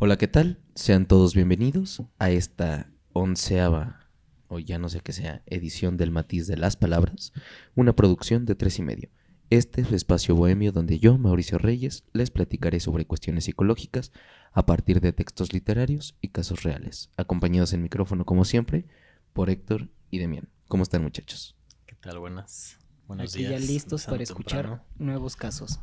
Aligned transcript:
Hola, 0.00 0.16
¿qué 0.16 0.28
tal? 0.28 0.60
Sean 0.76 1.06
todos 1.06 1.34
bienvenidos 1.34 2.04
a 2.20 2.30
esta 2.30 2.88
onceava, 3.12 4.08
o 4.46 4.60
ya 4.60 4.78
no 4.78 4.88
sé 4.88 5.00
qué 5.00 5.12
sea, 5.12 5.42
edición 5.46 5.96
del 5.96 6.12
Matiz 6.12 6.46
de 6.46 6.56
las 6.56 6.76
Palabras, 6.76 7.32
una 7.74 7.96
producción 7.96 8.44
de 8.44 8.54
tres 8.54 8.78
y 8.78 8.82
medio. 8.82 9.10
Este 9.50 9.80
es 9.80 9.88
el 9.88 9.94
espacio 9.94 10.36
bohemio 10.36 10.70
donde 10.70 11.00
yo, 11.00 11.18
Mauricio 11.18 11.58
Reyes, 11.58 12.04
les 12.12 12.30
platicaré 12.30 12.78
sobre 12.78 13.06
cuestiones 13.06 13.46
psicológicas 13.46 14.12
a 14.52 14.66
partir 14.66 15.00
de 15.00 15.12
textos 15.12 15.52
literarios 15.52 16.16
y 16.20 16.28
casos 16.28 16.62
reales, 16.62 17.10
acompañados 17.16 17.72
en 17.72 17.82
micrófono 17.82 18.24
como 18.24 18.44
siempre 18.44 18.86
por 19.32 19.50
Héctor 19.50 19.88
y 20.12 20.18
Demián. 20.18 20.48
¿Cómo 20.68 20.84
están 20.84 21.02
muchachos? 21.02 21.56
¿Qué 21.86 21.96
tal? 21.96 22.20
Buenas. 22.20 22.78
Buenos 23.08 23.34
Aquí 23.34 23.44
días. 23.44 23.60
ya 23.60 23.66
listos 23.66 24.04
para 24.04 24.22
escuchar 24.22 24.62
temprano. 24.62 24.84
nuevos 24.96 25.34
casos. 25.34 25.80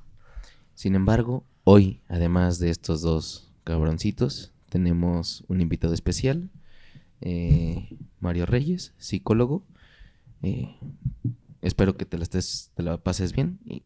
Sin 0.74 0.96
embargo, 0.96 1.44
hoy, 1.66 2.02
además 2.08 2.60
de 2.60 2.70
estos 2.70 3.02
dos 3.02 3.52
cabroncitos, 3.66 4.54
tenemos 4.70 5.44
un 5.50 5.60
invitado 5.60 5.94
especial, 5.94 6.50
eh, 7.22 7.90
Mario 8.22 8.46
Reyes, 8.46 8.94
psicólogo. 8.98 9.66
Eh, 10.42 10.74
espero 11.62 11.98
que 11.98 12.06
te 12.06 12.18
la, 12.18 12.24
estés, 12.24 12.72
te 12.76 12.84
la 12.84 12.98
pases 12.98 13.34
bien. 13.34 13.60
¿Y 13.66 13.84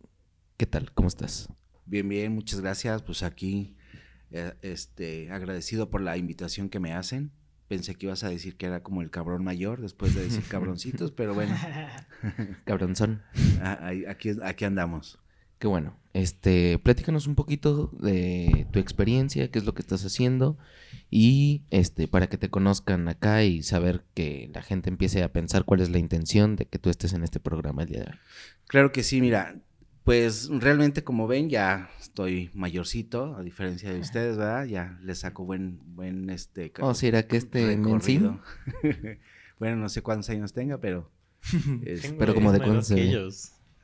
¿Qué 0.57 0.65
tal? 0.65 0.91
¿Cómo 0.93 1.07
estás? 1.07 1.47
Bien, 1.85 2.07
bien, 2.07 2.33
muchas 2.35 2.59
gracias. 2.61 3.01
Pues 3.01 3.23
aquí, 3.23 3.75
eh, 4.31 4.53
este, 4.61 5.31
agradecido 5.31 5.89
por 5.89 6.01
la 6.01 6.17
invitación 6.17 6.69
que 6.69 6.79
me 6.79 6.93
hacen. 6.93 7.31
Pensé 7.69 7.95
que 7.95 8.07
ibas 8.07 8.23
a 8.23 8.29
decir 8.29 8.57
que 8.57 8.65
era 8.65 8.83
como 8.83 9.01
el 9.01 9.09
cabrón 9.11 9.43
mayor 9.43 9.79
después 9.81 10.13
de 10.15 10.23
decir 10.23 10.43
cabroncitos, 10.49 11.11
pero 11.11 11.33
bueno, 11.33 11.55
Cabronzón. 12.65 13.21
a- 13.61 13.87
ahí- 13.87 14.05
aquí, 14.05 14.31
aquí 14.43 14.65
andamos. 14.65 15.19
Qué 15.59 15.67
bueno. 15.67 15.97
Este, 16.13 16.79
platícanos 16.79 17.27
un 17.27 17.35
poquito 17.35 17.91
de 17.99 18.65
tu 18.71 18.79
experiencia, 18.79 19.51
qué 19.51 19.59
es 19.59 19.65
lo 19.65 19.73
que 19.75 19.81
estás 19.81 20.03
haciendo 20.03 20.57
y 21.11 21.61
este 21.69 22.07
para 22.07 22.27
que 22.27 22.37
te 22.37 22.49
conozcan 22.49 23.07
acá 23.07 23.43
y 23.43 23.61
saber 23.61 24.03
que 24.15 24.49
la 24.53 24.63
gente 24.63 24.89
empiece 24.89 25.21
a 25.21 25.31
pensar 25.31 25.65
cuál 25.65 25.81
es 25.81 25.89
la 25.89 25.99
intención 25.99 26.55
de 26.55 26.65
que 26.65 26.79
tú 26.79 26.89
estés 26.89 27.13
en 27.13 27.23
este 27.23 27.39
programa 27.39 27.83
el 27.83 27.89
día 27.89 27.99
de 27.99 28.05
hoy. 28.11 28.17
Claro 28.67 28.91
que 28.91 29.03
sí, 29.03 29.21
mira, 29.21 29.55
pues 30.03 30.49
realmente 30.49 31.03
como 31.03 31.27
ven 31.27 31.49
ya 31.49 31.91
estoy 31.99 32.49
mayorcito, 32.55 33.35
a 33.35 33.43
diferencia 33.43 33.93
de 33.93 33.99
ustedes, 33.99 34.35
¿verdad? 34.37 34.65
Ya 34.65 34.97
les 35.03 35.19
saco 35.19 35.45
buen, 35.45 35.79
buen, 35.95 36.29
este... 36.31 36.71
ca- 36.71 36.85
Oh, 36.85 36.95
¿será 36.95 37.27
que 37.27 37.37
este 37.37 37.67
recorrido. 37.67 38.39
bueno, 39.59 39.75
no 39.75 39.89
sé 39.89 40.01
cuántos 40.01 40.29
años 40.31 40.53
tenga, 40.53 40.79
pero... 40.79 41.11
es- 41.85 42.01
Tengo 42.01 42.17
Pero 42.17 42.33
como 42.33 42.51
de 42.51 42.59
cuántos 42.59 42.89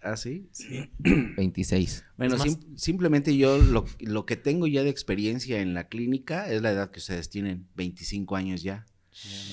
¿Ah, 0.05 0.17
sí? 0.17 0.47
Sí. 0.51 0.89
26. 0.99 2.05
Bueno, 2.17 2.35
Es 2.35 2.39
más- 2.39 2.47
sim- 2.53 2.77
simplemente 2.77 3.35
yo 3.35 3.57
lo, 3.57 3.85
lo 3.99 4.25
que 4.25 4.35
tengo 4.35 4.67
ya 4.67 4.83
de 4.83 4.89
experiencia 4.89 5.61
en 5.61 5.73
la 5.73 5.87
clínica 5.87 6.47
es 6.51 6.61
la 6.61 6.71
edad 6.71 6.91
que 6.91 6.99
ustedes 6.99 7.29
tienen, 7.29 7.65
25 7.75 8.35
años 8.35 8.61
ya. 8.63 8.85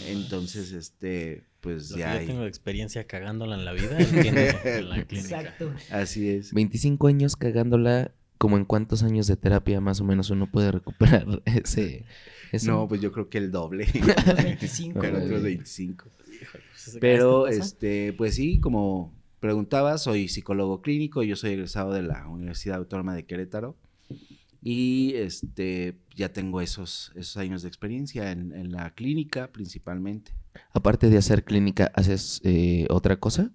Entonces, 0.08 0.72
este, 0.72 1.44
pues 1.60 1.90
Lo 1.90 1.96
que 1.96 2.00
ya 2.02 2.14
yo 2.14 2.20
hay- 2.20 2.26
tengo 2.26 2.44
experiencia 2.46 3.06
cagándola 3.06 3.56
en 3.56 3.64
la 3.64 3.72
vida, 3.72 3.98
en 3.98 4.88
la 4.88 5.04
clínica. 5.06 5.40
Exacto. 5.42 5.72
Así 5.90 6.28
es. 6.28 6.52
25 6.52 7.06
años 7.06 7.36
cagándola, 7.36 8.12
como 8.38 8.56
en 8.56 8.64
cuántos 8.64 9.02
años 9.04 9.26
de 9.28 9.36
terapia 9.36 9.80
más 9.80 10.00
o 10.00 10.04
menos 10.04 10.30
uno 10.30 10.50
puede 10.50 10.72
recuperar 10.72 11.26
ese... 11.46 12.04
ese- 12.50 12.66
No, 12.66 12.88
pues 12.88 13.00
yo 13.00 13.12
creo 13.12 13.28
que 13.30 13.38
el 13.38 13.50
doble. 13.50 13.86
Los 14.26 14.36
25. 14.44 15.00
Pero 15.00 15.18
otros 15.24 15.42
25. 15.42 16.10
Híjole, 16.42 16.64
pues, 16.72 16.88
ese- 16.88 16.98
Pero, 16.98 17.46
¿este 17.46 17.58
pasa? 17.60 17.68
este, 17.74 18.12
pues 18.14 18.34
sí, 18.34 18.58
como 18.60 19.14
preguntaba, 19.42 19.98
soy 19.98 20.28
psicólogo 20.28 20.80
clínico, 20.82 21.24
yo 21.24 21.34
soy 21.34 21.50
egresado 21.50 21.92
de 21.92 22.02
la 22.02 22.28
Universidad 22.28 22.76
Autónoma 22.78 23.12
de 23.12 23.24
Querétaro 23.24 23.76
y 24.62 25.14
este, 25.16 25.98
ya 26.14 26.32
tengo 26.32 26.60
esos, 26.60 27.10
esos 27.16 27.36
años 27.38 27.62
de 27.62 27.68
experiencia 27.68 28.30
en, 28.30 28.54
en 28.54 28.70
la 28.70 28.94
clínica 28.94 29.50
principalmente. 29.50 30.30
Aparte 30.72 31.10
de 31.10 31.18
hacer 31.18 31.42
clínica, 31.42 31.90
¿haces 31.96 32.40
eh, 32.44 32.86
otra 32.88 33.18
cosa? 33.18 33.50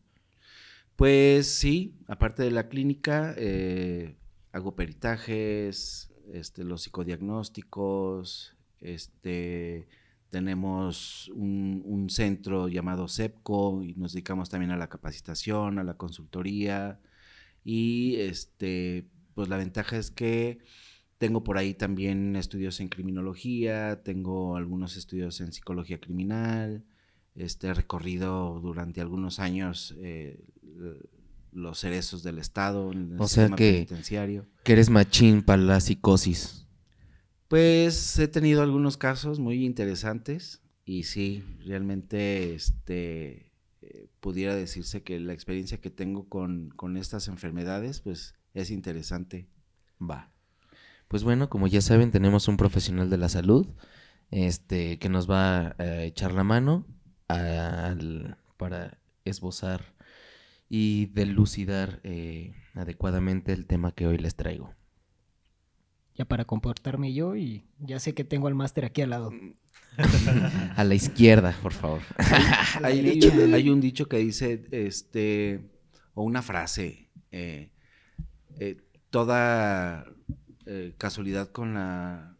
Pues 0.98 1.48
sí, 1.48 1.96
aparte 2.08 2.44
de 2.44 2.52
la 2.52 2.68
clínica, 2.68 3.34
eh, 3.38 4.18
hago 4.52 4.76
peritajes, 4.76 6.12
este, 6.34 6.66
los 6.66 6.82
psicodiagnósticos, 6.82 8.58
este, 8.82 9.88
tenemos 10.30 11.30
un, 11.36 11.82
un 11.86 12.10
centro 12.10 12.68
llamado 12.68 13.08
CEPCO 13.08 13.84
y 13.84 13.94
nos 13.96 14.14
dedicamos 14.14 14.50
también 14.50 14.72
a 14.72 14.78
la 14.78 14.90
capacitación, 14.90 15.80
a 15.80 15.84
la 15.84 15.96
consultoría 15.96 17.00
y 17.64 18.16
este, 18.18 19.06
pues 19.34 19.50
la 19.50 19.58
ventaja 19.58 19.98
es 19.98 20.12
que 20.12 20.60
tengo 21.18 21.44
por 21.44 21.58
ahí 21.58 21.74
también 21.74 22.36
estudios 22.36 22.80
en 22.80 22.90
criminología, 22.90 24.04
tengo 24.04 24.56
algunos 24.56 24.98
estudios 24.98 25.42
en 25.42 25.52
psicología 25.52 26.00
criminal, 26.00 26.84
este, 27.36 27.68
he 27.68 27.74
recorrido 27.74 28.60
durante 28.62 29.02
algunos 29.02 29.40
años 29.40 29.96
eh, 30.00 30.40
los 31.54 31.80
cerezos 31.80 32.22
del 32.22 32.38
Estado, 32.38 32.92
en 32.92 33.14
el 33.14 33.22
O 33.22 33.28
sea 33.28 33.44
sistema 33.46 33.56
que- 33.56 33.72
penitenciario. 33.74 34.46
Que 34.64 34.74
eres 34.74 34.90
machín 34.90 35.42
para 35.42 35.62
la 35.62 35.80
psicosis. 35.80 36.67
Pues 37.48 38.20
he 38.20 38.28
tenido 38.28 38.62
algunos 38.62 38.98
casos 38.98 39.40
muy 39.40 39.66
interesantes 39.66 40.62
y 40.86 41.04
sí, 41.04 41.44
realmente 41.66 42.54
este, 42.56 43.52
eh, 43.82 44.08
pudiera 44.20 44.56
decirse 44.56 45.02
que 45.04 45.20
la 45.20 45.34
experiencia 45.34 45.80
que 45.80 45.90
tengo 45.90 46.28
con, 46.28 46.70
con 46.76 46.98
estas 46.98 47.28
enfermedades 47.30 48.02
pues 48.02 48.36
es 48.54 48.70
interesante. 48.72 49.48
Va. 50.02 50.30
Pues 51.08 51.24
bueno, 51.24 51.50
como 51.50 51.68
ya 51.68 51.80
saben, 51.82 52.12
tenemos 52.12 52.50
un 52.50 52.58
profesional 52.58 53.10
de 53.10 53.18
la 53.18 53.30
salud 53.30 53.68
este, 54.30 55.00
que 55.00 55.08
nos 55.10 55.30
va 55.30 55.76
a 55.80 56.04
echar 56.04 56.34
la 56.34 56.44
mano 56.44 56.86
al- 57.30 58.38
para 58.58 59.00
esbozar 59.24 59.94
y 60.70 61.08
delucidar 61.08 62.02
eh, 62.04 62.54
adecuadamente 62.74 63.54
el 63.54 63.68
tema 63.68 63.94
que 63.94 64.08
hoy 64.08 64.18
les 64.18 64.36
traigo. 64.36 64.77
Ya 66.18 66.26
para 66.26 66.46
comportarme 66.46 67.14
yo 67.14 67.36
y 67.36 67.64
ya 67.80 68.00
sé 68.00 68.14
que 68.14 68.24
tengo 68.24 68.48
al 68.48 68.56
máster 68.56 68.86
aquí 68.86 69.02
al 69.04 69.12
lado. 69.12 69.32
A 70.76 70.84
la 70.84 70.96
izquierda, 70.96 71.56
por 71.62 71.74
favor. 71.74 72.02
Hay, 72.84 73.70
un 73.70 73.80
dicho 73.82 74.08
que 74.10 74.18
dice, 74.18 74.66
este, 74.72 75.70
o 76.16 76.24
una 76.24 76.42
frase, 76.42 77.10
eh, 77.32 77.70
eh, 78.60 78.78
toda 79.12 80.06
eh, 80.66 80.94
casualidad 80.98 81.50
con 81.52 81.76
la 81.76 82.36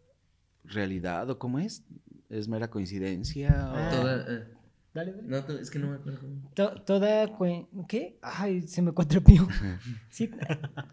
realidad, 0.64 1.30
o 1.30 1.38
cómo 1.38 1.60
es, 1.60 1.84
es 2.30 2.48
mera 2.48 2.70
coincidencia. 2.70 3.70
o- 3.72 3.76
Ah. 3.76 4.44
Dale, 4.94 5.12
dale. 5.14 5.22
no, 5.24 5.38
es 5.60 5.70
que 5.70 5.78
no 5.78 5.90
me 5.92 5.96
acuerdo. 5.98 6.28
To- 6.56 6.82
toda 6.82 7.28
¿Qué? 7.88 8.18
Ay, 8.24 8.64
se 8.68 8.82
me 8.82 8.92
cuatropió. 8.92 9.48
Sí, 10.10 10.32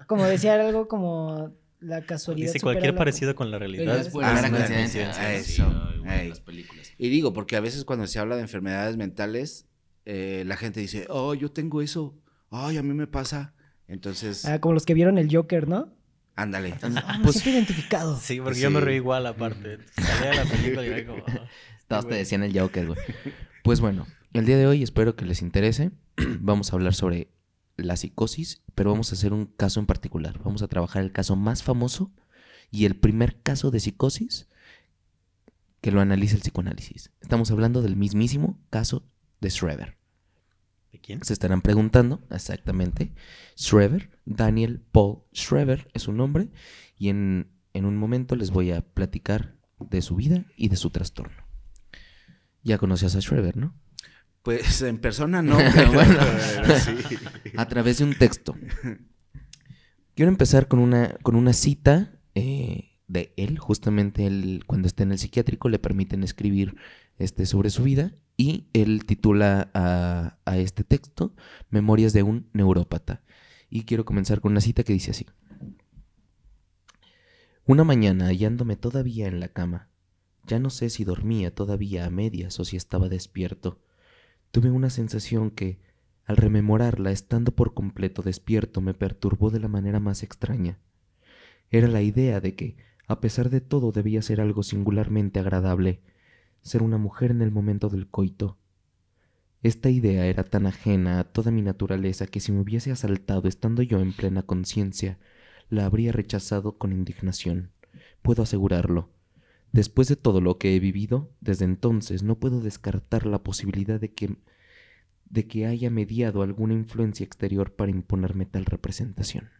como 0.06 0.24
decía 0.24 0.54
algo 0.54 0.86
como 0.88 1.54
la 1.84 2.02
casualidad. 2.04 2.48
Dice 2.52 2.60
cualquier 2.60 2.92
la- 2.92 2.98
parecido 2.98 3.34
con 3.34 3.50
la 3.50 3.58
realidad. 3.58 3.98
Es 3.98 4.08
Ah, 4.22 4.46
coincidencia. 4.50 5.12
sí, 5.12 5.20
eso, 5.52 5.92
sí, 6.02 6.28
las 6.28 6.40
películas. 6.40 6.92
Y 6.98 7.08
digo, 7.08 7.32
porque 7.32 7.56
a 7.56 7.60
veces 7.60 7.84
cuando 7.84 8.06
se 8.06 8.18
habla 8.18 8.36
de 8.36 8.42
enfermedades 8.42 8.96
mentales, 8.96 9.66
eh, 10.06 10.44
la 10.46 10.56
gente 10.56 10.80
dice, 10.80 11.06
oh, 11.08 11.34
yo 11.34 11.50
tengo 11.50 11.80
eso, 11.82 12.14
ay, 12.50 12.76
a 12.76 12.82
mí 12.82 12.94
me 12.94 13.06
pasa. 13.06 13.54
Entonces, 13.88 14.44
Ah, 14.46 14.60
como 14.60 14.74
los 14.74 14.86
que 14.86 14.94
vieron 14.94 15.18
el 15.18 15.34
Joker, 15.34 15.68
¿no? 15.68 15.92
ándale. 16.36 16.74
Ah, 16.82 17.18
me 17.24 17.30
siento 17.32 17.50
identificado. 17.50 18.16
Sí, 18.18 18.40
porque 18.40 18.58
yo 18.60 18.70
me 18.70 18.80
reí 18.80 18.96
igual 18.96 19.24
aparte. 19.26 19.78
Salía 19.96 20.42
la 20.42 20.50
película 20.50 20.84
y 20.84 20.88
era 20.88 21.06
como... 21.06 21.22
ah, 21.28 21.48
Todos 21.88 22.04
te 22.04 22.08
güey. 22.08 22.18
decían 22.18 22.42
el 22.42 22.58
Joker, 22.58 22.86
güey. 22.86 22.98
Pues 23.62 23.80
bueno, 23.80 24.06
el 24.32 24.44
día 24.46 24.56
de 24.56 24.66
hoy 24.66 24.82
espero 24.82 25.14
que 25.16 25.24
les 25.26 25.42
interese. 25.42 25.90
Vamos 26.40 26.72
a 26.72 26.76
hablar 26.76 26.94
sobre 26.94 27.28
la 27.76 27.96
psicosis, 27.96 28.62
pero 28.74 28.90
vamos 28.90 29.10
a 29.10 29.14
hacer 29.14 29.32
un 29.32 29.46
caso 29.46 29.80
en 29.80 29.86
particular. 29.86 30.40
Vamos 30.42 30.62
a 30.62 30.68
trabajar 30.68 31.02
el 31.02 31.12
caso 31.12 31.36
más 31.36 31.62
famoso 31.62 32.12
y 32.70 32.84
el 32.84 32.96
primer 32.96 33.40
caso 33.42 33.70
de 33.70 33.80
psicosis 33.80 34.48
que 35.80 35.90
lo 35.90 36.00
analiza 36.00 36.36
el 36.36 36.42
psicoanálisis. 36.42 37.10
Estamos 37.20 37.50
hablando 37.50 37.82
del 37.82 37.96
mismísimo 37.96 38.58
caso 38.70 39.04
de 39.40 39.50
Schreber. 39.50 39.96
¿De 40.92 40.98
quién? 40.98 41.22
Se 41.24 41.32
estarán 41.32 41.60
preguntando 41.60 42.22
exactamente. 42.30 43.12
Schreber, 43.58 44.10
Daniel 44.24 44.80
Paul 44.92 45.24
Schreber 45.34 45.88
es 45.92 46.02
su 46.02 46.12
nombre 46.12 46.50
y 46.96 47.10
en, 47.10 47.50
en 47.74 47.84
un 47.84 47.96
momento 47.96 48.36
les 48.36 48.50
voy 48.50 48.70
a 48.70 48.80
platicar 48.80 49.56
de 49.78 50.00
su 50.02 50.16
vida 50.16 50.46
y 50.56 50.68
de 50.68 50.76
su 50.76 50.90
trastorno. 50.90 51.44
Ya 52.62 52.78
conocías 52.78 53.14
a 53.14 53.20
Schreber, 53.20 53.56
¿no? 53.56 53.74
Pues 54.44 54.82
en 54.82 54.98
persona 54.98 55.40
no, 55.40 55.56
pero 55.74 55.90
bueno, 55.92 56.20
sí. 56.78 57.16
A 57.56 57.66
través 57.66 57.98
de 57.98 58.04
un 58.04 58.14
texto. 58.14 58.54
Quiero 60.14 60.30
empezar 60.30 60.68
con 60.68 60.80
una, 60.80 61.16
con 61.22 61.34
una 61.34 61.54
cita 61.54 62.20
eh, 62.34 62.90
de 63.08 63.32
él. 63.38 63.58
Justamente 63.58 64.26
él, 64.26 64.64
cuando 64.66 64.86
está 64.86 65.02
en 65.02 65.12
el 65.12 65.18
psiquiátrico, 65.18 65.70
le 65.70 65.78
permiten 65.78 66.22
escribir 66.22 66.76
este, 67.18 67.46
sobre 67.46 67.70
su 67.70 67.84
vida. 67.84 68.12
Y 68.36 68.66
él 68.74 69.06
titula 69.06 69.70
a, 69.72 70.36
a 70.44 70.58
este 70.58 70.84
texto 70.84 71.34
Memorias 71.70 72.12
de 72.12 72.22
un 72.22 72.50
neurópata. 72.52 73.22
Y 73.70 73.84
quiero 73.84 74.04
comenzar 74.04 74.42
con 74.42 74.52
una 74.52 74.60
cita 74.60 74.84
que 74.84 74.92
dice 74.92 75.12
así. 75.12 75.26
Una 77.64 77.82
mañana, 77.82 78.26
hallándome 78.26 78.76
todavía 78.76 79.26
en 79.26 79.40
la 79.40 79.48
cama, 79.48 79.88
Ya 80.46 80.58
no 80.58 80.68
sé 80.68 80.90
si 80.90 81.04
dormía 81.04 81.54
todavía 81.54 82.04
a 82.04 82.10
medias 82.10 82.60
o 82.60 82.66
si 82.66 82.76
estaba 82.76 83.08
despierto. 83.08 83.80
Tuve 84.54 84.70
una 84.70 84.88
sensación 84.88 85.50
que, 85.50 85.80
al 86.26 86.36
rememorarla 86.36 87.10
estando 87.10 87.50
por 87.56 87.74
completo 87.74 88.22
despierto, 88.22 88.80
me 88.80 88.94
perturbó 88.94 89.50
de 89.50 89.58
la 89.58 89.66
manera 89.66 89.98
más 89.98 90.22
extraña. 90.22 90.78
Era 91.72 91.88
la 91.88 92.02
idea 92.02 92.40
de 92.40 92.54
que, 92.54 92.76
a 93.08 93.20
pesar 93.20 93.50
de 93.50 93.60
todo, 93.60 93.90
debía 93.90 94.22
ser 94.22 94.40
algo 94.40 94.62
singularmente 94.62 95.40
agradable, 95.40 96.02
ser 96.62 96.84
una 96.84 96.98
mujer 96.98 97.32
en 97.32 97.42
el 97.42 97.50
momento 97.50 97.88
del 97.88 98.06
coito. 98.06 98.56
Esta 99.64 99.90
idea 99.90 100.24
era 100.26 100.44
tan 100.44 100.66
ajena 100.66 101.18
a 101.18 101.24
toda 101.24 101.50
mi 101.50 101.60
naturaleza 101.60 102.28
que 102.28 102.38
si 102.38 102.52
me 102.52 102.60
hubiese 102.60 102.92
asaltado 102.92 103.48
estando 103.48 103.82
yo 103.82 103.98
en 103.98 104.12
plena 104.12 104.44
conciencia, 104.44 105.18
la 105.68 105.84
habría 105.84 106.12
rechazado 106.12 106.78
con 106.78 106.92
indignación. 106.92 107.72
Puedo 108.22 108.44
asegurarlo. 108.44 109.13
Después 109.74 110.06
de 110.06 110.14
todo 110.14 110.40
lo 110.40 110.56
que 110.56 110.76
he 110.76 110.78
vivido, 110.78 111.32
desde 111.40 111.64
entonces 111.64 112.22
no 112.22 112.38
puedo 112.38 112.60
descartar 112.60 113.26
la 113.26 113.42
posibilidad 113.42 113.98
de 113.98 114.14
que 114.14 114.36
de 115.24 115.48
que 115.48 115.66
haya 115.66 115.90
mediado 115.90 116.42
alguna 116.42 116.74
influencia 116.74 117.24
exterior 117.24 117.74
para 117.74 117.90
imponerme 117.90 118.46
tal 118.46 118.66
representación. 118.66 119.50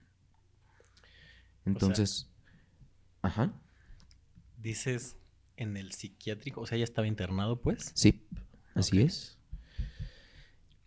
Entonces, 1.64 2.30
ajá, 3.22 3.60
Dices 4.62 5.16
en 5.56 5.76
el 5.76 5.90
psiquiátrico, 5.90 6.60
o 6.60 6.66
sea, 6.68 6.78
ya 6.78 6.84
estaba 6.84 7.08
internado, 7.08 7.60
pues. 7.60 7.90
sí, 7.96 8.24
así 8.76 9.00
es. 9.00 9.36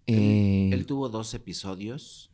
Él, 0.05 0.15
Eh, 0.15 0.69
él 0.71 0.85
tuvo 0.85 1.09
dos 1.09 1.33
episodios 1.33 2.31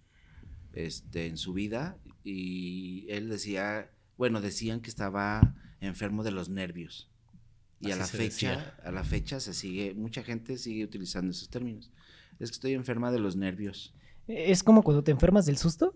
este, 0.74 1.26
en 1.26 1.38
su 1.38 1.54
vida 1.54 1.98
y 2.24 3.08
él 3.10 3.30
decía, 3.30 3.90
bueno, 4.16 4.42
decían 4.42 4.80
que 4.80 4.92
estaba 4.92 5.56
enfermo 5.84 6.24
de 6.24 6.32
los 6.32 6.50
nervios. 6.50 7.10
Y 7.80 7.92
a 7.92 7.96
la 7.98 8.06
fecha, 8.06 8.24
decía. 8.52 8.76
a 8.86 8.92
la 8.92 9.04
fecha 9.04 9.40
se 9.42 9.54
sigue, 9.54 9.94
mucha 9.94 10.24
gente 10.24 10.58
sigue 10.58 10.84
utilizando 10.86 11.32
esos 11.32 11.50
términos. 11.50 11.92
Es 12.40 12.50
que 12.50 12.56
estoy 12.56 12.74
enferma 12.74 13.12
de 13.12 13.20
los 13.20 13.36
nervios. 13.36 13.94
Es 14.28 14.64
como 14.64 14.84
cuando 14.84 15.04
te 15.04 15.12
enfermas 15.12 15.46
del 15.46 15.58
susto, 15.58 15.94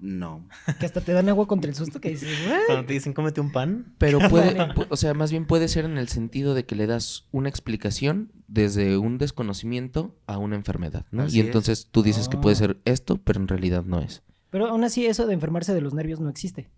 No. 0.00 0.46
que 0.78 0.86
hasta 0.86 1.00
te 1.00 1.12
dan 1.12 1.28
agua 1.28 1.46
contra 1.48 1.68
el 1.70 1.74
susto, 1.74 2.00
que 2.00 2.10
dices, 2.10 2.28
"What?". 2.46 2.58
Cuando 2.66 2.86
te 2.86 2.92
dicen 2.92 3.14
cómete 3.14 3.40
un 3.40 3.50
pan. 3.50 3.94
Pero 3.98 4.18
puede, 4.30 4.54
pu- 4.74 4.86
o 4.90 4.96
sea, 4.96 5.12
más 5.14 5.30
bien 5.32 5.44
puede 5.46 5.66
ser 5.66 5.84
en 5.86 5.98
el 5.98 6.08
sentido 6.08 6.54
de 6.54 6.64
que 6.66 6.76
le 6.76 6.86
das 6.86 7.26
una 7.32 7.48
explicación 7.48 8.30
desde 8.46 8.96
un 8.98 9.18
desconocimiento 9.18 10.16
a 10.26 10.38
una 10.38 10.54
enfermedad, 10.56 11.06
¿no? 11.10 11.24
Así 11.24 11.38
y 11.38 11.40
es. 11.40 11.46
entonces 11.46 11.88
tú 11.90 12.02
dices 12.02 12.28
que 12.28 12.36
puede 12.36 12.54
Ah. 12.54 12.58
ser 12.58 12.80
esto, 12.84 13.16
pero 13.24 13.40
en 13.40 13.48
realidad 13.48 13.82
no 13.84 14.00
es. 14.00 14.22
Pero 14.50 14.68
aún 14.68 14.84
así 14.84 15.04
eso 15.06 15.26
de 15.26 15.34
enfermarse 15.34 15.74
de 15.74 15.80
los 15.80 15.94
nervios 15.94 16.20
no 16.20 16.28
existe. 16.28 16.70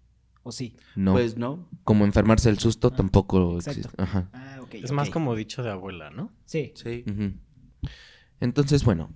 ¿O 0.42 0.52
sí? 0.52 0.76
No, 0.96 1.12
Pues 1.12 1.36
no. 1.36 1.68
como 1.84 2.04
enfermarse 2.04 2.48
del 2.48 2.58
susto 2.58 2.90
Ah, 2.92 2.96
tampoco 2.96 3.56
exacto. 3.56 3.80
existe. 3.80 4.02
Ajá. 4.02 4.30
Ah, 4.32 4.58
ok. 4.62 4.74
Es 4.74 4.92
más 4.92 5.10
como 5.10 5.34
dicho 5.36 5.62
de 5.62 5.70
abuela, 5.70 6.10
¿no? 6.10 6.32
Sí. 6.46 6.72
Sí. 6.74 7.04
Entonces, 8.40 8.84
bueno, 8.84 9.10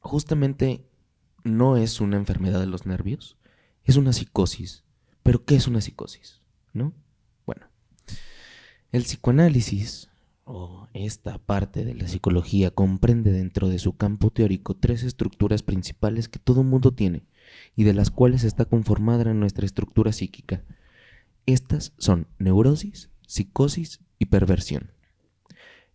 justamente 0.00 0.86
no 1.44 1.76
es 1.76 2.00
una 2.00 2.16
enfermedad 2.16 2.60
de 2.60 2.66
los 2.66 2.86
nervios, 2.86 3.36
es 3.84 3.96
una 3.96 4.12
psicosis. 4.12 4.84
¿Pero 5.22 5.44
qué 5.44 5.56
es 5.56 5.66
una 5.66 5.80
psicosis? 5.80 6.40
¿No? 6.72 6.92
Bueno, 7.44 7.66
el 8.92 9.02
psicoanálisis, 9.02 10.08
o 10.44 10.86
esta 10.94 11.38
parte 11.38 11.84
de 11.84 11.94
la 11.94 12.06
psicología, 12.08 12.70
comprende 12.70 13.32
dentro 13.32 13.68
de 13.68 13.78
su 13.78 13.96
campo 13.96 14.30
teórico 14.30 14.74
tres 14.74 15.02
estructuras 15.02 15.62
principales 15.62 16.28
que 16.28 16.38
todo 16.38 16.62
mundo 16.62 16.92
tiene 16.92 17.26
y 17.76 17.84
de 17.84 17.94
las 17.94 18.10
cuales 18.10 18.42
está 18.42 18.64
conformada 18.64 19.32
nuestra 19.34 19.66
estructura 19.66 20.12
psíquica. 20.12 20.64
Estas 21.44 21.92
son 21.98 22.26
neurosis, 22.38 23.10
psicosis 23.26 24.00
y 24.18 24.26
perversión. 24.26 24.90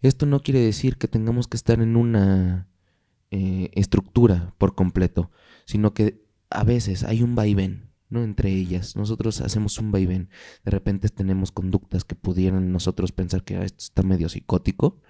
Esto 0.01 0.25
no 0.25 0.39
quiere 0.39 0.59
decir 0.59 0.97
que 0.97 1.07
tengamos 1.07 1.47
que 1.47 1.57
estar 1.57 1.81
en 1.81 1.95
una 1.95 2.67
eh, 3.31 3.69
estructura 3.73 4.53
por 4.57 4.75
completo, 4.75 5.31
sino 5.65 5.93
que 5.93 6.23
a 6.49 6.63
veces 6.63 7.03
hay 7.03 7.23
un 7.23 7.35
vaivén, 7.35 7.89
¿no? 8.09 8.23
Entre 8.23 8.51
ellas. 8.51 8.95
Nosotros 8.95 9.41
hacemos 9.41 9.77
un 9.77 9.91
vaivén. 9.91 10.29
De 10.63 10.71
repente 10.71 11.09
tenemos 11.09 11.51
conductas 11.51 12.03
que 12.03 12.15
pudieran 12.15 12.71
nosotros 12.71 13.11
pensar 13.11 13.43
que 13.43 13.55
"Ah, 13.57 13.63
esto 13.63 13.79
está 13.79 14.03
medio 14.03 14.29
psicótico, 14.29 15.01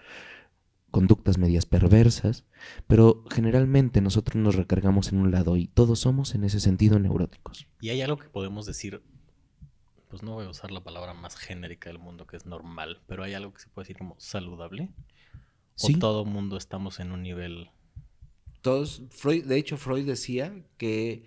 conductas 0.91 1.37
medias 1.37 1.65
perversas, 1.65 2.45
pero 2.87 3.23
generalmente 3.31 4.01
nosotros 4.01 4.35
nos 4.35 4.55
recargamos 4.55 5.11
en 5.11 5.19
un 5.19 5.31
lado 5.31 5.55
y 5.57 5.67
todos 5.67 5.99
somos 5.99 6.35
en 6.35 6.43
ese 6.43 6.59
sentido 6.59 6.99
neuróticos. 6.99 7.67
Y 7.79 7.89
hay 7.89 8.01
algo 8.01 8.17
que 8.17 8.27
podemos 8.29 8.65
decir, 8.65 9.01
pues 10.09 10.21
no 10.23 10.33
voy 10.33 10.45
a 10.45 10.49
usar 10.49 10.71
la 10.71 10.83
palabra 10.83 11.13
más 11.13 11.35
genérica 11.37 11.89
del 11.89 11.97
mundo, 11.99 12.27
que 12.27 12.35
es 12.37 12.45
normal, 12.45 12.99
pero 13.07 13.23
hay 13.23 13.33
algo 13.33 13.53
que 13.53 13.61
se 13.61 13.69
puede 13.69 13.85
decir 13.85 13.97
como 13.97 14.15
saludable. 14.19 14.89
Sí, 15.75 15.95
O 15.95 15.99
todo 15.99 16.25
mundo 16.25 16.57
estamos 16.57 16.99
en 16.99 17.11
un 17.11 17.23
nivel... 17.23 17.69
Todos, 18.61 19.01
Freud, 19.09 19.45
de 19.45 19.57
hecho, 19.57 19.77
Freud 19.77 20.05
decía 20.05 20.53
que 20.77 21.25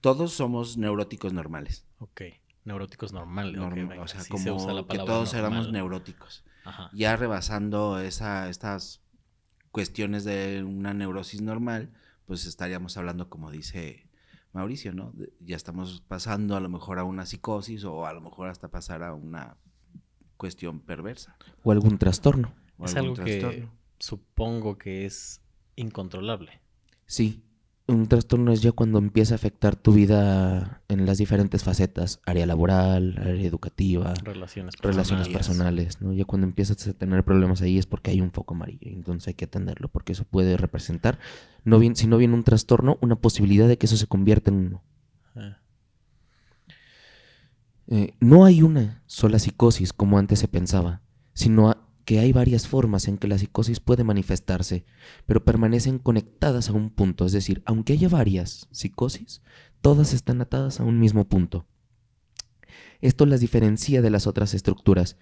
todos 0.00 0.32
somos 0.32 0.76
neuróticos 0.76 1.32
normales. 1.32 1.84
Ok, 1.98 2.20
neuróticos 2.64 3.12
normales. 3.12 3.54
ok, 3.58 3.60
Norm- 3.64 3.88
venga, 3.88 4.02
o 4.02 4.06
sea, 4.06 4.20
sí 4.20 4.30
como 4.30 4.44
se 4.44 4.52
usa 4.52 4.72
la 4.72 4.86
que 4.86 4.98
todos 4.98 5.34
éramos 5.34 5.56
normal. 5.66 5.72
neuróticos. 5.72 6.44
Ajá. 6.64 6.90
Ya 6.92 7.16
rebasando 7.16 7.98
esa, 7.98 8.48
estas 8.48 9.00
cuestiones 9.76 10.24
de 10.24 10.64
una 10.64 10.94
neurosis 10.94 11.42
normal, 11.42 11.90
pues 12.24 12.46
estaríamos 12.46 12.96
hablando, 12.96 13.28
como 13.28 13.50
dice 13.50 14.08
Mauricio, 14.54 14.94
¿no? 14.94 15.12
De- 15.12 15.34
ya 15.40 15.54
estamos 15.54 16.02
pasando 16.08 16.56
a 16.56 16.60
lo 16.60 16.70
mejor 16.70 16.98
a 16.98 17.04
una 17.04 17.26
psicosis 17.26 17.84
o 17.84 18.06
a 18.06 18.14
lo 18.14 18.22
mejor 18.22 18.48
hasta 18.48 18.68
pasar 18.68 19.02
a 19.02 19.12
una 19.12 19.58
cuestión 20.38 20.80
perversa. 20.80 21.36
o 21.62 21.72
algún 21.72 21.98
trastorno. 21.98 22.54
o 22.78 22.86
Es 22.86 22.94
algún 22.96 23.10
algo 23.20 23.24
que 23.24 23.38
trastorno. 23.38 23.70
supongo 23.98 24.78
que 24.78 25.04
es 25.04 25.42
incontrolable. 25.76 26.60
Sí, 27.04 27.42
un 27.88 28.06
trastorno 28.08 28.52
es 28.52 28.62
ya 28.62 28.72
cuando 28.72 28.98
empieza 28.98 29.34
a 29.34 29.36
afectar 29.36 29.76
tu 29.76 29.92
vida 29.92 30.82
en 30.88 31.06
las 31.06 31.18
diferentes 31.18 31.62
facetas, 31.62 32.20
área 32.26 32.44
laboral, 32.44 33.16
área 33.18 33.46
educativa, 33.46 34.12
Relaciones 34.24 34.74
relaciones 34.80 35.28
personales. 35.28 36.00
¿no? 36.00 36.12
Ya 36.12 36.24
cuando 36.24 36.46
empiezas 36.46 36.86
a 36.88 36.92
tener 36.94 37.24
problemas 37.24 37.62
ahí 37.62 37.78
es 37.78 37.86
porque 37.86 38.10
hay 38.10 38.20
un 38.20 38.32
foco 38.32 38.54
amarillo, 38.54 38.90
entonces 38.90 39.28
hay 39.28 39.34
que 39.34 39.44
atenderlo, 39.44 39.88
porque 39.88 40.12
eso 40.12 40.24
puede 40.24 40.56
representar, 40.56 41.18
no 41.64 41.78
bien, 41.78 41.94
si 41.94 42.08
no 42.08 42.18
viene 42.18 42.34
un 42.34 42.42
trastorno, 42.42 42.98
una 43.02 43.16
posibilidad 43.16 43.68
de 43.68 43.78
que 43.78 43.86
eso 43.86 43.96
se 43.96 44.08
convierta 44.08 44.50
en 44.50 44.56
uno. 44.56 44.82
Ah, 45.36 45.58
Eh, 47.88 48.14
no 48.18 48.44
hay 48.44 48.62
una 48.62 49.04
sola 49.06 49.38
psicosis 49.38 49.92
como 49.92 50.18
antes 50.18 50.40
se 50.40 50.48
pensaba, 50.48 51.02
sino 51.34 51.85
que 52.06 52.20
hay 52.20 52.32
varias 52.32 52.68
formas 52.68 53.08
en 53.08 53.18
que 53.18 53.26
la 53.26 53.36
psicosis 53.36 53.80
puede 53.80 54.04
manifestarse, 54.04 54.86
pero 55.26 55.44
permanecen 55.44 55.98
conectadas 55.98 56.70
a 56.70 56.72
un 56.72 56.88
punto, 56.90 57.26
es 57.26 57.32
decir, 57.32 57.62
aunque 57.66 57.94
haya 57.94 58.08
varias 58.08 58.68
psicosis, 58.70 59.42
todas 59.80 60.14
están 60.14 60.40
atadas 60.40 60.78
a 60.78 60.84
un 60.84 61.00
mismo 61.00 61.28
punto. 61.28 61.66
Esto 63.00 63.26
las 63.26 63.40
diferencia 63.40 64.02
de 64.02 64.10
las 64.10 64.28
otras 64.28 64.54
estructuras, 64.54 65.18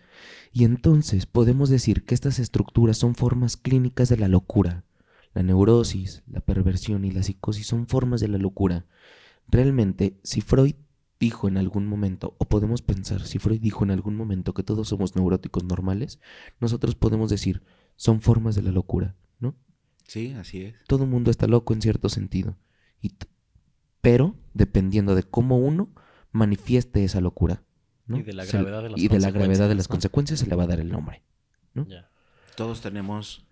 y 0.52 0.64
entonces 0.64 1.24
podemos 1.24 1.70
decir 1.70 2.04
que 2.04 2.14
estas 2.14 2.38
estructuras 2.38 2.98
son 2.98 3.14
formas 3.14 3.56
clínicas 3.56 4.10
de 4.10 4.18
la 4.18 4.28
locura. 4.28 4.84
La 5.32 5.42
neurosis, 5.42 6.22
la 6.30 6.40
perversión 6.40 7.06
y 7.06 7.10
la 7.10 7.22
psicosis 7.22 7.66
son 7.66 7.86
formas 7.88 8.20
de 8.20 8.28
la 8.28 8.38
locura. 8.38 8.84
Realmente, 9.48 10.18
si 10.22 10.42
Freud 10.42 10.74
dijo 11.24 11.48
en 11.48 11.56
algún 11.56 11.86
momento, 11.86 12.36
o 12.38 12.44
podemos 12.44 12.82
pensar, 12.82 13.26
si 13.26 13.38
Freud 13.38 13.60
dijo 13.60 13.82
en 13.82 13.90
algún 13.90 14.14
momento 14.14 14.52
que 14.52 14.62
todos 14.62 14.88
somos 14.88 15.16
neuróticos 15.16 15.64
normales, 15.64 16.20
nosotros 16.60 16.94
podemos 16.94 17.30
decir, 17.30 17.62
son 17.96 18.20
formas 18.20 18.54
de 18.54 18.62
la 18.62 18.72
locura, 18.72 19.14
¿no? 19.38 19.54
Sí, 20.06 20.32
así 20.32 20.64
es. 20.64 20.74
Todo 20.86 21.04
el 21.04 21.10
mundo 21.10 21.30
está 21.30 21.46
loco 21.46 21.72
en 21.72 21.80
cierto 21.80 22.10
sentido. 22.10 22.58
Y 23.00 23.14
pero 24.02 24.36
dependiendo 24.52 25.14
de 25.14 25.22
cómo 25.22 25.56
uno 25.56 25.94
manifieste 26.30 27.04
esa 27.04 27.22
locura. 27.22 27.62
¿no? 28.06 28.18
Y 28.18 28.22
de 28.22 28.34
la 28.34 28.44
gravedad 28.44 28.82
de 28.82 28.90
las 28.90 29.00
y 29.00 29.08
de 29.08 29.18
la 29.18 29.30
gravedad 29.30 29.66
de 29.66 29.74
las 29.74 29.88
consecuencias, 29.88 30.40
consecuencias 30.40 30.40
se 30.40 30.46
le 30.46 30.56
va 30.56 30.64
a 30.64 30.66
dar 30.66 30.80
el 30.80 30.90
nombre. 30.90 31.22
¿no? 31.72 31.86
Ya. 31.88 32.10
Todos 32.54 32.82
tenemos, 32.82 33.46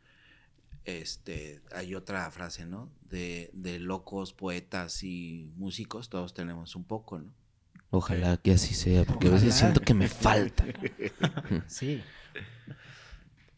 este, 0.84 1.62
hay 1.74 1.94
otra 1.94 2.30
frase, 2.30 2.66
¿no? 2.66 2.90
De, 3.08 3.50
de 3.54 3.78
locos, 3.78 4.34
poetas 4.34 5.02
y 5.04 5.50
músicos, 5.56 6.10
todos 6.10 6.34
tenemos 6.34 6.76
un 6.76 6.84
poco, 6.84 7.18
¿no? 7.18 7.32
Ojalá 7.94 8.38
que 8.38 8.52
así 8.52 8.74
sea, 8.74 9.04
porque 9.04 9.28
a 9.28 9.30
veces 9.30 9.54
siento 9.54 9.80
que 9.80 9.92
me 9.94 10.08
falta. 10.08 10.64
Sí. 11.68 12.00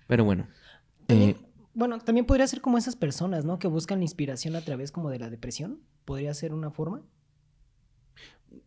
Pero 0.07 0.25
bueno. 0.25 0.49
También- 1.07 1.31
eh, 1.31 1.37
bueno, 1.73 1.99
también 2.01 2.27
podría 2.27 2.47
ser 2.47 2.61
como 2.61 2.77
esas 2.79 2.97
personas, 2.97 3.45
¿no? 3.45 3.59
Que 3.59 3.69
buscan 3.69 3.99
la 4.01 4.05
inspiración 4.05 4.55
a 4.57 4.61
través 4.61 4.93
como 4.93 5.11
de 5.11 5.19
la 5.19 5.31
depresión. 5.31 5.81
Podría 6.05 6.35
ser 6.35 6.53
una 6.53 6.71
forma. 6.71 7.03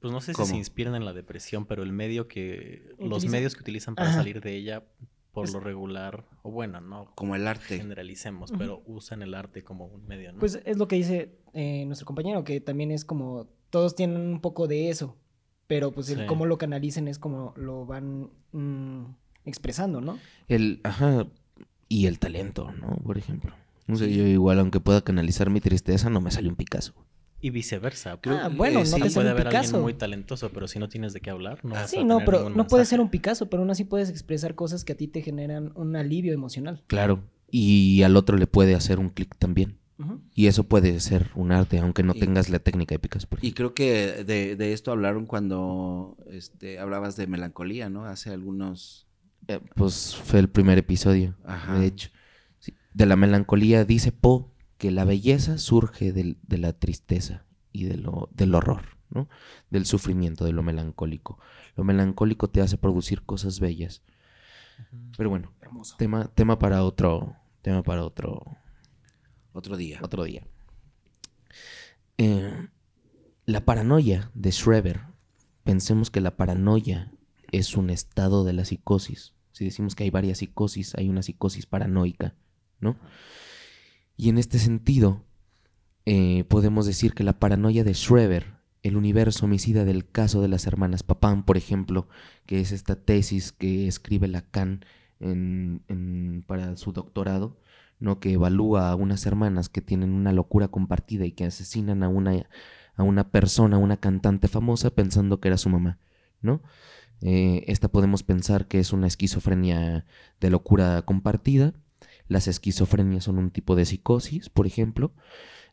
Pues 0.02 0.12
no 0.12 0.20
sé 0.22 0.34
si 0.34 0.46
se 0.46 0.56
inspiran 0.56 0.96
en 0.96 1.06
la 1.06 1.14
depresión, 1.14 1.66
pero 1.66 1.84
el 1.84 1.92
medio 1.94 2.28
que... 2.28 2.94
Los 3.00 3.26
medios 3.28 3.54
que 3.56 3.62
utilizan 3.62 3.96
para 3.96 4.10
Ajá. 4.10 4.18
salir 4.18 4.42
de 4.42 4.56
ella, 4.56 4.82
por 5.32 5.44
Pues- 5.44 5.54
lo 5.54 5.60
regular, 5.60 6.26
o 6.44 6.52
bueno, 6.52 6.82
no 6.82 7.12
Como 7.16 7.36
el 7.36 7.48
arte. 7.48 7.78
generalicemos, 7.78 8.52
pero 8.58 8.84
usan 8.86 9.22
el 9.22 9.34
arte 9.34 9.64
como 9.64 9.86
un 9.86 10.06
medio, 10.08 10.34
¿no? 10.34 10.40
Pues 10.40 10.60
es 10.66 10.78
lo 10.78 10.88
que 10.88 10.96
dice 10.98 11.38
eh, 11.54 11.86
nuestro 11.86 12.06
compañero, 12.06 12.44
que 12.44 12.60
también 12.62 12.92
es 12.92 13.06
como 13.06 13.48
todos 13.70 13.96
tienen 13.96 14.22
un 14.22 14.42
poco 14.42 14.68
de 14.68 14.90
eso, 14.90 15.16
pero 15.68 15.92
pues 15.92 16.10
el 16.10 16.20
Sí. 16.20 16.26
cómo 16.26 16.46
lo 16.46 16.58
canalicen 16.58 17.08
es 17.08 17.20
como 17.20 17.54
lo 17.58 17.86
van 17.86 18.30
mm, 18.54 19.04
expresando, 19.46 20.02
¿no? 20.02 20.18
El, 20.48 20.80
ajá, 20.84 21.28
y 21.90 22.06
el 22.08 22.20
talento, 22.20 22.72
¿no? 22.82 22.96
Por 23.04 23.18
ejemplo. 23.18 23.54
No 23.88 23.96
sé, 23.96 24.14
yo 24.14 24.26
igual, 24.28 24.60
aunque 24.60 24.80
pueda 24.82 25.02
canalizar 25.02 25.50
mi 25.50 25.62
tristeza, 25.62 26.10
no 26.10 26.20
me 26.20 26.32
sale 26.32 26.50
un 26.50 26.56
Picasso. 26.56 26.94
Y 27.40 27.52
viceversa. 27.52 28.20
Ah, 28.26 28.50
bueno, 28.54 28.80
no 28.80 28.86
sí, 28.86 28.94
te 29.00 29.10
puede 29.12 29.28
un 29.28 29.28
haber 29.32 29.48
alguien 29.48 29.62
Picasso. 29.62 29.80
muy 29.82 29.94
talentoso, 29.94 30.50
pero 30.50 30.68
si 30.68 30.80
no 30.80 30.90
tienes 30.90 31.14
de 31.14 31.22
qué 31.22 31.30
hablar, 31.30 31.64
no 31.64 31.76
vas 31.76 31.90
Sí, 31.92 31.98
a 32.00 32.04
no, 32.04 32.16
tener 32.18 32.26
pero 32.26 32.38
no 32.50 32.68
puede 32.68 32.82
mensaje. 32.82 32.86
ser 32.86 33.00
un 33.00 33.10
Picasso, 33.10 33.50
pero 33.50 33.62
aún 33.62 33.70
así 33.70 33.84
puedes 33.86 34.10
expresar 34.10 34.56
cosas 34.56 34.84
que 34.84 34.94
a 34.94 34.98
ti 34.98 35.08
te 35.08 35.22
generan 35.22 35.72
un 35.76 35.96
alivio 35.96 36.34
emocional. 36.34 36.84
Claro. 36.88 37.22
Y 37.50 38.02
al 38.04 38.18
otro 38.18 38.38
le 38.38 38.48
puede 38.48 38.76
hacer 38.76 39.00
un 39.00 39.10
clic 39.10 39.36
también. 39.38 39.78
Y 40.34 40.46
eso 40.48 40.64
puede 40.66 41.00
ser 41.00 41.32
un 41.36 41.52
arte, 41.52 41.80
aunque 41.80 42.04
no 42.04 42.14
Y- 42.16 42.20
tengas 42.20 42.50
la 42.50 42.60
técnica 42.60 42.94
de 42.94 43.00
Picasso. 43.00 43.28
Y 43.42 43.54
creo 43.54 43.74
que 43.74 44.24
de, 44.24 44.56
de 44.56 44.74
esto 44.74 44.92
hablaron 44.92 45.26
cuando 45.26 46.18
este, 46.30 46.78
hablabas 46.80 47.16
de 47.16 47.26
melancolía, 47.28 47.90
¿no? 47.90 48.06
Hace 48.06 48.32
algunos... 48.32 49.08
Eh, 49.48 49.60
pues 49.76 50.16
fue 50.16 50.40
el 50.40 50.50
primer 50.50 50.78
episodio, 50.78 51.36
Ajá. 51.46 51.80
de 51.80 51.88
hecho. 51.88 52.10
Sí, 52.60 52.76
De 52.94 53.06
la 53.06 53.16
melancolía 53.16 53.86
dice 53.86 54.12
Poe 54.12 54.46
que 54.78 54.92
la 54.92 55.04
belleza 55.06 55.58
surge 55.58 56.12
del- 56.14 56.38
de 56.44 56.58
la 56.60 56.74
tristeza 56.74 57.46
y 57.72 57.86
de 57.86 57.98
lo, 57.98 58.30
del 58.34 58.54
horror, 58.54 58.84
¿no? 59.10 59.28
Del 59.72 59.86
sufrimiento, 59.88 60.46
de 60.46 60.52
lo 60.54 60.62
melancólico. 60.64 61.40
Lo 61.76 61.84
melancólico 61.84 62.50
te 62.50 62.62
hace 62.62 62.78
producir 62.78 63.24
cosas 63.24 63.60
bellas. 63.60 64.04
Pero 65.18 65.30
bueno, 65.32 65.54
Hermoso. 65.62 65.96
tema, 65.98 66.28
tema 66.36 66.60
para 66.60 66.84
otro, 66.84 67.36
tema 67.64 67.82
para 67.82 68.04
otro, 68.04 68.44
Otro 69.58 69.76
día. 69.76 70.00
otro 70.04 70.24
día. 70.24 70.44
Eh, 72.20 72.68
la 73.48 73.66
paranoia 73.66 74.30
de 74.36 74.52
Schreber. 74.52 75.02
Pensemos 75.64 76.12
que 76.12 76.22
la 76.22 76.38
paranoia 76.38 77.12
es 77.52 77.76
un 77.76 77.90
estado 77.90 78.44
de 78.44 78.54
la 78.54 78.66
psicosis. 78.66 79.34
Si 79.52 79.66
decimos 79.66 79.96
que 79.96 80.04
hay 80.04 80.12
varias 80.12 80.38
psicosis, 80.38 80.94
hay 80.94 81.10
una 81.10 81.24
psicosis 81.24 81.66
paranoica, 81.66 82.36
¿no? 82.80 82.98
Y 84.16 84.30
en 84.30 84.38
este 84.38 84.60
sentido, 84.60 85.24
eh, 86.06 86.44
podemos 86.48 86.86
decir 86.86 87.16
que 87.16 87.24
la 87.24 87.40
paranoia 87.40 87.84
de 87.84 87.96
Schreber, 87.96 88.58
el 88.84 88.96
universo 88.96 89.46
homicida 89.46 89.86
del 89.86 90.08
caso 90.08 90.40
de 90.40 90.50
las 90.50 90.68
hermanas 90.68 91.02
Papán, 91.02 91.44
por 91.46 91.58
ejemplo, 91.58 92.08
que 92.46 92.62
es 92.62 92.72
esta 92.72 92.96
tesis 92.96 93.52
que 93.52 93.88
escribe 93.88 94.28
Lacan 94.28 94.86
en- 95.20 96.44
para 96.46 96.78
su 96.78 96.92
doctorado, 96.92 97.58
¿no? 98.00 98.20
que 98.20 98.34
evalúa 98.34 98.90
a 98.92 98.96
unas 98.96 99.26
hermanas 99.26 99.70
que 99.70 99.82
tienen 99.82 100.14
una 100.14 100.34
locura 100.34 100.68
compartida 100.68 101.26
y 101.26 101.32
que 101.32 101.46
asesinan 101.46 102.04
a 102.04 102.10
una, 102.10 102.48
a 102.96 103.04
una 103.04 103.30
persona, 103.30 103.78
a 103.78 103.80
una 103.80 103.98
cantante 103.98 104.48
famosa, 104.48 104.90
pensando 104.92 105.40
que 105.40 105.50
era 105.50 105.58
su 105.58 105.70
mamá, 105.70 106.00
¿no? 106.42 106.62
Eh, 107.22 107.64
esta 107.68 107.88
podemos 107.88 108.24
pensar 108.24 108.68
que 108.68 108.80
es 108.80 108.94
una 108.94 109.08
esquizofrenia 109.08 110.06
de 110.40 110.50
locura 110.50 111.02
compartida. 111.02 111.74
Las 112.28 112.48
esquizofrenias 112.48 113.24
son 113.24 113.38
un 113.40 113.52
tipo 113.52 113.76
de 113.76 113.86
psicosis, 113.86 114.50
por 114.50 114.68
ejemplo. 114.68 115.14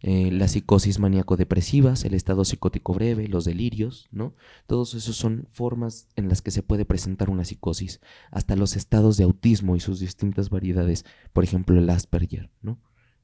Eh, 0.07 0.31
la 0.31 0.49
psicosis 0.49 0.99
maníaco-depresivas, 0.99 2.05
el 2.05 2.13
estado 2.13 2.45
psicótico 2.45 2.93
breve, 2.93 3.27
los 3.27 3.47
delirios, 3.47 4.07
¿no? 4.11 4.35
Todos 4.67 4.93
esos 4.93 5.17
son 5.17 5.49
formas 5.51 6.09
en 6.15 6.29
las 6.29 6.43
que 6.43 6.51
se 6.51 6.63
puede 6.63 6.85
presentar 6.85 7.31
una 7.31 7.47
psicosis. 7.47 8.01
Hasta 8.31 8.55
los 8.55 8.77
estados 8.77 9.17
de 9.17 9.25
autismo 9.25 9.77
y 9.77 9.81
sus 9.81 10.01
distintas 10.01 10.51
variedades. 10.51 11.07
Por 11.33 11.43
ejemplo, 11.43 11.79
el 11.79 11.89
Asperger, 11.89 12.51
¿no? 12.61 12.79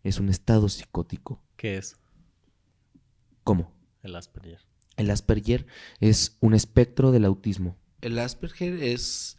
Es 0.04 0.20
un 0.20 0.30
estado 0.30 0.70
psicótico. 0.70 1.42
¿Qué 1.58 1.76
es 1.76 1.96
¿Cómo? 3.44 3.74
el 4.02 4.16
Asperger? 4.16 4.60
El 4.96 5.10
Asperger 5.10 5.66
es 6.00 6.38
un 6.40 6.54
espectro 6.54 7.12
del 7.12 7.26
autismo. 7.26 7.76
El 8.00 8.18
Asperger 8.18 8.82
es, 8.82 9.38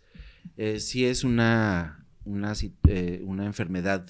eh, 0.57 0.79
sí 0.79 1.05
es 1.05 1.23
una, 1.23 2.05
una, 2.23 2.53
eh, 2.87 3.23
una 3.25 3.47
enfermedad 3.47 4.05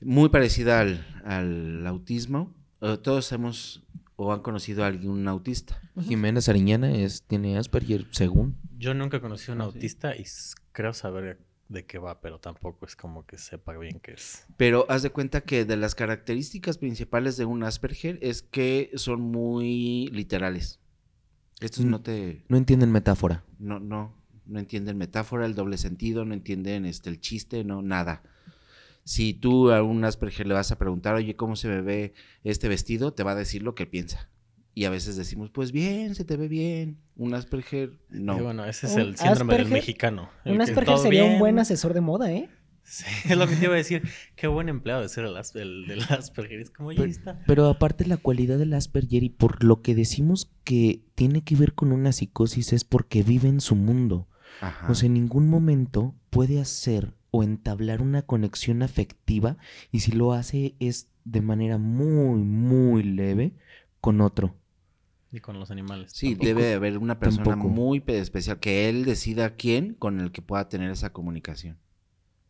muy 0.00 0.28
parecida 0.28 0.80
al, 0.80 1.04
al 1.24 1.86
autismo. 1.86 2.54
Eh, 2.80 2.98
todos 3.02 3.30
hemos 3.32 3.82
o 4.16 4.32
han 4.32 4.40
conocido 4.40 4.82
a 4.84 4.86
alguien 4.86 5.28
autista. 5.28 5.78
Jimena 6.00 6.40
Sariñana 6.40 6.90
es, 6.90 7.22
tiene 7.22 7.58
Asperger, 7.58 8.06
según. 8.12 8.56
Yo 8.78 8.94
nunca 8.94 9.20
conocí 9.20 9.50
a 9.50 9.54
un 9.54 9.60
Ah, 9.60 9.64
autista 9.64 10.16
y 10.16 10.24
creo 10.72 10.92
saber 10.94 11.38
de 11.68 11.84
qué 11.84 11.98
va, 11.98 12.20
pero 12.20 12.38
tampoco 12.38 12.86
es 12.86 12.94
como 12.96 13.26
que 13.26 13.36
sepa 13.38 13.76
bien 13.76 13.98
qué 14.00 14.12
es. 14.12 14.46
Pero 14.56 14.86
haz 14.88 15.02
de 15.02 15.10
cuenta 15.10 15.40
que 15.42 15.64
de 15.64 15.76
las 15.76 15.94
características 15.94 16.78
principales 16.78 17.36
de 17.36 17.44
un 17.44 17.62
Asperger 17.62 18.18
es 18.22 18.42
que 18.42 18.90
son 18.94 19.20
muy 19.20 20.08
literales. 20.12 20.78
Estos 21.60 21.84
Mm. 21.84 21.90
no 21.90 22.00
te, 22.02 22.44
No 22.48 22.56
entienden 22.56 22.92
metáfora. 22.92 23.42
no, 23.58 23.80
no, 23.80 24.14
no 24.46 24.58
entienden 24.60 24.96
metáfora, 24.96 25.44
el 25.44 25.54
doble 25.54 25.76
sentido, 25.76 26.24
no 26.24 26.34
entienden 26.34 26.86
este 26.86 27.10
el 27.10 27.20
chiste, 27.20 27.64
no, 27.64 27.82
nada. 27.82 28.22
Si 29.06 29.34
tú 29.34 29.70
a 29.70 29.84
un 29.84 30.04
Asperger 30.04 30.48
le 30.48 30.54
vas 30.54 30.72
a 30.72 30.78
preguntar, 30.78 31.14
oye, 31.14 31.36
¿cómo 31.36 31.54
se 31.54 31.68
me 31.68 31.80
ve 31.80 32.12
este 32.42 32.66
vestido? 32.66 33.12
Te 33.12 33.22
va 33.22 33.30
a 33.30 33.34
decir 33.36 33.62
lo 33.62 33.76
que 33.76 33.86
piensa. 33.86 34.30
Y 34.74 34.84
a 34.84 34.90
veces 34.90 35.14
decimos, 35.14 35.50
pues 35.50 35.70
bien, 35.70 36.16
se 36.16 36.24
te 36.24 36.36
ve 36.36 36.48
bien. 36.48 36.98
Un 37.14 37.32
Asperger, 37.32 38.00
no. 38.08 38.36
Y 38.36 38.42
bueno, 38.42 38.64
ese 38.64 38.88
es 38.88 38.96
el 38.96 39.16
síndrome 39.16 39.58
del 39.58 39.68
mexicano. 39.68 40.28
el 40.44 40.54
Un 40.54 40.60
Asperger 40.60 40.86
todo 40.86 40.98
sería 40.98 41.24
un 41.24 41.38
buen 41.38 41.56
asesor 41.60 41.94
de 41.94 42.00
moda, 42.00 42.32
¿eh? 42.32 42.50
Sí, 42.82 43.04
es 43.30 43.36
lo 43.36 43.46
que 43.46 43.54
te 43.54 43.66
iba 43.66 43.74
a 43.74 43.76
decir. 43.76 44.02
Qué 44.34 44.48
buen 44.48 44.68
empleado 44.68 45.02
de 45.02 45.08
ser 45.08 45.24
el, 45.24 45.36
el 45.36 45.86
del 45.86 46.02
Asperger. 46.08 46.58
Es 46.58 46.70
como, 46.70 46.90
ahí 46.90 47.00
está. 47.02 47.40
Pero 47.46 47.66
aparte 47.68 48.06
la 48.06 48.16
cualidad 48.16 48.58
del 48.58 48.74
Asperger 48.74 49.22
y 49.22 49.28
por 49.28 49.62
lo 49.62 49.82
que 49.82 49.94
decimos 49.94 50.50
que 50.64 51.04
tiene 51.14 51.44
que 51.44 51.54
ver 51.54 51.74
con 51.74 51.92
una 51.92 52.10
psicosis 52.10 52.72
es 52.72 52.82
porque 52.82 53.22
vive 53.22 53.48
en 53.48 53.60
su 53.60 53.76
mundo. 53.76 54.26
Ajá. 54.60 54.90
O 54.90 54.96
sea, 54.96 55.06
en 55.06 55.14
ningún 55.14 55.48
momento 55.48 56.16
puede 56.30 56.60
hacer 56.60 57.14
o 57.36 57.42
entablar 57.42 58.00
una 58.00 58.22
conexión 58.22 58.82
afectiva 58.82 59.56
y 59.92 60.00
si 60.00 60.12
lo 60.12 60.32
hace 60.32 60.74
es 60.80 61.08
de 61.24 61.40
manera 61.42 61.76
muy, 61.76 62.40
muy 62.42 63.02
leve 63.02 63.52
con 64.00 64.20
otro. 64.20 64.54
Y 65.32 65.40
con 65.40 65.58
los 65.58 65.70
animales. 65.70 66.12
Sí, 66.14 66.30
tampoco. 66.30 66.46
debe 66.46 66.72
haber 66.74 66.98
una 66.98 67.18
persona 67.18 67.44
Tampoco. 67.44 67.68
muy 67.74 68.00
pe- 68.00 68.20
especial 68.20 68.58
que 68.58 68.88
él 68.88 69.04
decida 69.04 69.54
quién 69.56 69.92
con 69.94 70.20
el 70.20 70.32
que 70.32 70.40
pueda 70.40 70.68
tener 70.68 70.90
esa 70.90 71.12
comunicación. 71.12 71.76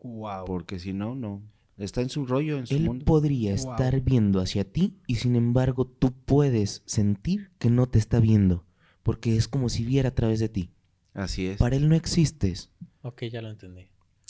Wow. 0.02 0.45
Porque 0.45 0.78
si 0.78 0.93
no, 0.93 1.14
no. 1.14 1.43
Está 1.78 2.00
en 2.00 2.09
su 2.11 2.26
rollo, 2.26 2.59
en 2.59 2.66
su 2.66 2.75
Él 2.76 2.85
mundo. 2.85 3.05
podría 3.05 3.55
Wow. 3.57 3.73
estar 3.73 4.00
viendo 4.02 4.40
hacia 4.40 4.64
ti 4.71 4.95
y 5.07 5.16
sin 5.16 5.37
embargo 5.37 5.87
tú 5.87 6.12
puedes 6.12 6.83
sentir 6.87 7.50
que 7.59 7.71
no 7.71 7.87
te 7.88 7.99
está 7.99 8.21
viendo 8.21 8.64
porque 9.02 9.37
es 9.37 9.49
como 9.49 9.69
si 9.69 9.85
viera 9.85 10.11
a 10.11 10.14
través 10.14 10.38
de 10.40 10.49
ti. 10.49 10.71
Así 11.12 11.47
es. 11.49 11.59
Para 11.59 11.76
él 11.76 11.88
no 11.88 11.95
existes. 11.97 12.71
Ok, 13.02 13.25
ya 13.25 13.43
lo 13.43 13.50
entendí. 13.50 13.88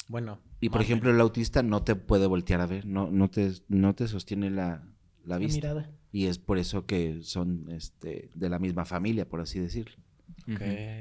Bueno. 0.09 0.39
Y 0.61 0.69
por 0.71 0.81
ejemplo, 0.83 1.11
el 1.11 1.21
autista 1.21 1.63
no 1.63 1.83
te 1.83 1.95
puede 1.97 2.27
voltear 2.27 2.61
a 2.61 2.67
ver, 2.67 2.87
no, 2.87 3.11
no, 3.11 3.29
te, 3.29 3.53
no 3.69 3.95
te 3.95 4.09
sostiene 4.09 4.51
la, 4.51 4.83
la 5.25 5.35
La 5.35 5.39
vista. 5.39 5.57
mirada. 5.57 5.91
Y 6.13 6.27
es 6.27 6.39
por 6.39 6.59
eso 6.59 6.87
que 6.87 7.21
son 7.23 7.67
este, 7.71 8.31
de 8.35 8.49
la 8.49 8.59
misma 8.59 8.85
familia, 8.85 9.29
por 9.29 9.41
así 9.41 9.59
decirlo. 9.59 9.97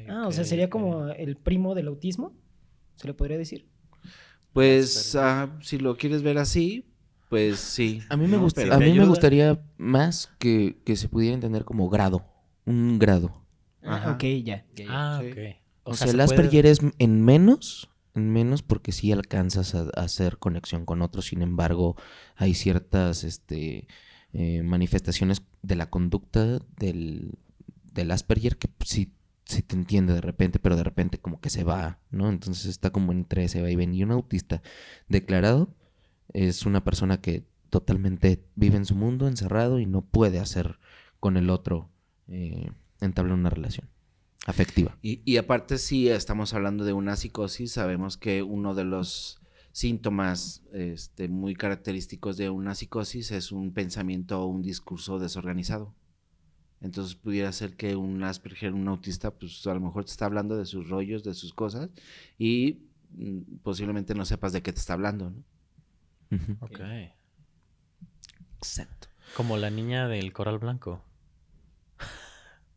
Ah, 0.10 0.26
o 0.28 0.32
sea, 0.32 0.44
sería 0.44 0.70
como 0.70 1.08
el 1.10 1.36
primo 1.38 1.76
del 1.76 1.88
autismo, 1.88 2.34
se 2.96 3.08
le 3.08 3.14
podría 3.14 3.38
decir. 3.38 3.68
Pues 4.54 5.16
ah, 5.16 5.58
si 5.62 5.78
lo 5.78 5.98
quieres 5.98 6.24
ver 6.24 6.38
así, 6.38 6.86
pues 7.30 7.60
sí. 7.60 8.02
A 8.10 8.18
mí 8.18 8.28
me, 8.28 8.38
¿no? 8.38 8.44
gusta, 8.44 8.62
a 8.74 8.80
mí 8.80 8.94
me 8.94 9.06
gustaría 9.06 9.62
más 9.78 10.32
que, 10.40 10.78
que 10.86 10.96
se 10.96 11.10
pudiera 11.10 11.34
entender 11.36 11.66
como 11.66 11.90
grado. 11.90 12.26
Un 12.66 12.98
grado. 13.00 13.42
Ajá. 13.84 14.14
Ok, 14.14 14.24
ya. 14.44 14.66
Ah, 14.90 15.20
Sí. 15.22 15.32
ok. 15.32 15.38
O, 15.84 15.94
sea, 15.94 16.08
sea, 16.08 16.08
el 16.08 16.12
se 16.12 16.16
puede- 16.18 16.24
Asperger 16.24 16.66
es 16.66 16.80
en 16.98 17.24
menos, 17.24 17.88
en 17.88 17.95
menos 18.16 18.64
porque 18.64 18.92
sí 18.92 19.12
alcanzas 19.12 19.76
a, 19.76 19.90
hacer 19.96 20.38
conexión 20.38 20.86
con 20.86 21.02
otros. 21.02 21.26
Sin 21.28 21.42
embargo, 21.42 21.96
hay 22.36 22.54
ciertas 22.54 23.24
este, 23.24 23.88
eh, 24.34 24.64
manifestaciones 24.64 25.44
de 25.62 25.76
la 25.76 25.90
conducta 25.90 26.60
del, 26.78 27.38
del 27.94 28.12
Asperger 28.12 28.58
que 28.58 28.70
sí, 28.86 29.14
sí 29.46 29.62
te 29.62 29.76
entiende 29.76 30.14
de 30.14 30.22
repente, 30.22 30.60
pero 30.60 30.76
de 30.76 30.84
repente 30.84 31.20
como 31.20 31.40
que 31.42 31.50
se 31.50 31.64
va, 31.64 32.00
¿no? 32.12 32.30
Entonces 32.30 32.66
está 32.66 32.92
como 32.92 33.12
entre 33.12 33.44
ese 33.46 33.62
va 33.62 33.70
y 33.70 33.76
ven. 33.76 33.94
Y 33.94 34.04
un 34.04 34.12
autista 34.12 34.62
declarado 35.10 35.74
es 36.34 36.66
una 36.66 36.84
persona 36.84 37.22
que 37.22 37.46
totalmente 37.70 38.46
vive 38.56 38.78
en 38.78 38.86
su 38.86 38.96
mundo, 38.96 39.28
encerrado 39.28 39.80
y 39.80 39.86
no 39.86 40.02
puede 40.02 40.40
hacer 40.40 40.80
con 41.20 41.38
el 41.38 41.50
otro 41.50 41.90
eh, 42.28 42.72
entablar 43.02 43.36
una 43.38 43.50
relación 43.50 43.90
afectiva. 44.46 44.98
Y, 45.02 45.22
y 45.26 45.38
aparte, 45.38 45.78
si 45.78 46.08
estamos 46.08 46.54
hablando 46.54 46.86
de 46.86 46.94
una 46.94 47.16
psicosis, 47.16 47.74
sabemos 47.74 48.18
que 48.18 48.44
uno 48.44 48.74
de 48.74 48.86
los 48.86 49.42
síntomas 49.72 50.64
este, 50.72 51.28
muy 51.28 51.54
característicos 51.54 52.38
de 52.38 52.50
una 52.50 52.76
psicosis 52.76 53.32
es 53.32 53.52
un 53.52 53.74
pensamiento 53.74 54.42
o 54.42 54.46
un 54.46 54.62
discurso 54.62 55.20
desorganizado. 55.20 55.94
Entonces 56.80 57.16
pudiera 57.16 57.52
ser 57.52 57.76
que 57.76 57.96
un 57.96 58.24
Asperger, 58.24 58.74
un 58.74 58.88
autista, 58.88 59.32
pues 59.32 59.66
a 59.68 59.74
lo 59.74 59.82
mejor 59.82 60.06
te 60.06 60.12
está 60.12 60.28
hablando 60.28 60.56
de 60.56 60.66
sus 60.66 60.88
rollos, 60.88 61.24
de 61.24 61.34
sus 61.34 61.54
cosas, 61.54 61.90
y 62.38 62.88
mm, 63.12 63.58
posiblemente 63.64 64.14
no 64.14 64.24
sepas 64.24 64.54
de 64.54 64.62
qué 64.62 64.72
te 64.72 64.80
está 64.80 64.94
hablando, 64.94 65.32
¿no? 65.32 65.44
Ok. 66.62 66.80
Exacto. 68.58 69.08
Como 69.36 69.58
la 69.58 69.70
niña 69.70 70.08
del 70.08 70.32
coral 70.32 70.60
blanco. 70.60 71.04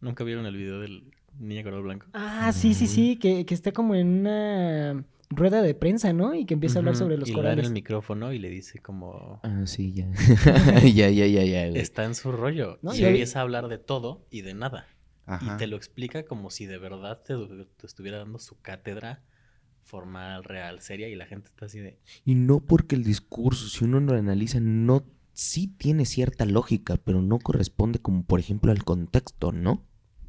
¿Nunca 0.00 0.24
vieron 0.24 0.46
el 0.46 0.56
video 0.56 0.80
del 0.80 1.12
Niña 1.38 1.62
color 1.62 1.82
blanco. 1.82 2.06
Ah, 2.12 2.52
sí, 2.52 2.74
sí, 2.74 2.86
sí, 2.86 3.16
que, 3.16 3.46
que 3.46 3.54
está 3.54 3.72
como 3.72 3.94
en 3.94 4.20
una 4.20 5.04
rueda 5.30 5.62
de 5.62 5.74
prensa, 5.74 6.12
¿no? 6.12 6.34
Y 6.34 6.44
que 6.44 6.54
empieza 6.54 6.78
a 6.78 6.80
hablar 6.80 6.96
sobre 6.96 7.16
los 7.16 7.28
y 7.28 7.32
le 7.32 7.36
dan 7.36 7.44
corales. 7.44 7.66
el 7.66 7.72
micrófono 7.72 8.32
y 8.32 8.38
le 8.38 8.48
dice 8.48 8.80
como... 8.80 9.40
Ah, 9.42 9.62
sí, 9.66 9.92
ya. 9.92 10.10
ya, 10.82 11.10
ya, 11.10 11.26
ya, 11.26 11.44
ya, 11.44 11.68
güey. 11.68 11.80
Está 11.80 12.04
en 12.04 12.14
su 12.14 12.32
rollo. 12.32 12.78
No, 12.82 12.94
y 12.94 13.04
empieza 13.04 13.40
a 13.40 13.42
hablar 13.42 13.68
de 13.68 13.78
todo 13.78 14.26
y 14.30 14.42
de 14.42 14.54
nada. 14.54 14.86
Ajá. 15.26 15.54
Y 15.54 15.58
te 15.58 15.66
lo 15.66 15.76
explica 15.76 16.24
como 16.24 16.50
si 16.50 16.66
de 16.66 16.78
verdad 16.78 17.22
te, 17.22 17.34
te 17.76 17.86
estuviera 17.86 18.18
dando 18.18 18.38
su 18.38 18.60
cátedra 18.60 19.22
formal, 19.82 20.44
real, 20.44 20.80
seria, 20.80 21.08
y 21.08 21.16
la 21.16 21.26
gente 21.26 21.48
está 21.48 21.66
así 21.66 21.78
de... 21.78 21.98
Y 22.24 22.34
no 22.34 22.60
porque 22.60 22.94
el 22.94 23.04
discurso, 23.04 23.68
si 23.68 23.84
uno 23.84 24.00
lo 24.00 24.14
analiza, 24.14 24.60
no 24.60 25.04
sí 25.32 25.68
tiene 25.68 26.04
cierta 26.04 26.44
lógica, 26.44 26.98
pero 27.02 27.22
no 27.22 27.38
corresponde 27.38 27.98
como 27.98 28.24
por 28.24 28.40
ejemplo 28.40 28.72
al 28.72 28.84
contexto, 28.84 29.52
¿no? 29.52 29.84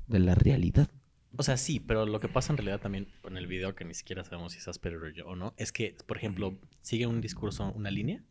De 0.09 0.19
la 0.19 0.35
realidad. 0.35 0.89
O 1.37 1.43
sea, 1.43 1.55
sí, 1.55 1.79
pero 1.79 2.05
lo 2.05 2.19
que 2.19 2.27
pasa 2.27 2.51
en 2.51 2.57
realidad 2.57 2.81
también 2.81 3.07
en 3.23 3.37
el 3.37 3.47
video, 3.47 3.75
que 3.75 3.85
ni 3.85 3.93
siquiera 3.93 4.23
sabemos 4.23 4.53
si 4.53 4.59
es 4.59 4.67
Asperger 4.67 5.23
o 5.23 5.35
no, 5.35 5.53
es 5.57 5.71
que, 5.71 5.95
por 6.05 6.17
ejemplo, 6.17 6.57
sigue 6.81 7.07
un 7.07 7.21
discurso, 7.21 7.71
una 7.75 7.91
línea, 7.91 8.23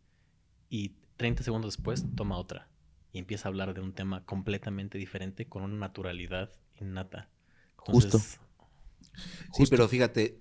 y 0.68 0.96
30 1.16 1.42
segundos 1.42 1.76
después 1.76 2.04
toma 2.16 2.36
otra. 2.36 2.68
Y 3.12 3.18
empieza 3.18 3.48
a 3.48 3.50
hablar 3.50 3.72
de 3.72 3.80
un 3.80 3.92
tema 3.92 4.24
completamente 4.24 4.98
diferente 4.98 5.46
con 5.46 5.62
una 5.62 5.76
naturalidad 5.76 6.50
innata. 6.80 7.28
Justo. 7.76 8.18
Sí, 8.18 8.38
Justo. 9.50 9.76
pero 9.76 9.88
fíjate, 9.88 10.38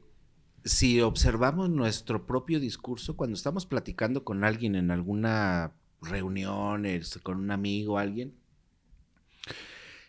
si 0.66 1.02
observamos 1.02 1.70
nuestro 1.70 2.26
propio 2.26 2.60
discurso, 2.60 3.16
cuando 3.16 3.36
estamos 3.36 3.66
platicando 3.66 4.24
con 4.24 4.44
alguien 4.44 4.76
en 4.76 4.92
alguna 4.92 5.74
reunión, 6.02 6.84
con 7.24 7.38
un 7.38 7.52
amigo, 7.52 7.98
alguien, 7.98 8.34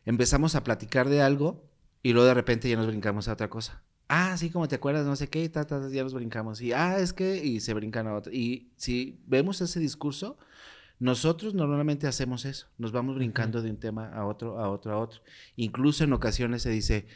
empezamos 0.09 0.55
a 0.55 0.65
platicar 0.65 1.11
de 1.11 1.21
algo 1.21 1.63
y 2.03 2.15
luego 2.15 2.29
de 2.29 2.35
repente 2.35 2.69
ya 2.69 2.77
nos 2.77 2.87
brincamos 2.87 3.29
a 3.29 3.35
otra 3.35 3.51
cosa. 3.51 3.83
Ah, 4.09 4.35
sí, 4.39 4.49
como 4.49 4.67
te 4.67 4.77
acuerdas, 4.77 5.05
no 5.05 5.17
sé 5.17 5.29
qué, 5.29 5.45
y 5.45 5.51
ta, 5.51 5.67
ta, 5.67 5.83
ta, 5.83 5.89
ya 5.91 6.03
nos 6.03 6.15
brincamos. 6.15 6.63
Y, 6.63 6.73
ah, 6.73 6.99
es 6.99 7.13
que, 7.13 7.45
y 7.45 7.61
se 7.61 7.75
brincan 7.75 8.07
a 8.07 8.15
otra. 8.15 8.33
Y 8.33 8.71
si 8.77 9.21
vemos 9.27 9.61
ese 9.61 9.81
discurso, 9.81 10.39
nosotros 10.99 11.53
normalmente 11.53 12.07
hacemos 12.07 12.47
eso. 12.47 12.69
Nos 12.79 12.91
vamos 12.91 13.17
brincando 13.17 13.61
de 13.61 13.69
un 13.69 13.77
tema 13.77 14.09
a 14.09 14.25
otro, 14.25 14.59
a 14.59 14.71
otro, 14.71 14.95
a 14.95 14.99
otro. 14.99 15.21
Incluso 15.57 16.05
en 16.05 16.15
ocasiones 16.15 16.63
se 16.63 16.71
dice, 16.71 17.07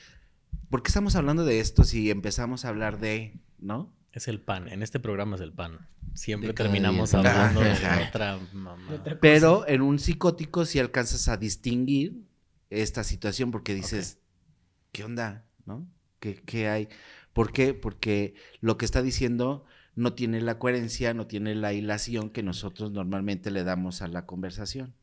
¿por 0.68 0.82
qué 0.82 0.88
estamos 0.88 1.16
hablando 1.16 1.46
de 1.46 1.60
esto 1.60 1.84
si 1.84 2.10
empezamos 2.10 2.66
a 2.66 2.68
hablar 2.68 3.00
de, 3.00 3.40
¿no? 3.58 3.90
Es 4.12 4.28
el 4.28 4.38
pan. 4.38 4.68
En 4.68 4.82
este 4.82 5.00
programa 5.00 5.36
es 5.36 5.42
el 5.42 5.52
pan. 5.52 5.88
Siempre 6.12 6.48
De 6.48 6.52
terminamos 6.52 7.14
hablando 7.14 7.62
de 7.62 7.72
otra 8.06 8.38
mamá. 8.52 9.02
Pero 9.22 9.66
en 9.66 9.80
un 9.80 9.98
psicótico 9.98 10.66
sí 10.66 10.78
alcanzas 10.78 11.28
a 11.28 11.38
distinguir 11.38 12.30
esta 12.80 13.04
situación 13.04 13.50
porque 13.50 13.74
dices, 13.74 14.18
¿qué 14.92 15.04
onda? 15.04 15.44
¿No? 15.66 15.86
¿Qué, 16.20 16.36
qué 16.36 16.68
hay? 16.68 16.88
¿Por 17.32 17.52
qué? 17.52 17.74
Porque 17.74 18.34
lo 18.60 18.76
que 18.76 18.84
está 18.84 19.02
diciendo 19.02 19.64
no 19.94 20.14
tiene 20.14 20.40
la 20.40 20.58
coherencia, 20.58 21.14
no 21.14 21.26
tiene 21.26 21.54
la 21.54 21.72
hilación 21.72 22.30
que 22.30 22.42
nosotros 22.42 22.92
normalmente 22.92 23.50
le 23.50 23.64
damos 23.64 24.02
a 24.02 24.08
la 24.08 24.26
conversación. 24.26 24.94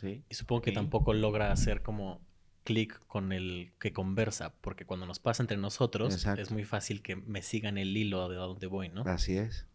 ¿sí? 0.00 0.22
Y 0.28 0.34
supongo 0.34 0.62
que 0.62 0.72
tampoco 0.72 1.12
logra 1.12 1.50
hacer 1.50 1.82
como 1.82 2.20
clic 2.62 3.00
con 3.06 3.32
el 3.32 3.72
que 3.80 3.92
conversa, 3.92 4.54
porque 4.60 4.84
cuando 4.84 5.06
nos 5.06 5.18
pasa 5.18 5.42
entre 5.42 5.56
nosotros 5.56 6.14
Exacto. 6.14 6.42
es 6.42 6.50
muy 6.50 6.64
fácil 6.64 7.02
que 7.02 7.16
me 7.16 7.42
sigan 7.42 7.78
el 7.78 7.96
hilo 7.96 8.28
de 8.28 8.36
a 8.36 8.40
dónde 8.40 8.66
voy, 8.66 8.90
¿no? 8.90 9.02
Así 9.02 9.36
es. 9.36 9.66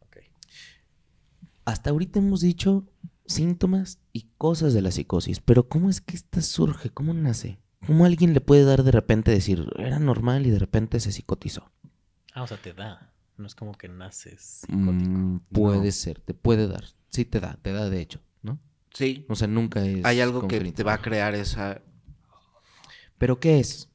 Hasta 1.66 1.92
ahorita 1.92 2.20
hemos 2.20 2.42
dicho 2.42 2.86
síntomas 3.26 4.00
y 4.12 4.28
cosas 4.38 4.74
de 4.74 4.82
la 4.82 4.92
psicosis, 4.92 5.40
pero 5.40 5.68
¿cómo 5.68 5.90
es 5.90 6.02
que 6.02 6.16
esta 6.16 6.42
surge? 6.42 6.90
¿Cómo 6.90 7.14
nace? 7.14 7.60
¿Cómo 7.86 8.06
alguien 8.06 8.34
le 8.34 8.42
puede 8.42 8.64
dar 8.64 8.84
de 8.84 8.92
repente 8.92 9.32
decir, 9.32 9.68
era 9.78 10.00
normal 10.00 10.46
y 10.48 10.50
de 10.52 10.60
repente 10.60 11.00
se 11.00 11.12
psicotizó? 11.12 11.70
Ah, 12.34 12.44
o 12.44 12.48
sea, 12.48 12.58
te 12.62 12.74
da. 12.74 13.14
No 13.38 13.48
es 13.48 13.56
como 13.56 13.74
que 13.78 13.88
naces 13.90 14.62
psicótico. 14.62 15.10
Mm, 15.12 15.40
puede 15.52 15.86
No. 15.88 15.92
ser, 15.92 16.20
te 16.22 16.34
puede 16.34 16.68
dar. 16.68 16.86
Sí 17.10 17.26
te 17.26 17.40
da, 17.40 17.58
te 17.62 17.72
da 17.74 17.90
de 17.90 18.00
hecho, 18.02 18.22
¿no? 18.42 18.60
Sí. 18.94 19.26
O 19.30 19.36
sea, 19.36 19.48
nunca 19.48 19.86
es... 19.86 20.06
Hay 20.06 20.22
algo 20.22 20.48
que 20.48 20.60
te 20.72 20.84
va 20.84 20.94
a 20.94 21.02
crear 21.02 21.36
esa... 21.36 21.82
¿Pero 23.18 23.40
qué 23.40 23.60
es? 23.60 23.90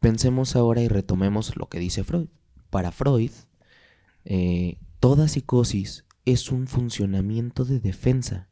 Pensemos 0.00 0.56
ahora 0.56 0.80
y 0.82 0.88
retomemos 0.88 1.56
lo 1.56 1.68
que 1.68 1.78
dice 1.78 2.04
Freud. 2.04 2.28
Para 2.70 2.92
Freud, 2.92 3.30
eh, 4.24 4.78
toda 5.00 5.28
psicosis 5.28 6.04
es 6.26 6.52
un 6.52 6.66
funcionamiento 6.66 7.64
de 7.64 7.80
defensa. 7.80 8.48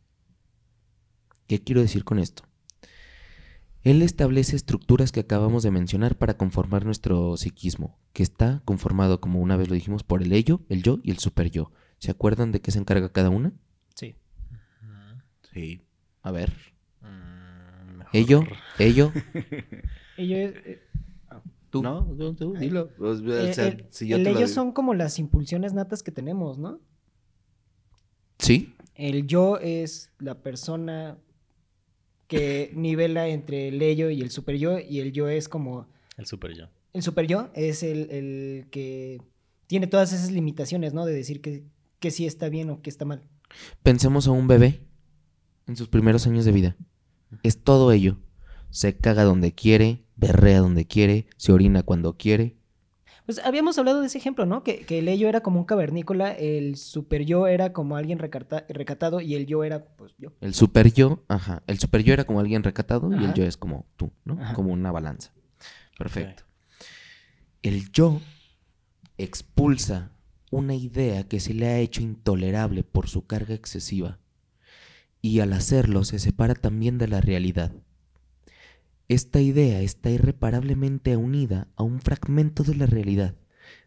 ¿Qué 1.46 1.62
quiero 1.62 1.82
decir 1.82 2.04
con 2.04 2.18
esto? 2.18 2.44
Él 3.82 4.00
establece 4.00 4.56
estructuras 4.56 5.12
que 5.12 5.20
acabamos 5.20 5.62
de 5.62 5.70
mencionar 5.70 6.16
para 6.16 6.38
conformar 6.38 6.86
nuestro 6.86 7.36
psiquismo, 7.36 7.98
que 8.14 8.22
está 8.22 8.62
conformado, 8.64 9.20
como 9.20 9.40
una 9.40 9.58
vez 9.58 9.68
lo 9.68 9.74
dijimos, 9.74 10.02
por 10.04 10.22
el 10.22 10.32
ello, 10.32 10.62
el 10.70 10.82
yo 10.82 11.00
y 11.02 11.10
el 11.10 11.18
superyo. 11.18 11.70
¿Se 11.98 12.10
acuerdan 12.10 12.50
de 12.50 12.62
qué 12.62 12.70
se 12.70 12.78
encarga 12.78 13.12
cada 13.12 13.28
una? 13.28 13.52
Sí. 13.94 14.16
Sí. 15.52 15.82
A 16.22 16.30
ver. 16.30 16.52
Mm, 17.02 18.00
Ello, 18.14 18.44
ello, 18.78 19.12
Ello 20.16 20.36
es- 20.36 20.54
eh, 20.64 20.82
tú. 21.68 21.82
No, 21.82 22.04
tú, 22.16 22.34
tú, 22.34 22.54
dilo. 22.54 22.90
O 22.98 23.12
eh, 23.12 23.52
sea, 23.52 23.66
el, 23.66 23.86
si 23.90 24.06
yo 24.08 24.16
el 24.16 24.24
te 24.24 24.32
lo 24.32 24.38
ello 24.38 24.48
son 24.48 24.72
como 24.72 24.94
las 24.94 25.18
impulsiones 25.18 25.74
natas 25.74 26.02
que 26.02 26.10
tenemos, 26.12 26.56
¿no? 26.56 26.80
¿Sí? 28.38 28.74
El 28.94 29.26
yo 29.26 29.58
es 29.58 30.10
la 30.18 30.42
persona 30.42 31.18
que 32.26 32.72
nivela 32.76 33.28
entre 33.28 33.68
el 33.68 33.82
ello 33.82 34.10
y 34.10 34.20
el 34.20 34.30
super 34.30 34.56
yo, 34.56 34.78
y 34.78 35.00
el 35.00 35.12
yo 35.12 35.28
es 35.28 35.48
como. 35.48 35.88
El 36.16 36.26
super 36.26 36.54
yo. 36.54 36.68
El 36.92 37.02
super 37.02 37.26
yo 37.26 37.50
es 37.54 37.82
el, 37.82 38.10
el 38.10 38.66
que 38.70 39.20
tiene 39.66 39.86
todas 39.86 40.12
esas 40.12 40.30
limitaciones, 40.30 40.94
¿no? 40.94 41.06
De 41.06 41.12
decir 41.12 41.40
que, 41.40 41.64
que 41.98 42.10
sí 42.10 42.26
está 42.26 42.48
bien 42.48 42.70
o 42.70 42.82
que 42.82 42.90
está 42.90 43.04
mal. 43.04 43.28
Pensemos 43.82 44.28
a 44.28 44.30
un 44.30 44.46
bebé 44.46 44.80
en 45.66 45.76
sus 45.76 45.88
primeros 45.88 46.26
años 46.26 46.44
de 46.44 46.52
vida. 46.52 46.76
Es 47.42 47.62
todo 47.62 47.92
ello. 47.92 48.18
Se 48.70 48.96
caga 48.96 49.24
donde 49.24 49.52
quiere, 49.52 50.04
berrea 50.16 50.60
donde 50.60 50.86
quiere, 50.86 51.26
se 51.36 51.52
orina 51.52 51.82
cuando 51.82 52.16
quiere. 52.16 52.56
Pues 53.26 53.38
habíamos 53.44 53.78
hablado 53.78 54.00
de 54.00 54.06
ese 54.08 54.18
ejemplo, 54.18 54.44
¿no? 54.44 54.62
Que, 54.62 54.84
que 54.84 54.98
el 54.98 55.08
ello 55.08 55.28
era 55.28 55.40
como 55.40 55.58
un 55.58 55.64
cavernícola, 55.64 56.32
el 56.32 56.76
super 56.76 57.24
yo 57.24 57.46
era 57.46 57.72
como 57.72 57.96
alguien 57.96 58.18
recarta- 58.18 58.66
recatado 58.68 59.20
y 59.20 59.34
el 59.34 59.46
yo 59.46 59.64
era, 59.64 59.84
pues, 59.96 60.14
yo. 60.18 60.32
El 60.42 60.52
super 60.54 60.92
yo, 60.92 61.22
ajá. 61.28 61.62
El 61.66 61.78
super 61.78 62.02
yo 62.02 62.12
era 62.12 62.24
como 62.24 62.40
alguien 62.40 62.62
recatado 62.62 63.10
y 63.10 63.24
el 63.24 63.32
yo 63.32 63.44
es 63.44 63.56
como 63.56 63.86
tú, 63.96 64.10
¿no? 64.24 64.34
Ajá. 64.34 64.52
Como 64.54 64.72
una 64.72 64.92
balanza. 64.92 65.32
Perfecto. 65.98 66.42
El 67.62 67.90
yo 67.92 68.20
expulsa 69.16 70.10
una 70.50 70.74
idea 70.74 71.24
que 71.26 71.40
se 71.40 71.54
le 71.54 71.66
ha 71.66 71.78
hecho 71.78 72.02
intolerable 72.02 72.82
por 72.84 73.08
su 73.08 73.26
carga 73.26 73.54
excesiva 73.54 74.18
y 75.22 75.40
al 75.40 75.52
hacerlo 75.54 76.04
se 76.04 76.18
separa 76.18 76.54
también 76.54 76.98
de 76.98 77.08
la 77.08 77.20
realidad. 77.20 77.72
Esta 79.08 79.40
idea 79.42 79.82
está 79.82 80.08
irreparablemente 80.08 81.14
unida 81.18 81.68
a 81.76 81.82
un 81.82 82.00
fragmento 82.00 82.62
de 82.62 82.74
la 82.74 82.86
realidad, 82.86 83.34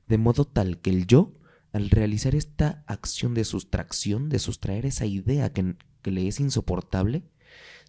de 0.07 0.19
modo 0.19 0.45
tal 0.45 0.79
que 0.79 0.91
el 0.91 1.07
yo, 1.07 1.33
al 1.73 1.89
realizar 1.89 2.35
esta 2.35 2.83
acción 2.85 3.33
de 3.33 3.43
sustracción, 3.43 4.29
de 4.29 4.37
sustraer 4.37 4.85
esa 4.85 5.07
idea 5.07 5.51
que, 5.51 5.75
le 6.03 6.27
es 6.27 6.39
insoportable, 6.39 7.23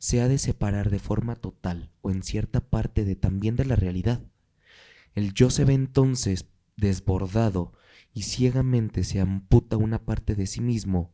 se 0.00 0.22
ha 0.22 0.28
de 0.28 0.38
separar 0.38 0.90
de 0.90 0.98
forma 0.98 1.36
total 1.36 1.90
o 2.00 2.10
en 2.10 2.22
cierta 2.22 2.60
parte 2.60 3.04
de 3.04 3.14
también 3.14 3.56
de 3.56 3.66
la 3.66 3.76
realidad. 3.76 4.22
El 5.14 5.34
yo 5.34 5.50
se 5.50 5.64
ve 5.64 5.74
entonces 5.74 6.46
desbordado 6.76 7.74
y 8.14 8.22
ciegamente 8.22 9.04
se 9.04 9.20
amputa 9.20 9.76
una 9.76 10.04
parte 10.04 10.34
de 10.34 10.46
sí 10.46 10.60
mismo 10.60 11.12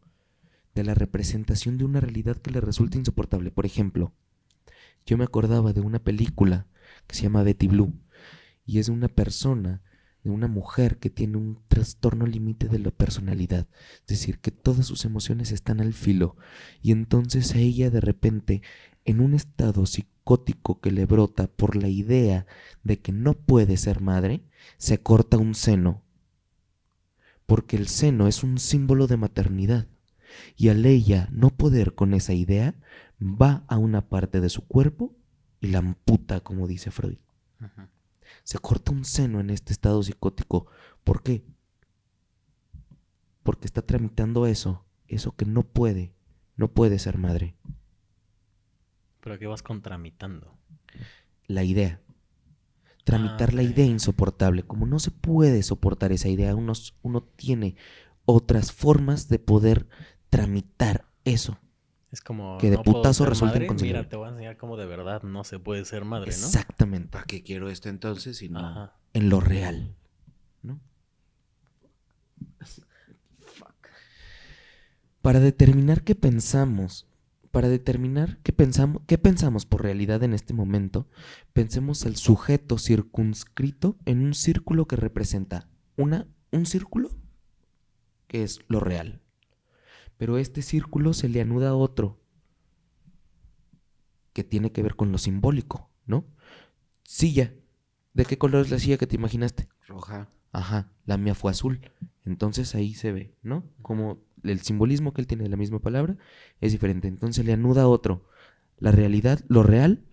de 0.75 0.85
la 0.85 0.95
representación 0.95 1.77
de 1.77 1.85
una 1.85 2.01
realidad 2.01 2.37
que 2.37 2.53
le 2.53 2.61
resulta 2.61 2.99
insoportable. 2.99 3.51
Por 3.51 3.67
ejemplo, 3.67 4.13
yo 5.07 5.19
me 5.19 5.25
acordaba 5.25 5.73
de 5.73 5.81
una 5.81 5.99
película 5.99 6.67
que 7.07 7.15
se 7.15 7.23
llama 7.23 7.43
Betty 7.43 7.69
Blue 7.69 7.93
y 8.67 8.79
es 8.79 8.87
de 8.87 8.93
una 8.93 9.09
persona, 9.09 9.83
de 10.23 10.31
una 10.31 10.49
mujer 10.49 10.99
que 10.99 11.11
tiene 11.11 11.37
un 11.37 11.61
trastorno 11.69 12.27
límite 12.27 12.69
de 12.69 12.79
la 12.79 12.91
personalidad, 12.91 13.69
es 14.01 14.07
decir, 14.07 14.39
que 14.39 14.51
todas 14.51 14.87
sus 14.87 15.05
emociones 15.05 15.53
están 15.53 15.81
al 15.81 15.93
filo 15.93 16.37
y 16.83 16.93
entonces 16.93 17.55
ella 17.55 17.91
de 17.91 18.01
repente, 18.01 18.63
en 19.05 19.21
un 19.21 19.35
estado 19.35 19.85
psicótico 19.85 20.81
que 20.81 20.91
le 20.91 21.05
brota 21.05 21.47
por 21.47 21.77
la 21.77 21.89
idea 21.89 22.47
de 22.83 23.01
que 23.01 23.13
no 23.13 23.35
puede 23.35 23.77
ser 23.77 24.01
madre, 24.01 24.43
se 24.79 24.99
corta 24.99 25.37
un 25.37 25.55
seno, 25.55 26.03
porque 27.45 27.77
el 27.77 27.89
seno 27.89 28.27
es 28.27 28.43
un 28.43 28.59
símbolo 28.59 29.07
de 29.07 29.19
maternidad 29.19 29.87
y 30.57 30.69
al 30.69 30.87
ella 30.87 31.29
no 31.31 31.51
poder 31.51 31.95
con 31.95 32.15
esa 32.15 32.33
idea, 32.33 32.75
va 33.25 33.65
a 33.69 33.79
una 33.79 34.09
parte 34.09 34.41
de 34.41 34.51
su 34.51 34.67
cuerpo 34.67 35.17
y 35.61 35.69
la 35.69 35.79
amputa, 35.79 36.41
como 36.41 36.67
dice 36.67 36.91
Freud. 36.91 37.19
Se 38.43 38.59
corta 38.59 38.93
un 38.93 39.05
seno 39.05 39.41
en 39.41 39.51
este 39.51 39.73
estado 39.73 40.03
psicótico. 40.03 40.67
¿Por 41.03 41.23
qué? 41.23 41.45
Porque 43.43 43.67
está 43.67 43.83
tramitando 43.83 44.47
eso, 44.47 44.85
eso 45.09 45.35
que 45.35 45.47
no 45.47 45.63
puede, 45.63 46.15
no 46.57 46.69
puede 46.69 46.99
ser 46.99 47.17
madre. 47.19 47.57
Pero 49.21 49.39
que 49.39 49.47
vas 49.47 49.63
contramitando. 49.63 50.59
La 51.47 51.65
idea. 51.65 52.03
tramitar 53.05 53.51
Ah, 53.51 53.57
la 53.57 53.63
idea 53.63 53.87
insoportable. 53.87 54.65
Como 54.65 54.87
no 54.87 54.99
se 54.99 55.11
puede 55.11 55.63
soportar 55.63 56.13
esa 56.13 56.29
idea, 56.29 56.55
uno, 56.55 56.75
uno 57.03 57.23
tiene 57.23 57.77
otras 58.27 58.73
formas 58.73 59.29
de 59.29 59.39
poder 59.39 59.89
tramitar 60.29 61.07
eso. 61.25 61.59
Es 62.15 62.21
como. 62.21 62.59
Que 62.59 62.71
de 62.71 62.77
no 62.77 62.85
putazo 62.85 63.25
madre, 63.25 63.65
inconcebible. 63.65 63.99
Mira, 63.99 64.09
te 64.09 64.15
voy 64.15 64.29
a 64.29 64.31
enseñar 64.31 64.57
cómo 64.57 64.77
de 64.77 64.87
verdad 64.87 65.25
no 65.25 65.43
se 65.43 65.59
puede 65.59 65.85
ser 65.85 66.05
madre, 66.05 66.31
¿no? 66.31 66.47
Exactamente. 66.47 67.09
¿Para 67.09 67.25
qué 67.25 67.43
quiero 67.43 67.69
esto 67.69 67.89
entonces 67.89 68.37
si 68.37 68.49
no? 68.49 68.61
Ajá. 68.61 68.95
En 69.15 69.29
lo 69.29 69.41
real. 69.41 69.97
¿no? 70.63 70.79
Para 75.23 75.41
determinar 75.41 76.05
qué 76.05 76.15
pensamos, 76.15 77.09
para 77.51 77.69
determinar 77.69 78.39
qué 78.45 78.53
pensamos, 78.53 79.03
qué 79.09 79.19
pensamos 79.19 79.67
por 79.67 79.83
realidad 79.83 80.23
en 80.23 80.35
este 80.35 80.55
momento, 80.55 81.09
pensemos 81.53 82.07
el 82.07 82.15
sujeto 82.15 82.79
circunscrito 82.79 83.97
en 84.05 84.25
un 84.25 84.35
círculo 84.35 84.87
que 84.87 84.95
representa 84.95 85.69
una, 85.97 86.29
un 86.53 86.65
círculo 86.65 87.11
que 88.29 88.45
es 88.45 88.61
lo 88.69 88.79
real. 88.79 89.24
Pero 90.17 90.39
este 90.39 90.63
círculo 90.63 91.13
se 91.13 91.29
le 91.29 91.41
anuda 91.41 91.71
a 91.71 91.75
otro 91.75 92.21
que 94.33 94.45
tiene 94.45 94.73
que 94.73 94.83
ver 94.83 94.97
con 94.97 95.13
lo 95.13 95.19
simbólico, 95.19 95.91
¿no? 96.07 96.27
Silla. 97.05 97.55
¿De 98.13 98.25
qué 98.25 98.39
color 98.39 98.65
es 98.65 98.71
la 98.71 98.79
silla 98.79 98.99
que 98.99 99.07
te 99.07 99.17
imaginaste? 99.17 99.69
Roja. 99.87 100.29
Ajá, 100.53 100.93
la 101.05 101.17
mía 101.17 101.35
fue 101.35 101.51
azul. 101.51 101.81
Entonces 102.25 102.75
ahí 102.75 102.95
se 102.95 103.13
ve, 103.13 103.35
¿no? 103.43 103.65
Como 103.83 104.23
el 104.43 104.61
simbolismo 104.61 105.13
que 105.13 105.21
él 105.21 105.27
tiene 105.27 105.45
de 105.45 105.51
la 105.51 105.57
misma 105.57 105.81
palabra 105.81 106.17
es 106.61 106.73
diferente. 106.73 107.09
Entonces 107.09 107.45
le 107.45 107.53
anuda 107.53 107.83
a 107.83 107.89
otro. 107.89 108.29
La 108.79 108.93
realidad, 108.93 109.41
lo 109.49 109.63
real, 109.63 110.05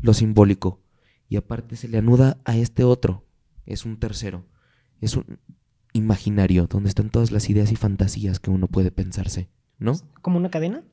lo 0.00 0.14
simbólico. 0.14 0.80
Y 1.28 1.36
aparte 1.36 1.76
se 1.76 1.88
le 1.88 1.98
anuda 1.98 2.40
a 2.44 2.56
este 2.56 2.84
otro. 2.84 3.24
Es 3.64 3.84
un 3.84 3.98
tercero. 3.98 4.46
Es 5.00 5.16
un 5.16 5.38
imaginario, 5.96 6.66
donde 6.66 6.88
están 6.88 7.10
todas 7.10 7.30
las 7.32 7.48
ideas 7.50 7.72
y 7.72 7.76
fantasías 7.76 8.38
que 8.40 8.50
uno 8.50 8.68
puede 8.68 8.90
pensarse, 8.90 9.48
¿no? 9.78 9.94
¿Como 10.22 10.36
una 10.38 10.50
cadena? 10.50 10.84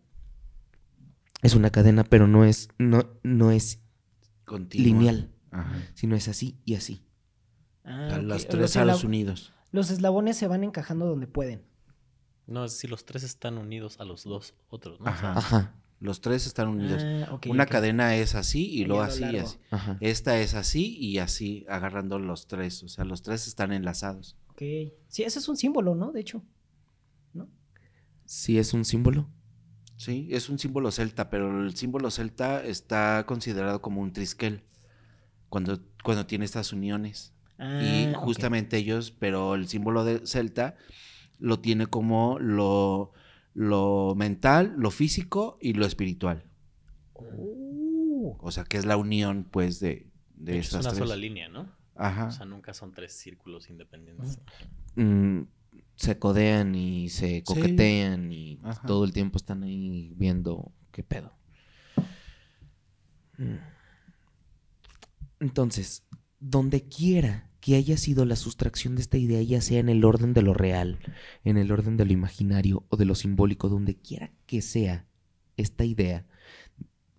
Es 1.42 1.56
una 1.56 1.70
cadena, 1.72 2.04
pero 2.04 2.28
no 2.28 2.46
es, 2.46 2.70
no, 2.78 3.04
no 3.24 3.52
es 3.52 3.82
Continua. 4.46 4.86
lineal, 4.86 5.32
Ajá. 5.52 5.74
sino 5.94 6.16
es 6.16 6.28
así 6.28 6.58
y 6.66 6.76
así. 6.76 7.04
Ah, 7.84 8.08
A 8.14 8.18
ok. 8.18 8.24
Los 8.24 8.26
Los 8.28 8.48
tres 8.48 8.66
Estados 8.66 9.04
Unidos. 9.04 9.52
Los 9.72 9.90
eslabones 9.90 10.38
se 10.38 10.48
van 10.48 10.64
encajando 10.64 11.06
donde 11.06 11.28
pueden. 11.28 11.64
No, 12.48 12.66
es 12.66 12.74
si 12.78 12.88
los 12.88 13.06
tres 13.06 13.24
están 13.24 13.58
unidos 13.58 14.00
a 14.00 14.06
los 14.06 14.24
dos 14.24 14.54
otros, 14.70 15.00
¿no? 15.00 15.06
O 15.06 15.10
Ajá. 15.10 15.20
sea, 15.20 15.32
Ajá, 15.38 15.76
Los 16.04 16.20
tres 16.20 16.46
están 16.48 16.68
unidos. 16.68 17.02
Ah, 17.06 17.40
Una 17.48 17.66
cadena 17.66 18.14
es 18.18 18.36
así 18.36 18.68
y 18.70 18.82
Y 18.82 18.86
luego 18.86 19.04
así 19.04 19.24
y 19.24 19.38
así. 19.38 19.58
ajá. 19.72 19.98
Esta 20.02 20.38
es 20.42 20.54
así 20.54 20.98
y 21.00 21.20
así, 21.20 21.66
agarrando 21.70 22.20
los 22.20 22.48
tres. 22.48 22.84
O 22.84 22.90
sea, 22.90 23.06
los 23.06 23.22
tres 23.22 23.48
están 23.48 23.72
enlazados. 23.72 24.36
Ok. 24.50 24.62
Sí, 25.08 25.24
ese 25.24 25.40
es 25.40 25.48
un 25.48 25.56
símbolo, 25.56 25.96
¿no? 25.96 26.12
De 26.12 26.20
hecho. 26.20 26.44
¿No? 27.34 27.48
Sí 28.26 28.58
es 28.60 28.74
un 28.74 28.84
símbolo. 28.84 29.30
Sí, 29.96 30.28
es 30.32 30.50
un 30.50 30.60
símbolo 30.60 30.92
celta, 30.92 31.30
pero 31.30 31.64
el 31.64 31.74
símbolo 31.78 32.12
celta 32.12 32.62
está 32.66 33.24
considerado 33.26 33.82
como 33.82 34.02
un 34.02 34.12
triskel 34.12 34.64
cuando, 35.48 35.80
cuando 36.04 36.26
tiene 36.26 36.44
estas 36.44 36.74
uniones. 36.74 37.34
y 37.58 38.08
Ah, 38.08 38.18
ok. 38.18 38.26
justamente 38.26 38.76
ellos, 38.76 39.12
pero 39.12 39.56
el 39.56 39.70
símbolo 39.70 40.04
de 40.04 40.28
celta 40.28 40.76
lo 41.40 41.60
tiene 41.62 41.86
como 41.88 42.40
lo, 42.40 43.14
lo 43.54 44.14
mental, 44.16 44.74
lo 44.78 44.90
físico 44.92 45.58
y 45.62 45.74
lo 45.74 45.86
espiritual. 45.86 46.44
Uh, 47.14 48.36
O 48.40 48.52
sea, 48.52 48.64
que 48.64 48.78
es 48.78 48.86
la 48.86 48.98
unión, 48.98 49.48
pues, 49.50 49.80
de, 49.80 50.08
de 50.36 50.52
de 50.54 50.60
hecho, 50.60 50.60
es 50.60 50.66
estas 50.68 50.86
una 50.86 50.90
tres. 50.92 51.00
sola 51.00 51.16
línea, 51.16 51.50
¿no? 51.50 51.70
Ajá. 51.96 52.28
O 52.28 52.32
sea, 52.32 52.46
nunca 52.46 52.74
son 52.74 52.92
tres 52.94 53.14
círculos 53.14 53.70
independientes. 53.70 54.40
mm, 54.96 55.42
se 55.96 56.18
codean 56.18 56.74
y 56.76 57.10
se 57.10 57.44
coquetean 57.44 58.32
y 58.32 58.60
Ajá. 58.64 58.86
todo 58.88 59.04
el 59.06 59.14
tiempo 59.14 59.38
están 59.38 59.64
ahí 59.64 60.12
viendo 60.16 60.72
qué 60.92 61.04
pedo. 61.04 61.34
Mm. 63.38 63.56
Entonces, 65.40 66.04
donde 66.40 66.88
quiera 66.88 67.50
que 67.64 67.78
haya 67.78 67.96
sido 67.96 68.26
la 68.26 68.36
sustracción 68.36 68.96
de 68.96 69.02
esta 69.02 69.18
idea, 69.18 69.42
ya 69.42 69.62
sea 69.62 69.80
en 69.80 69.88
el 69.88 70.04
orden 70.04 70.34
de 70.34 70.42
lo 70.42 70.54
real, 70.54 71.00
en 71.46 71.58
el 71.58 71.72
orden 71.72 71.96
de 71.96 72.04
lo 72.04 72.12
imaginario 72.12 72.86
o 72.90 72.98
de 72.98 73.06
lo 73.06 73.16
simbólico, 73.16 73.70
donde 73.70 73.96
quiera 73.96 74.34
que 74.46 74.62
sea 74.62 75.08
esta 75.56 75.86
idea, 75.86 76.26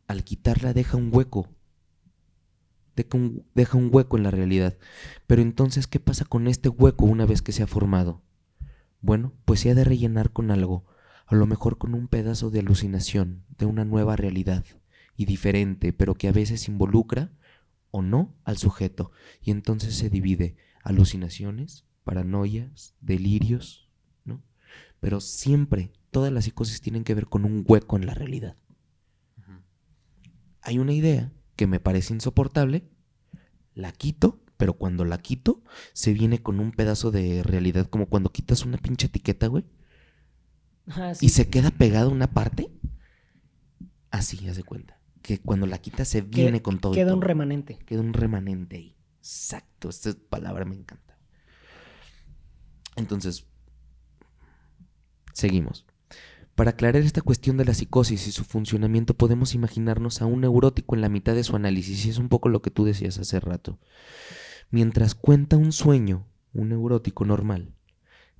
al 0.06 0.22
quitarla 0.22 0.74
deja 0.74 0.98
un 0.98 1.08
hueco. 1.10 1.48
Deja 2.94 3.08
un, 3.14 3.46
deja 3.54 3.78
un 3.78 3.88
hueco 3.90 4.18
en 4.18 4.22
la 4.22 4.30
realidad. 4.30 4.76
Pero 5.26 5.40
entonces, 5.40 5.86
¿qué 5.86 5.98
pasa 5.98 6.26
con 6.26 6.46
este 6.46 6.68
hueco 6.68 7.06
una 7.06 7.24
vez 7.24 7.40
que 7.40 7.52
se 7.52 7.62
ha 7.62 7.66
formado? 7.66 8.20
Bueno, 9.00 9.32
pues 9.46 9.60
se 9.60 9.70
ha 9.70 9.74
de 9.74 9.84
rellenar 9.84 10.30
con 10.30 10.50
algo, 10.50 10.84
a 11.24 11.36
lo 11.36 11.46
mejor 11.46 11.78
con 11.78 11.94
un 11.94 12.06
pedazo 12.06 12.50
de 12.50 12.58
alucinación, 12.58 13.46
de 13.56 13.64
una 13.64 13.86
nueva 13.86 14.14
realidad, 14.14 14.66
y 15.16 15.24
diferente, 15.24 15.94
pero 15.94 16.14
que 16.14 16.28
a 16.28 16.32
veces 16.32 16.68
involucra 16.68 17.32
o 17.94 18.02
no 18.02 18.34
al 18.42 18.58
sujeto, 18.58 19.12
y 19.40 19.52
entonces 19.52 19.94
se 19.94 20.10
divide 20.10 20.56
alucinaciones, 20.82 21.84
paranoias, 22.02 22.96
delirios, 23.00 23.88
¿no? 24.24 24.42
Pero 24.98 25.20
siempre 25.20 25.92
todas 26.10 26.32
las 26.32 26.42
psicosis 26.42 26.80
tienen 26.80 27.04
que 27.04 27.14
ver 27.14 27.28
con 27.28 27.44
un 27.44 27.64
hueco 27.64 27.96
en 27.96 28.06
la 28.06 28.14
realidad. 28.14 28.56
Hay 30.60 30.80
una 30.80 30.92
idea 30.92 31.32
que 31.54 31.68
me 31.68 31.78
parece 31.78 32.12
insoportable, 32.14 32.90
la 33.74 33.92
quito, 33.92 34.42
pero 34.56 34.72
cuando 34.72 35.04
la 35.04 35.18
quito, 35.18 35.62
se 35.92 36.12
viene 36.14 36.42
con 36.42 36.58
un 36.58 36.72
pedazo 36.72 37.12
de 37.12 37.44
realidad, 37.44 37.86
como 37.86 38.06
cuando 38.06 38.32
quitas 38.32 38.64
una 38.64 38.78
pinche 38.78 39.06
etiqueta, 39.06 39.46
güey, 39.46 39.64
sí. 41.12 41.26
y 41.26 41.28
se 41.28 41.48
queda 41.48 41.70
pegada 41.70 42.08
una 42.08 42.32
parte. 42.32 42.72
Así, 44.10 44.48
haz 44.48 44.56
de 44.56 44.64
cuenta. 44.64 44.93
Que 45.24 45.40
cuando 45.40 45.66
la 45.66 45.78
quitas 45.78 46.06
se 46.06 46.20
viene 46.20 46.60
con 46.60 46.78
todo. 46.78 46.92
Queda 46.92 47.14
un 47.14 47.22
remanente. 47.22 47.78
Queda 47.86 48.02
un 48.02 48.12
remanente 48.12 48.76
ahí. 48.76 48.94
Exacto, 49.20 49.88
esta 49.88 50.12
palabra 50.28 50.66
me 50.66 50.74
encanta. 50.74 51.18
Entonces, 52.94 53.46
seguimos. 55.32 55.86
Para 56.54 56.72
aclarar 56.72 57.00
esta 57.00 57.22
cuestión 57.22 57.56
de 57.56 57.64
la 57.64 57.72
psicosis 57.72 58.26
y 58.26 58.32
su 58.32 58.44
funcionamiento, 58.44 59.14
podemos 59.14 59.54
imaginarnos 59.54 60.20
a 60.20 60.26
un 60.26 60.42
neurótico 60.42 60.94
en 60.94 61.00
la 61.00 61.08
mitad 61.08 61.34
de 61.34 61.42
su 61.42 61.56
análisis, 61.56 62.04
y 62.04 62.10
es 62.10 62.18
un 62.18 62.28
poco 62.28 62.50
lo 62.50 62.60
que 62.60 62.70
tú 62.70 62.84
decías 62.84 63.18
hace 63.18 63.40
rato. 63.40 63.78
Mientras 64.70 65.14
cuenta 65.14 65.56
un 65.56 65.72
sueño, 65.72 66.28
un 66.52 66.68
neurótico 66.68 67.24
normal, 67.24 67.74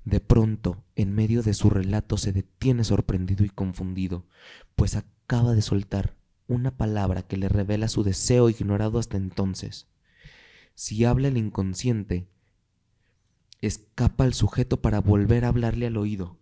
de 0.03 0.19
pronto, 0.19 0.83
en 0.95 1.15
medio 1.15 1.41
de 1.41 1.55
su 1.55 1.71
relato, 1.71 2.17
se 2.17 2.31
detiene 2.31 2.83
sorprendido 2.83 3.43
y 3.43 3.49
confundido, 3.49 4.27
pues 4.75 4.95
acaba 4.95 5.53
de 5.53 5.63
soltar 5.63 6.15
una 6.47 6.75
palabra 6.75 7.23
que 7.23 7.37
le 7.37 7.49
revela 7.49 7.87
su 7.87 8.03
deseo 8.03 8.49
ignorado 8.49 8.99
hasta 8.99 9.17
entonces. 9.17 9.87
Si 10.73 11.05
habla 11.05 11.29
el 11.29 11.37
inconsciente, 11.37 12.27
escapa 13.61 14.23
al 14.23 14.33
sujeto 14.33 14.81
para 14.81 15.01
volver 15.01 15.45
a 15.45 15.49
hablarle 15.49 15.87
al 15.87 15.97
oído. 15.97 16.39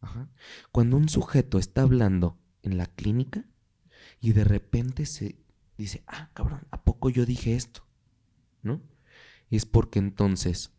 Ajá. 0.00 0.28
Cuando 0.72 0.96
un 0.96 1.08
sujeto 1.08 1.58
está 1.58 1.82
hablando 1.82 2.38
en 2.62 2.76
la 2.76 2.86
clínica 2.86 3.44
y 4.20 4.32
de 4.32 4.44
repente 4.44 5.06
se 5.06 5.36
dice, 5.76 6.02
ah, 6.06 6.30
cabrón, 6.34 6.66
¿a 6.70 6.84
poco 6.84 7.10
yo 7.10 7.26
dije 7.26 7.54
esto? 7.54 7.86
¿No? 8.62 8.82
Es 9.50 9.66
porque 9.66 9.98
entonces 9.98 10.72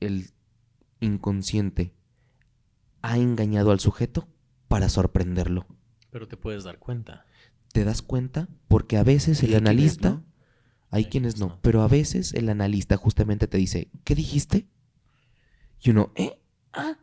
el 0.00 0.30
inconsciente 1.00 1.94
ha 3.02 3.18
engañado 3.18 3.70
al 3.70 3.80
sujeto 3.80 4.28
para 4.68 4.88
sorprenderlo. 4.88 5.66
Pero 6.10 6.28
te 6.28 6.36
puedes 6.36 6.64
dar 6.64 6.78
cuenta. 6.78 7.26
¿Te 7.74 7.82
das 7.84 8.02
cuenta? 8.02 8.46
Porque 8.68 8.96
a 8.98 9.02
veces 9.02 9.40
el 9.42 9.48
quienes 9.48 9.62
analista, 9.62 10.10
no. 10.10 10.24
hay 10.90 11.06
quienes 11.06 11.40
no, 11.40 11.46
no. 11.48 11.58
pero 11.60 11.82
a 11.82 11.88
veces 11.88 12.32
el 12.32 12.48
analista 12.48 12.96
justamente 12.96 13.48
te 13.48 13.58
dice, 13.58 13.90
¿qué 14.04 14.14
dijiste? 14.14 14.68
Y 15.82 15.90
uno, 15.90 16.12
¿eh? 16.14 16.38
Ah, 16.72 16.98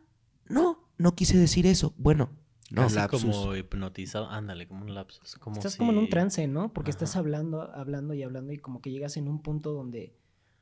no, 0.48 0.88
no 0.96 1.14
quise 1.14 1.36
decir 1.36 1.66
eso. 1.66 1.92
Bueno, 1.98 2.30
no. 2.70 2.88
Lapsus. 2.88 3.22
como 3.22 3.54
hipnotizado. 3.54 4.30
Ándale, 4.30 4.66
como 4.66 4.86
un 4.86 4.94
lapsus. 4.94 5.34
Como 5.36 5.56
Estás 5.56 5.72
si- 5.74 5.78
como 5.78 5.92
en 5.92 5.98
un 5.98 6.08
trance, 6.08 6.46
¿no? 6.48 6.72
Porque 6.72 6.90
Ajá. 6.90 6.96
estás 7.04 7.16
hablando, 7.16 7.70
hablando 7.74 8.14
y 8.14 8.22
hablando 8.22 8.50
y 8.54 8.56
como 8.56 8.80
que 8.80 8.90
llegas 8.90 9.18
en 9.18 9.28
un 9.28 9.42
punto 9.42 9.72
donde 9.74 10.16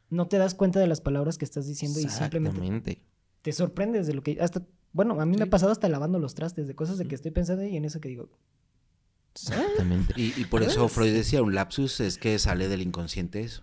no 0.09 0.27
te 0.27 0.39
das 0.39 0.57
cuenta 0.57 0.81
de 0.81 0.89
las 0.89 1.01
palabras 1.01 1.39
que 1.39 1.45
estás 1.45 1.69
diciendo 1.69 2.01
y 2.01 2.09
simplemente 2.09 3.01
te 3.43 3.53
sorprendes 3.53 4.09
de 4.09 4.15
lo 4.15 4.25
que 4.25 4.39
hasta 4.41 4.67
bueno, 4.93 5.21
a 5.21 5.25
mí 5.25 5.37
me 5.37 5.45
ha 5.45 5.51
pasado 5.51 5.71
hasta 5.71 5.89
lavando 5.89 6.19
los 6.19 6.35
trastes 6.35 6.67
de 6.67 6.75
cosas 6.75 6.99
de 6.99 7.07
que 7.07 7.15
estoy 7.15 7.31
pensando 7.31 7.65
y 7.65 7.77
en 7.77 7.85
eso 7.85 8.01
que 8.01 8.09
digo, 8.09 8.29
Exactamente. 9.35 10.15
Y, 10.17 10.39
y 10.41 10.45
por 10.45 10.63
eso 10.63 10.89
Freud 10.89 11.13
decía, 11.13 11.43
un 11.43 11.55
lapsus 11.55 12.01
es 12.01 12.19
que 12.19 12.39
sale 12.39 12.69
del 12.69 12.83
inconsciente 12.83 13.41
eso. 13.41 13.63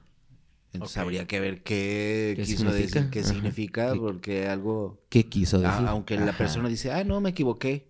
Entonces 0.73 0.97
habría 0.97 1.25
que 1.27 1.39
ver 1.39 1.63
qué, 1.63 2.33
¿Qué 2.35 2.43
quiso 2.43 2.57
significa? 2.71 2.99
decir, 2.99 3.09
qué 3.11 3.19
Ajá. 3.21 3.29
significa, 3.29 3.93
¿Qué- 3.93 3.99
porque 3.99 4.47
algo... 4.47 5.01
¿Qué 5.09 5.25
quiso 5.27 5.59
decir? 5.59 5.85
a- 5.87 5.89
aunque 5.89 6.17
la 6.17 6.37
persona 6.37 6.69
dice, 6.69 6.91
ah, 6.91 7.03
no, 7.03 7.19
me 7.21 7.29
equivoqué. 7.31 7.87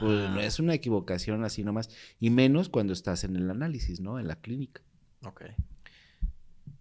Pues 0.00 0.28
no 0.30 0.40
es 0.40 0.58
una 0.58 0.74
equivocación 0.74 1.44
así 1.44 1.62
nomás. 1.62 1.88
Y 2.18 2.30
menos 2.30 2.68
cuando 2.68 2.92
estás 2.92 3.22
en 3.24 3.36
el 3.36 3.48
análisis, 3.50 4.00
¿no? 4.00 4.18
En 4.18 4.26
la 4.26 4.36
clínica. 4.36 4.82
Ok. 5.24 5.42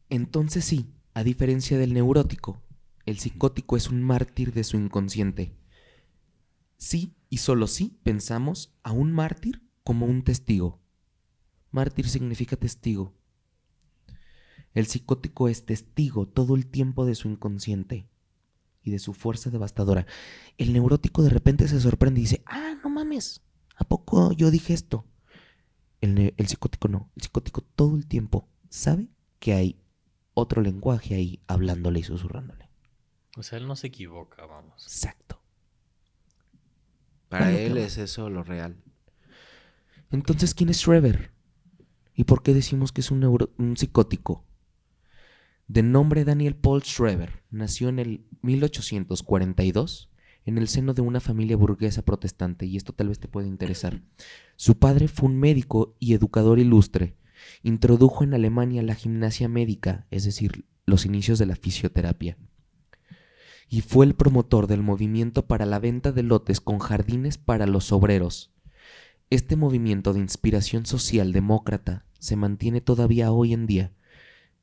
Entonces 0.09 0.65
sí, 0.65 0.87
a 1.13 1.23
diferencia 1.23 1.77
del 1.77 1.93
neurótico, 1.93 2.61
el 3.05 3.19
psicótico 3.19 3.77
es 3.77 3.89
un 3.89 4.01
mártir 4.01 4.53
de 4.53 4.63
su 4.63 4.77
inconsciente. 4.77 5.53
Sí 6.77 7.13
y 7.29 7.37
solo 7.37 7.67
sí 7.67 7.97
pensamos 8.03 8.73
a 8.83 8.91
un 8.91 9.11
mártir 9.11 9.61
como 9.83 10.05
un 10.05 10.23
testigo. 10.23 10.79
Mártir 11.71 12.07
significa 12.07 12.55
testigo. 12.55 13.13
El 14.73 14.87
psicótico 14.87 15.49
es 15.49 15.65
testigo 15.65 16.27
todo 16.27 16.55
el 16.55 16.67
tiempo 16.67 17.05
de 17.05 17.15
su 17.15 17.29
inconsciente 17.29 18.07
y 18.81 18.91
de 18.91 18.99
su 18.99 19.13
fuerza 19.13 19.49
devastadora. 19.49 20.05
El 20.57 20.73
neurótico 20.73 21.23
de 21.23 21.29
repente 21.29 21.67
se 21.67 21.79
sorprende 21.79 22.19
y 22.19 22.23
dice, 22.23 22.43
ah, 22.45 22.75
no 22.83 22.89
mames, 22.89 23.41
¿a 23.75 23.83
poco 23.83 24.33
yo 24.33 24.51
dije 24.51 24.73
esto? 24.73 25.05
El, 26.01 26.33
psicótico 26.47 26.89
no, 26.89 27.09
el 27.15 27.23
psicótico 27.23 27.61
todo 27.61 27.95
el 27.95 28.07
tiempo 28.07 28.49
sabe 28.69 29.07
que 29.39 29.53
hay 29.53 29.79
otro 30.33 30.61
lenguaje 30.61 31.15
ahí 31.15 31.41
hablándole 31.47 31.99
y 31.99 32.03
susurrándole. 32.03 32.69
O 33.37 33.43
sea, 33.43 33.57
él 33.57 33.67
no 33.67 33.75
se 33.75 33.87
equivoca, 33.87 34.45
vamos. 34.45 34.83
Exacto. 34.83 35.41
Para 37.29 37.45
¿Cómo 37.45 37.57
él 37.57 37.77
es 37.77 37.97
eso 37.97 38.29
lo 38.29 38.43
real. 38.43 38.82
Entonces, 40.13 40.53
¿quién 40.53 40.69
es 40.69 40.77
Schreber? 40.77 41.31
¿Y 42.13 42.25
por 42.25 42.43
qué 42.43 42.53
decimos 42.53 42.91
que 42.91 43.01
es 43.01 43.09
un, 43.09 43.75
psicótico? 43.75 44.45
De 45.67 45.81
nombre 45.81 46.23
Daniel 46.23 46.55
Paul 46.55 46.83
Schreber, 46.83 47.41
nació 47.49 47.89
en 47.89 47.97
el 47.97 48.25
1842 48.43 50.11
en 50.45 50.59
el 50.59 50.67
seno 50.67 50.93
de 50.93 51.01
una 51.01 51.19
familia 51.19 51.57
burguesa 51.57 52.03
protestante, 52.03 52.67
y 52.67 52.77
esto 52.77 52.93
tal 52.93 53.07
vez 53.07 53.19
te 53.19 53.27
puede 53.27 53.47
interesar. 53.47 54.03
Su 54.55 54.77
padre 54.77 55.07
fue 55.07 55.29
un 55.29 55.39
médico 55.39 55.95
y 55.99 56.13
educador 56.13 56.59
ilustre. 56.59 57.17
Introdujo 57.63 58.23
en 58.23 58.35
Alemania 58.35 58.83
la 58.83 58.93
gimnasia 58.93 59.47
médica, 59.47 60.05
es 60.11 60.25
decir, 60.25 60.65
los 60.85 61.07
inicios 61.07 61.39
de 61.39 61.47
la 61.47 61.55
fisioterapia. 61.55 62.37
Y 63.67 63.81
fue 63.81 64.05
el 64.05 64.13
promotor 64.13 64.67
del 64.67 64.83
movimiento 64.83 65.47
para 65.47 65.65
la 65.65 65.79
venta 65.79 66.11
de 66.11 66.21
lotes 66.21 66.61
con 66.61 66.77
jardines 66.77 67.39
para 67.39 67.65
los 67.65 67.91
obreros. 67.91 68.52
Este 69.29 69.55
movimiento 69.55 70.13
de 70.13 70.19
inspiración 70.19 70.85
social 70.85 71.33
demócrata 71.33 72.05
se 72.19 72.35
mantiene 72.35 72.81
todavía 72.81 73.31
hoy 73.31 73.53
en 73.53 73.65
día. 73.65 73.91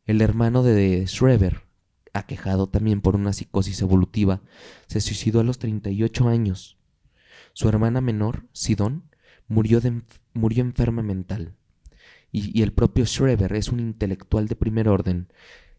El 0.06 0.20
hermano 0.20 0.62
de 0.62 1.06
Schreber, 1.06 1.62
aquejado 2.12 2.68
también 2.68 3.00
por 3.00 3.16
una 3.16 3.32
psicosis 3.32 3.82
evolutiva, 3.82 4.42
se 4.86 5.00
suicidó 5.00 5.40
a 5.40 5.44
los 5.44 5.58
38 5.58 6.28
años. 6.28 6.78
Su 7.52 7.68
hermana 7.68 8.00
menor, 8.00 8.46
Sidón, 8.52 9.04
murió, 9.48 9.80
murió 10.34 10.62
enferma 10.62 11.02
mental. 11.02 11.54
Y, 12.32 12.56
y 12.56 12.62
el 12.62 12.72
propio 12.72 13.06
Schreber 13.06 13.52
es 13.54 13.70
un 13.70 13.80
intelectual 13.80 14.46
de 14.46 14.56
primer 14.56 14.88
orden. 14.88 15.32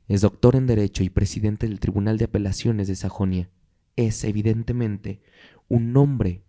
Es 0.07 0.21
doctor 0.21 0.57
en 0.57 0.67
Derecho 0.67 1.03
y 1.03 1.09
presidente 1.09 1.67
del 1.67 1.79
Tribunal 1.79 2.17
de 2.17 2.25
Apelaciones 2.25 2.89
de 2.89 2.95
Sajonia. 2.95 3.49
Es, 3.95 4.23
evidentemente, 4.25 5.21
un 5.69 5.95
hombre 5.95 6.43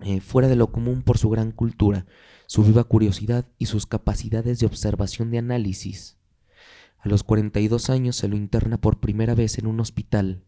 eh, 0.00 0.20
fuera 0.20 0.48
de 0.48 0.56
lo 0.56 0.72
común 0.72 1.02
por 1.02 1.18
su 1.18 1.30
gran 1.30 1.52
cultura, 1.52 2.06
su 2.46 2.64
viva 2.64 2.84
curiosidad 2.84 3.46
y 3.58 3.66
sus 3.66 3.86
capacidades 3.86 4.58
de 4.58 4.66
observación 4.66 5.30
de 5.30 5.38
análisis. 5.38 6.18
A 6.98 7.08
los 7.08 7.22
42 7.22 7.90
años 7.90 8.16
se 8.16 8.28
lo 8.28 8.36
interna 8.36 8.78
por 8.80 8.98
primera 8.98 9.34
vez 9.34 9.58
en 9.58 9.66
un 9.66 9.80
hospital, 9.80 10.42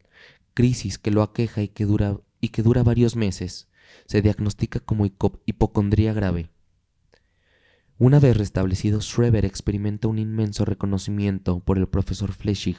crisis 0.55 0.99
que 0.99 1.11
lo 1.11 1.23
aqueja 1.23 1.63
y 1.63 1.69
que 1.69 1.85
dura, 1.85 2.19
y 2.41 2.49
que 2.49 2.63
dura 2.63 2.83
varios 2.83 3.15
meses. 3.15 3.69
Se 4.07 4.21
diagnostica 4.21 4.81
como 4.81 5.07
hipocondría 5.07 6.13
grave. 6.13 6.51
Una 7.99 8.19
vez 8.19 8.37
restablecido, 8.37 9.01
Schreber 9.01 9.45
experimenta 9.45 10.09
un 10.09 10.19
inmenso 10.19 10.65
reconocimiento 10.65 11.61
por 11.61 11.79
el 11.79 11.89
profesor 11.89 12.33
Flechig, 12.33 12.77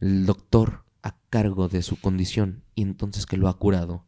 el 0.00 0.26
doctor 0.26 0.84
a 1.02 1.16
cargo 1.30 1.68
de 1.68 1.82
su 1.82 2.00
condición, 2.00 2.62
y 2.74 2.82
entonces 2.82 3.26
que 3.26 3.36
lo 3.36 3.48
ha 3.48 3.58
curado 3.58 4.04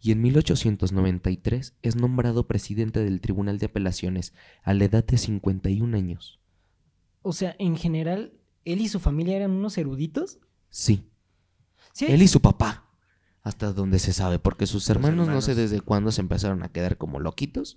y 0.00 0.12
en 0.12 0.22
1893 0.22 1.74
es 1.82 1.96
nombrado 1.96 2.46
presidente 2.46 3.00
del 3.04 3.20
Tribunal 3.20 3.58
de 3.58 3.66
Apelaciones 3.66 4.34
a 4.62 4.74
la 4.74 4.84
edad 4.84 5.04
de 5.04 5.18
51 5.18 5.96
años. 5.96 6.40
O 7.22 7.32
sea, 7.32 7.54
en 7.58 7.76
general, 7.76 8.32
él 8.64 8.80
y 8.80 8.88
su 8.88 9.00
familia 9.00 9.36
eran 9.36 9.52
unos 9.52 9.78
eruditos. 9.78 10.38
Sí, 10.70 11.08
Sí, 11.92 12.06
él 12.06 12.22
y 12.22 12.28
su 12.28 12.40
papá, 12.40 12.86
hasta 13.42 13.72
donde 13.72 13.98
se 13.98 14.12
sabe, 14.12 14.38
porque 14.38 14.66
sus 14.66 14.88
hermanos, 14.88 15.28
no 15.28 15.42
sé 15.42 15.54
desde 15.54 15.80
cuándo 15.80 16.10
se 16.10 16.20
empezaron 16.20 16.62
a 16.62 16.70
quedar 16.70 16.96
como 16.96 17.20
loquitos 17.20 17.76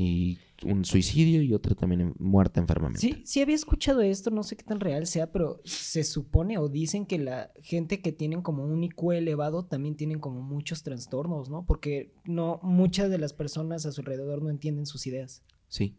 y 0.00 0.38
un 0.64 0.84
suicidio 0.84 1.42
y 1.42 1.52
otro 1.52 1.74
también 1.74 2.00
en- 2.00 2.14
muerta 2.20 2.60
enfermamente. 2.60 3.00
Sí, 3.00 3.20
sí 3.26 3.40
había 3.42 3.56
escuchado 3.56 4.00
esto, 4.00 4.30
no 4.30 4.44
sé 4.44 4.56
qué 4.56 4.62
tan 4.62 4.78
real 4.78 5.06
sea, 5.08 5.32
pero 5.32 5.60
se 5.64 6.04
supone 6.04 6.56
o 6.56 6.68
dicen 6.68 7.04
que 7.04 7.18
la 7.18 7.50
gente 7.62 8.00
que 8.00 8.12
tienen 8.12 8.40
como 8.40 8.64
un 8.64 8.84
IQ 8.84 9.10
elevado 9.12 9.64
también 9.66 9.96
tienen 9.96 10.20
como 10.20 10.40
muchos 10.40 10.84
trastornos, 10.84 11.50
¿no? 11.50 11.66
Porque 11.66 12.14
no 12.24 12.60
muchas 12.62 13.10
de 13.10 13.18
las 13.18 13.32
personas 13.32 13.86
a 13.86 13.92
su 13.92 14.00
alrededor 14.02 14.40
no 14.40 14.50
entienden 14.50 14.86
sus 14.86 15.04
ideas. 15.08 15.42
Sí. 15.66 15.98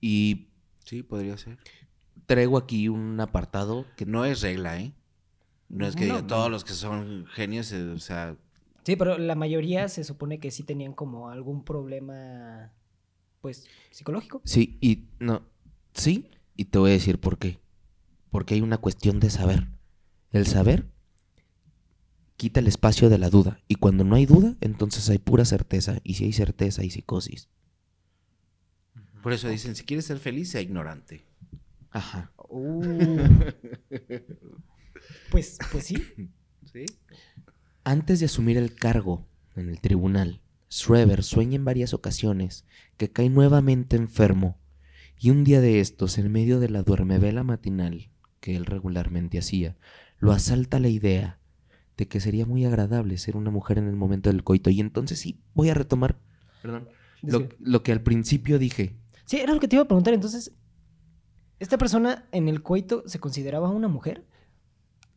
Y 0.00 0.48
Sí, 0.84 1.02
podría 1.04 1.36
ser. 1.36 1.58
traigo 2.26 2.58
aquí 2.58 2.88
un 2.88 3.20
apartado 3.20 3.86
que 3.96 4.04
No 4.06 4.24
es 4.24 4.40
regla, 4.42 4.80
¿eh? 4.80 4.92
No 5.68 5.86
es 5.86 5.94
que 5.94 6.06
No, 6.06 6.14
diga 6.14 6.20
no. 6.22 6.26
todos 6.26 6.50
los 6.50 6.64
que 6.64 6.72
son 6.72 7.26
genios, 7.26 7.70
eh, 7.72 7.84
o 7.90 7.98
sea, 7.98 8.36
Sí, 8.82 8.96
pero 8.96 9.18
la 9.18 9.34
mayoría 9.34 9.86
se 9.88 10.02
supone 10.04 10.40
que 10.40 10.50
sí 10.50 10.62
tenían 10.64 10.94
como 10.94 11.28
algún 11.28 11.64
problema, 11.64 12.72
pues, 13.40 13.66
psicológico. 13.90 14.42
Sí, 14.44 14.78
y 14.80 15.08
no, 15.18 15.42
sí, 15.94 16.30
y 16.56 16.66
te 16.66 16.78
voy 16.78 16.90
a 16.90 16.94
decir 16.94 17.18
por 17.18 17.38
qué. 17.38 17.58
Porque 18.30 18.54
hay 18.54 18.60
una 18.60 18.78
cuestión 18.78 19.20
de 19.20 19.30
saber. 19.30 19.66
El 20.32 20.46
saber 20.46 20.86
quita 22.36 22.60
el 22.60 22.68
espacio 22.68 23.10
de 23.10 23.18
la 23.18 23.28
duda. 23.28 23.60
Y 23.68 23.74
cuando 23.74 24.04
no 24.04 24.14
hay 24.14 24.24
duda, 24.24 24.56
entonces 24.60 25.08
hay 25.10 25.18
pura 25.18 25.44
certeza. 25.44 25.98
Y 26.04 26.14
si 26.14 26.24
hay 26.24 26.32
certeza, 26.32 26.82
hay 26.82 26.90
psicosis. 26.90 27.48
por 29.22 29.32
eso 29.32 29.48
dicen, 29.48 29.74
si 29.74 29.84
quieres 29.84 30.06
ser 30.06 30.18
feliz, 30.18 30.50
sea 30.50 30.60
ignorante. 30.60 31.26
Ajá. 31.90 32.32
Pues, 35.30 35.58
pues 35.70 35.84
sí. 35.84 35.96
¿Sí? 36.72 36.86
Antes 37.84 38.20
de 38.20 38.26
asumir 38.26 38.56
el 38.56 38.74
cargo 38.74 39.26
en 39.56 39.68
el 39.68 39.80
tribunal, 39.80 40.40
Schreber 40.70 41.22
sueña 41.22 41.56
en 41.56 41.64
varias 41.64 41.94
ocasiones 41.94 42.64
que 42.96 43.10
cae 43.10 43.28
nuevamente 43.28 43.96
enfermo. 43.96 44.58
Y 45.18 45.30
un 45.30 45.44
día 45.44 45.60
de 45.60 45.80
estos, 45.80 46.16
en 46.16 46.30
medio 46.30 46.60
de 46.60 46.70
la 46.70 46.82
duermevela 46.82 47.42
matinal 47.42 48.10
que 48.40 48.56
él 48.56 48.64
regularmente 48.64 49.38
hacía, 49.38 49.76
lo 50.18 50.32
asalta 50.32 50.78
la 50.78 50.88
idea 50.88 51.40
de 51.96 52.08
que 52.08 52.20
sería 52.20 52.46
muy 52.46 52.64
agradable 52.64 53.18
ser 53.18 53.36
una 53.36 53.50
mujer 53.50 53.78
en 53.78 53.88
el 53.88 53.96
momento 53.96 54.30
del 54.30 54.44
coito. 54.44 54.70
Y 54.70 54.80
entonces 54.80 55.18
sí, 55.18 55.40
voy 55.54 55.68
a 55.68 55.74
retomar 55.74 56.18
perdón, 56.62 56.88
lo, 57.22 57.48
lo 57.58 57.82
que 57.82 57.92
al 57.92 58.02
principio 58.02 58.58
dije. 58.58 58.96
Sí, 59.26 59.38
era 59.38 59.52
lo 59.52 59.60
que 59.60 59.68
te 59.68 59.76
iba 59.76 59.82
a 59.82 59.88
preguntar. 59.88 60.14
Entonces, 60.14 60.52
¿esta 61.58 61.76
persona 61.76 62.28
en 62.32 62.48
el 62.48 62.62
coito 62.62 63.02
se 63.06 63.18
consideraba 63.18 63.70
una 63.70 63.88
mujer? 63.88 64.24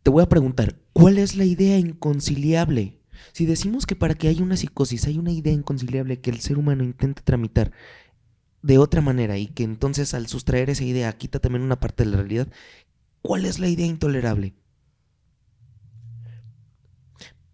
Te 0.01 0.09
voy 0.09 0.23
a 0.23 0.29
preguntar, 0.29 0.79
¿cuál 0.91 1.17
es 1.17 1.37
la 1.37 1.45
idea 1.45 1.77
inconciliable? 1.77 2.99
Si 3.31 3.45
decimos 3.45 3.85
que 3.85 3.95
para 3.95 4.15
que 4.15 4.27
haya 4.27 4.43
una 4.43 4.57
psicosis 4.57 5.05
hay 5.05 5.17
una 5.17 5.31
idea 5.31 5.53
inconciliable 5.53 6.19
que 6.21 6.29
el 6.29 6.39
ser 6.39 6.57
humano 6.57 6.83
intenta 6.83 7.21
tramitar 7.23 7.71
de 8.61 8.77
otra 8.77 9.01
manera 9.01 9.37
y 9.37 9.47
que 9.47 9.63
entonces 9.63 10.13
al 10.13 10.27
sustraer 10.27 10.69
esa 10.69 10.83
idea 10.85 11.11
quita 11.17 11.39
también 11.39 11.63
una 11.63 11.79
parte 11.79 12.03
de 12.05 12.11
la 12.11 12.17
realidad, 12.17 12.47
¿cuál 13.21 13.45
es 13.45 13.59
la 13.59 13.67
idea 13.67 13.85
intolerable? 13.85 14.55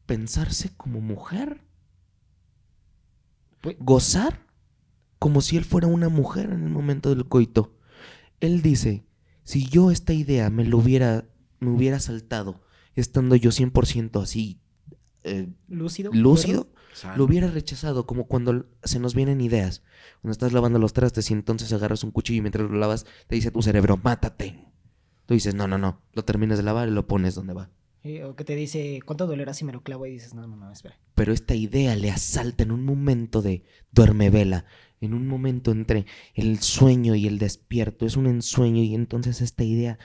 Pensarse 0.05 0.71
como 0.75 1.01
mujer, 1.01 1.61
Pues- 3.61 3.75
gozar 3.79 4.45
como 5.19 5.41
si 5.41 5.57
él 5.57 5.65
fuera 5.65 5.87
una 5.87 6.09
mujer 6.09 6.45
en 6.45 6.63
el 6.63 6.69
momento 6.69 7.09
del 7.09 7.27
coito. 7.27 7.75
Él 8.39 8.61
dice, 8.61 9.05
si 9.43 9.67
yo 9.67 9.91
esta 9.91 10.13
idea 10.13 10.49
me 10.49 10.63
lo 10.63 10.77
hubiera, 10.77 11.27
me 11.59 11.71
hubiera 11.71 11.99
saltado, 11.99 12.61
estando 12.95 13.35
yo 13.35 13.51
100% 13.51 14.21
así 14.21 14.61
eh, 15.23 15.49
Lúcido. 15.67 16.11
lúcido, 16.13 16.67
Sano. 16.93 17.17
lo 17.17 17.25
hubiera 17.25 17.47
rechazado, 17.47 18.05
como 18.05 18.27
cuando 18.27 18.65
se 18.83 18.99
nos 18.99 19.15
vienen 19.15 19.41
ideas. 19.41 19.83
Cuando 20.21 20.31
estás 20.31 20.53
lavando 20.53 20.79
los 20.79 20.93
trastes 20.93 21.29
y 21.29 21.33
entonces 21.33 21.71
agarras 21.73 22.03
un 22.03 22.11
cuchillo 22.11 22.39
y 22.39 22.41
mientras 22.41 22.69
lo 22.69 22.77
lavas 22.77 23.05
te 23.27 23.35
dice 23.35 23.51
tu 23.51 23.61
cerebro, 23.61 23.99
mátate. 24.01 24.65
Tú 25.25 25.33
dices, 25.33 25.53
no, 25.53 25.67
no, 25.67 25.77
no, 25.77 26.01
lo 26.13 26.25
terminas 26.25 26.57
de 26.57 26.63
lavar 26.63 26.87
y 26.87 26.91
lo 26.91 27.07
pones 27.07 27.35
donde 27.35 27.53
va. 27.53 27.69
Eh, 28.01 28.23
o 28.23 28.35
que 28.35 28.45
te 28.45 28.55
dice, 28.55 29.01
¿cuánto 29.05 29.27
dolerá 29.27 29.53
si 29.53 29.65
me 29.65 29.73
lo 29.73 29.83
clavo? 29.83 30.05
Y 30.05 30.11
dices, 30.11 30.33
no, 30.33 30.47
no, 30.47 30.55
no, 30.55 30.71
espera. 30.71 30.97
Pero 31.15 31.33
esta 31.33 31.53
idea 31.53 31.95
le 31.95 32.09
asalta 32.09 32.63
en 32.63 32.71
un 32.71 32.85
momento 32.85 33.41
de 33.41 33.63
duerme 33.91 34.29
vela, 34.29 34.65
en 35.01 35.13
un 35.13 35.27
momento 35.27 35.71
entre 35.71 36.05
el 36.33 36.59
sueño 36.59 37.13
y 37.15 37.27
el 37.27 37.39
despierto, 37.39 38.05
es 38.05 38.15
un 38.15 38.27
ensueño 38.27 38.81
y 38.81 38.95
entonces 38.95 39.41
esta 39.41 39.63
idea 39.63 39.99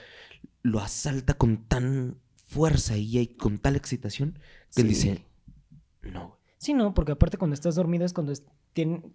lo 0.61 0.79
asalta 0.79 1.35
con 1.35 1.65
tan 1.67 2.17
fuerza 2.45 2.95
y 2.97 3.17
hay- 3.17 3.27
con 3.27 3.57
tal 3.57 3.75
excitación 3.75 4.39
que 4.75 4.81
él 4.81 4.87
Sí. 4.89 5.09
dice, 5.09 5.25
no, 6.03 6.39
Sí, 6.57 6.73
no, 6.73 6.93
porque 6.95 7.11
aparte 7.11 7.37
cuando 7.37 7.53
estás 7.53 7.75
dormido 7.75 8.05
es 8.05 8.13
cuando 8.13 8.31
es- 8.31 8.43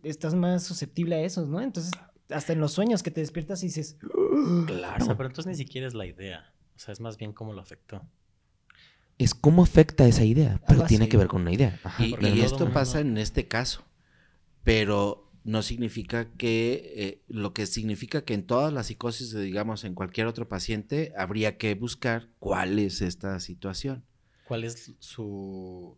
estás 0.04 0.34
más 0.34 0.62
susceptible 0.62 1.16
a 1.16 1.20
esos, 1.22 1.48
¿no? 1.48 1.60
Entonces 1.60 1.90
hasta 2.28 2.52
en 2.52 2.60
los 2.60 2.72
sueños 2.72 3.02
que 3.02 3.10
te 3.10 3.20
despiertas 3.20 3.62
y 3.64 3.66
dices, 3.66 3.96
O 4.02 4.66
sea, 4.68 5.16
pero 5.16 5.28
entonces 5.28 5.46
ni 5.46 5.54
siquiera 5.56 5.86
es 5.88 5.94
la 5.94 6.06
idea. 6.06 6.52
O 6.76 6.78
sea, 6.78 6.92
es 6.92 7.00
más 7.00 7.16
bien 7.16 7.32
cómo 7.32 7.52
lo 7.52 7.60
afectó. 7.60 8.02
Es 9.18 9.34
cómo 9.34 9.62
afecta 9.64 10.06
esa 10.06 10.24
idea, 10.24 10.60
pero 10.68 10.84
tiene 10.84 11.08
que 11.08 11.16
ver 11.16 11.26
con 11.26 11.42
una 11.42 11.52
idea. 11.52 11.78
Ajá, 11.82 12.04
Y, 12.04 12.14
esto 12.40 12.58
mundo- 12.60 12.72
pasa 12.74 13.00
en 13.00 13.18
este 13.18 13.48
caso, 13.48 13.82
pero 14.62 15.29
no 15.44 15.62
significa 15.62 16.30
que, 16.32 16.92
eh, 16.96 17.22
lo 17.28 17.52
que 17.52 17.66
significa 17.66 18.24
que 18.24 18.34
en 18.34 18.46
todas 18.46 18.72
las 18.72 18.86
psicosis, 18.86 19.32
de, 19.32 19.42
digamos, 19.42 19.84
en 19.84 19.94
cualquier 19.94 20.26
otro 20.26 20.48
paciente, 20.48 21.12
habría 21.16 21.56
que 21.56 21.74
buscar 21.74 22.28
cuál 22.38 22.78
es 22.78 23.00
esta 23.00 23.38
situación. 23.40 24.04
¿Cuál 24.46 24.64
es 24.64 24.94
su, 24.98 25.96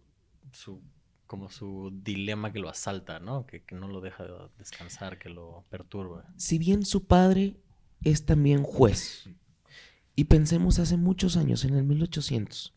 su 0.52 0.81
como 1.26 1.48
su 1.48 1.90
dilema 2.05 2.52
que 2.52 2.59
lo 2.59 2.68
asalta, 2.68 3.18
¿no? 3.18 3.46
Que, 3.46 3.62
que 3.62 3.74
no 3.74 3.88
lo 3.88 4.00
deja 4.00 4.24
descansar, 4.59 5.18
que 5.18 5.31
lo 5.31 5.64
perturba. 5.70 6.26
Si 6.37 6.59
bien 6.59 6.85
su 6.85 7.07
padre 7.07 7.57
es 8.05 8.26
también 8.26 8.62
juez, 8.62 9.31
y 10.14 10.24
pensemos 10.24 10.78
hace 10.78 10.96
muchos 10.96 11.37
años, 11.37 11.64
en 11.64 11.74
el 11.74 11.85
1800, 11.85 12.74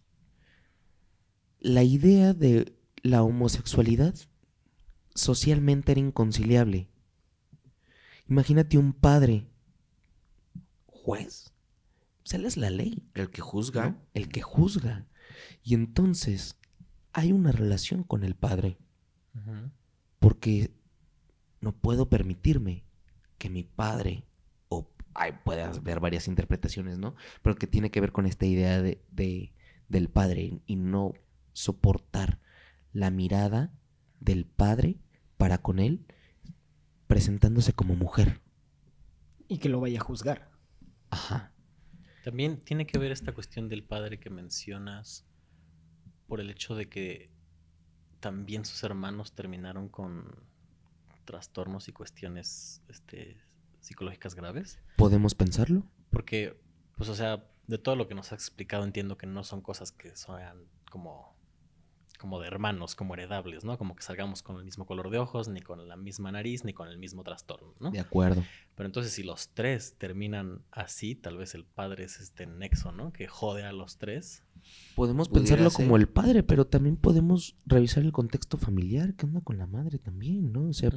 la 1.59 1.83
idea 1.83 2.33
de 2.33 2.73
la 3.01 3.23
homosexualidad 3.23 4.15
socialmente 5.15 5.93
era 5.93 6.01
inconciliable. 6.01 6.89
Imagínate 8.27 8.77
un 8.77 8.93
padre 8.93 9.47
juez. 10.87 11.51
Él 12.31 12.45
es 12.45 12.57
la 12.57 12.69
ley, 12.69 13.07
El 13.13 13.29
que 13.29 13.41
juzga, 13.41 13.89
¿no? 13.89 14.01
el 14.13 14.29
que 14.29 14.41
juzga. 14.41 15.07
Y 15.63 15.73
entonces 15.75 16.57
hay 17.13 17.31
una 17.31 17.51
relación 17.51 18.03
con 18.03 18.23
el 18.23 18.35
padre, 18.35 18.77
porque 20.19 20.71
no 21.61 21.71
puedo 21.75 22.09
permitirme 22.09 22.83
que 23.37 23.49
mi 23.49 23.63
padre, 23.63 24.25
o 24.69 24.89
ay, 25.13 25.33
puede 25.43 25.61
haber 25.61 25.99
varias 25.99 26.27
interpretaciones, 26.27 26.97
¿no? 26.97 27.15
Pero 27.41 27.55
que 27.55 27.67
tiene 27.67 27.91
que 27.91 28.01
ver 28.01 28.11
con 28.11 28.25
esta 28.25 28.45
idea 28.45 28.81
de, 28.81 29.03
de- 29.11 29.53
del 29.87 30.09
padre 30.09 30.61
y 30.65 30.75
no 30.77 31.13
soportar 31.53 32.39
la 32.91 33.11
mirada 33.11 33.71
del 34.19 34.45
padre 34.45 34.97
para 35.37 35.57
con 35.59 35.79
él 35.79 36.05
presentándose 37.07 37.73
como 37.73 37.95
mujer. 37.95 38.41
y 39.47 39.59
que 39.59 39.69
lo 39.69 39.79
vaya 39.79 39.99
a 39.99 40.03
juzgar. 40.03 40.49
Ajá. 41.11 41.51
También 42.23 42.59
tiene 42.59 42.87
que 42.87 42.97
ver 42.97 43.11
esta 43.11 43.31
cuestión 43.31 43.69
del 43.69 43.83
padre 43.83 44.19
que 44.19 44.31
mencionas 44.31 45.23
por 46.27 46.39
el 46.39 46.49
hecho 46.49 46.75
de 46.75 46.89
que 46.89 47.29
también 48.19 48.65
sus 48.65 48.83
hermanos 48.83 49.33
terminaron 49.33 49.87
con 49.87 50.35
trastornos 51.25 51.87
y 51.87 51.91
cuestiones 51.91 52.81
este, 52.87 53.37
psicológicas 53.81 54.33
graves. 54.33 54.79
¿Podemos 54.97 55.35
pensarlo? 55.35 55.83
Porque, 56.09 56.59
pues, 56.97 57.09
o 57.09 57.15
sea, 57.15 57.45
de 57.67 57.77
todo 57.77 57.95
lo 57.95 58.07
que 58.07 58.15
nos 58.15 58.31
has 58.31 58.39
explicado 58.39 58.83
entiendo 58.83 59.17
que 59.17 59.27
no 59.27 59.43
son 59.43 59.61
cosas 59.61 59.91
que 59.91 60.15
sean 60.15 60.65
como, 60.89 61.34
como 62.17 62.39
de 62.39 62.47
hermanos, 62.47 62.95
como 62.95 63.13
heredables, 63.13 63.63
¿no? 63.63 63.77
Como 63.77 63.95
que 63.95 64.03
salgamos 64.03 64.41
con 64.41 64.57
el 64.57 64.63
mismo 64.63 64.85
color 64.85 65.09
de 65.09 65.19
ojos, 65.19 65.47
ni 65.47 65.61
con 65.61 65.87
la 65.87 65.95
misma 65.95 66.31
nariz, 66.31 66.63
ni 66.63 66.73
con 66.73 66.87
el 66.87 66.97
mismo 66.97 67.23
trastorno, 67.23 67.73
¿no? 67.79 67.91
De 67.91 67.99
acuerdo. 67.99 68.43
Pero 68.75 68.87
entonces 68.87 69.13
si 69.13 69.23
los 69.23 69.49
tres 69.49 69.95
terminan 69.97 70.61
así, 70.71 71.15
tal 71.15 71.37
vez 71.37 71.55
el 71.55 71.65
padre 71.65 72.05
es 72.05 72.19
este 72.19 72.45
nexo, 72.45 72.91
¿no? 72.91 73.13
Que 73.13 73.27
jode 73.27 73.63
a 73.63 73.71
los 73.71 73.97
tres. 73.97 74.43
Podemos 74.95 75.29
pensarlo 75.29 75.69
ser. 75.69 75.85
como 75.85 75.97
el 75.97 76.07
padre, 76.07 76.43
pero 76.43 76.65
también 76.65 76.97
podemos 76.97 77.55
revisar 77.65 78.03
el 78.03 78.11
contexto 78.11 78.57
familiar, 78.57 79.13
qué 79.15 79.25
onda 79.25 79.41
con 79.41 79.57
la 79.57 79.67
madre 79.67 79.99
también, 79.99 80.51
¿no? 80.51 80.69
O 80.69 80.73
sea, 80.73 80.91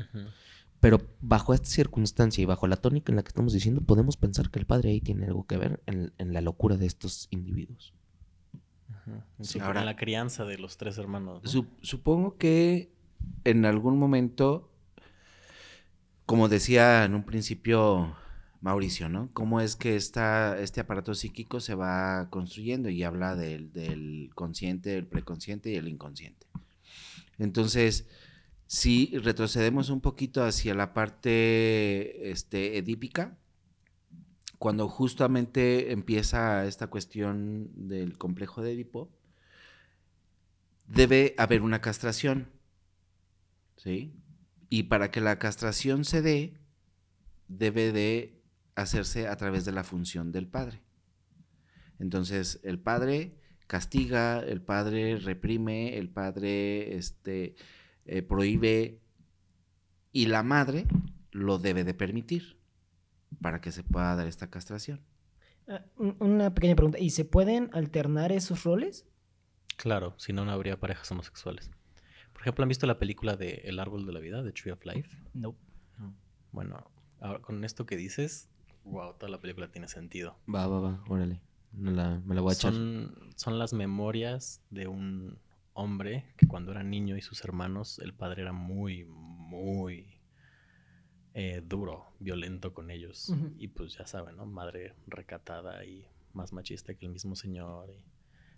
pero 0.81 1.00
bajo 1.20 1.54
esta 1.54 1.68
circunstancia 1.68 2.40
y 2.40 2.46
bajo 2.46 2.66
la 2.66 2.76
tónica 2.76 3.12
en 3.12 3.16
la 3.16 3.22
que 3.22 3.28
estamos 3.28 3.52
diciendo, 3.52 3.81
podemos 3.81 4.16
pensar 4.16 4.50
que 4.50 4.59
el 4.59 4.66
padre 4.66 4.90
ahí 4.90 5.00
tiene 5.00 5.26
algo 5.26 5.46
que 5.46 5.57
ver 5.57 5.83
en, 5.87 6.12
en 6.18 6.33
la 6.33 6.40
locura 6.40 6.76
de 6.76 6.87
estos 6.87 7.28
individuos. 7.31 7.92
Sí, 9.40 9.59
Ahora- 9.61 9.81
en 9.81 9.87
la 9.87 9.96
crianza 9.96 10.44
de 10.44 10.59
los 10.59 10.77
tres 10.77 10.98
hermanos. 10.98 11.42
¿no? 11.42 11.51
Sup- 11.51 11.79
supongo 11.83 12.37
que 12.37 12.90
en 13.44 13.64
algún 13.64 13.98
momento, 13.98 14.70
como 16.27 16.48
decía 16.48 17.05
en 17.05 17.14
un 17.14 17.24
principio 17.24 18.14
Mauricio, 18.61 19.09
¿no? 19.09 19.31
¿Cómo 19.33 19.61
es 19.61 19.77
que 19.77 19.96
esta, 19.96 20.59
este 20.61 20.81
aparato 20.81 21.14
psíquico 21.14 21.61
se 21.61 21.74
va 21.74 22.29
construyendo 22.31 22.88
y 22.90 23.03
habla 23.05 23.37
del, 23.37 23.72
del 23.72 24.31
consciente, 24.35 24.96
el 24.98 25.07
preconsciente 25.07 25.70
y 25.70 25.77
el 25.77 25.88
inconsciente? 25.88 26.46
Entonces, 27.38 28.09
si 28.66 29.16
retrocedemos 29.18 29.90
un 29.90 30.01
poquito 30.01 30.42
hacia 30.44 30.74
la 30.74 30.92
parte 30.92 32.31
este, 32.31 32.77
edípica, 32.79 33.38
cuando 34.59 34.88
justamente 34.88 35.92
empieza 35.92 36.66
esta 36.66 36.88
cuestión 36.88 37.71
del 37.88 38.18
complejo 38.18 38.61
de 38.61 38.73
Edipo, 38.73 39.11
debe 40.87 41.35
haber 41.38 41.62
una 41.62 41.81
castración. 41.81 42.49
¿Sí? 43.77 44.12
Y 44.68 44.85
para 44.85 45.11
que 45.12 45.21
la 45.21 45.38
castración 45.38 46.05
se 46.05 46.23
dé, 46.23 46.55
debe 47.47 47.92
de 47.92 48.42
hacerse 48.75 49.29
a 49.29 49.37
través 49.37 49.64
de 49.64 49.73
la 49.73 49.85
función 49.85 50.33
del 50.33 50.49
padre. 50.49 50.83
Entonces, 52.01 52.61
el 52.64 52.81
padre 52.81 53.38
castiga, 53.68 54.40
el 54.40 54.61
padre 54.61 55.16
reprime, 55.18 55.97
el 55.97 56.11
padre 56.11 56.97
este, 56.97 57.55
eh, 58.07 58.23
prohíbe 58.23 59.01
y 60.12 60.27
la 60.27 60.42
madre 60.42 60.87
lo 61.31 61.59
debe 61.59 61.85
de 61.85 61.94
permitir 61.94 62.58
para 63.41 63.61
que 63.61 63.73
se 63.73 63.83
pueda 63.85 64.14
dar 64.17 64.27
esta 64.27 64.49
castración. 64.51 65.01
Ah, 65.69 65.83
un- 65.97 66.17
Una 66.21 66.55
pequeña 66.55 66.75
pregunta. 66.77 66.99
¿Y 66.99 67.11
se 67.11 67.25
pueden 67.25 67.71
alternar 67.73 68.33
esos 68.33 68.64
roles? 68.64 69.07
Claro, 69.77 70.14
si 70.19 70.33
no, 70.33 70.45
no 70.45 70.53
habría 70.53 70.81
parejas 70.81 71.11
homosexuales. 71.12 71.71
Por 72.33 72.43
ejemplo, 72.43 72.62
¿han 72.62 72.69
visto 72.69 72.87
la 72.87 72.99
película 72.99 73.37
de 73.37 73.62
El 73.64 73.79
árbol 73.79 74.07
de 74.07 74.12
la 74.12 74.21
vida, 74.21 74.43
de 74.43 74.53
Tree 74.53 74.73
of 74.73 74.85
Life? 74.85 75.17
No. 75.35 75.57
Bueno, 76.53 76.91
ahora 77.21 77.41
con 77.41 77.64
esto 77.64 77.85
que 77.87 77.97
dices, 77.97 78.49
wow, 78.85 79.14
toda 79.14 79.29
la 79.31 79.41
película 79.41 79.71
tiene 79.71 79.88
sentido. 79.88 80.38
Va, 80.53 80.67
va, 80.67 80.81
va, 80.81 81.05
órale. 81.09 81.41
Me 81.73 81.91
la, 81.93 82.21
me 82.25 82.35
la 82.35 82.41
voy 82.41 82.53
a 82.53 82.55
echar. 82.55 82.73
Son, 82.73 83.14
son 83.37 83.59
las 83.59 83.73
memorias 83.73 84.62
de 84.71 84.87
un 84.88 85.38
hombre 85.75 86.33
que 86.37 86.47
cuando 86.47 86.73
era 86.73 86.83
niño 86.83 87.17
y 87.17 87.23
sus 87.23 87.45
hermanos, 87.45 87.99
el 87.99 88.14
padre 88.14 88.43
era 88.43 88.53
muy, 88.53 89.05
muy 89.05 90.17
eh, 91.40 91.62
duro, 91.64 92.07
violento 92.18 92.74
con 92.74 92.90
ellos. 92.90 93.33
Y 93.59 93.68
pues 93.68 93.94
ya 93.96 94.07
saben, 94.07 94.37
¿no? 94.37 94.44
Madre 94.46 94.94
recatada 95.07 95.85
y 95.85 96.05
más 96.33 96.53
machista 96.53 96.94
que 96.94 97.07
el 97.07 97.12
mismo 97.12 97.37
señor. 97.37 97.90
y- 97.90 98.03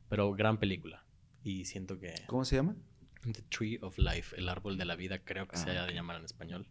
Pero 0.08 0.32
gran 0.32 0.58
película. 0.58 1.04
Y 1.44 1.66
siento 1.66 1.98
que 1.98 2.14
¿Cómo 2.26 2.44
se 2.46 2.56
llama? 2.56 2.74
The 3.22 3.42
Tree 3.50 3.78
of 3.82 3.98
Life, 3.98 4.34
el 4.38 4.48
árbol 4.48 4.78
de 4.78 4.86
la 4.86 4.96
vida, 4.96 5.18
creo 5.24 5.46
que 5.46 5.58
se 5.58 5.68
Ah, 5.68 5.72
haya 5.72 5.84
de 5.86 5.92
llamar 5.92 6.16
en 6.16 6.24
español. 6.24 6.66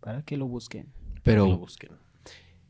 Para 0.00 0.22
que 0.22 0.36
lo 0.36 0.46
busquen. 0.46 0.92
Pero 1.22 1.44
Que 1.44 1.50
lo 1.50 1.58
busquen. 1.58 1.92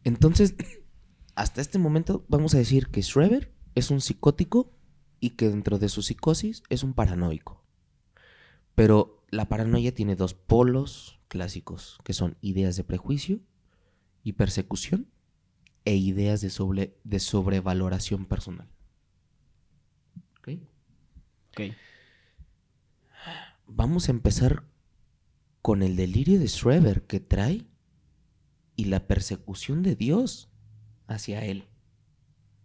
Entonces, 0.04 0.54
hasta 1.34 1.60
este 1.60 1.78
momento 1.78 2.24
vamos 2.28 2.54
a 2.54 2.58
decir 2.58 2.88
que 2.88 3.02
Schreber 3.02 3.52
es 3.74 3.90
un 3.90 4.00
psicótico 4.00 4.72
y 5.20 5.30
que 5.30 5.48
dentro 5.48 5.78
de 5.78 5.88
su 5.88 6.02
psicosis 6.02 6.62
es 6.68 6.82
un 6.84 6.94
paranoico. 6.94 7.64
Pero 8.76 9.13
la 9.34 9.48
paranoia 9.48 9.92
tiene 9.92 10.14
dos 10.14 10.32
polos 10.32 11.18
clásicos, 11.26 11.98
que 12.04 12.12
son 12.12 12.36
ideas 12.40 12.76
de 12.76 12.84
prejuicio 12.84 13.40
y 14.22 14.34
persecución 14.34 15.08
e 15.84 15.96
ideas 15.96 16.40
de, 16.40 16.50
sobre, 16.50 16.96
de 17.02 17.18
sobrevaloración 17.18 18.26
personal. 18.26 18.68
¿Ok? 20.38 20.50
Ok. 21.48 21.60
Vamos 23.66 24.08
a 24.08 24.12
empezar 24.12 24.64
con 25.62 25.82
el 25.82 25.96
delirio 25.96 26.38
de 26.38 26.46
Schreber 26.46 27.02
que 27.02 27.18
trae 27.18 27.66
y 28.76 28.84
la 28.84 29.06
persecución 29.08 29.82
de 29.82 29.96
Dios 29.96 30.48
hacia 31.08 31.44
él. 31.44 31.66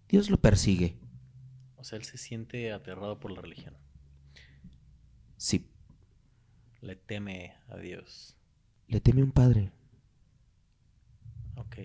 Dios 0.07 0.29
lo 0.29 0.39
persigue. 0.39 0.99
O 1.77 1.83
sea, 1.83 1.97
él 1.97 2.03
se 2.03 2.17
siente 2.17 2.71
aterrado 2.73 3.19
por 3.19 3.31
la 3.31 3.41
religión. 3.41 3.75
Sí, 5.37 5.71
Le 6.81 6.95
teme 6.95 7.53
a 7.69 7.77
Dios. 7.77 8.35
le 8.87 8.99
teme 9.01 9.21
un 9.23 9.31
padre, 9.31 9.71
Ok. 11.55 11.75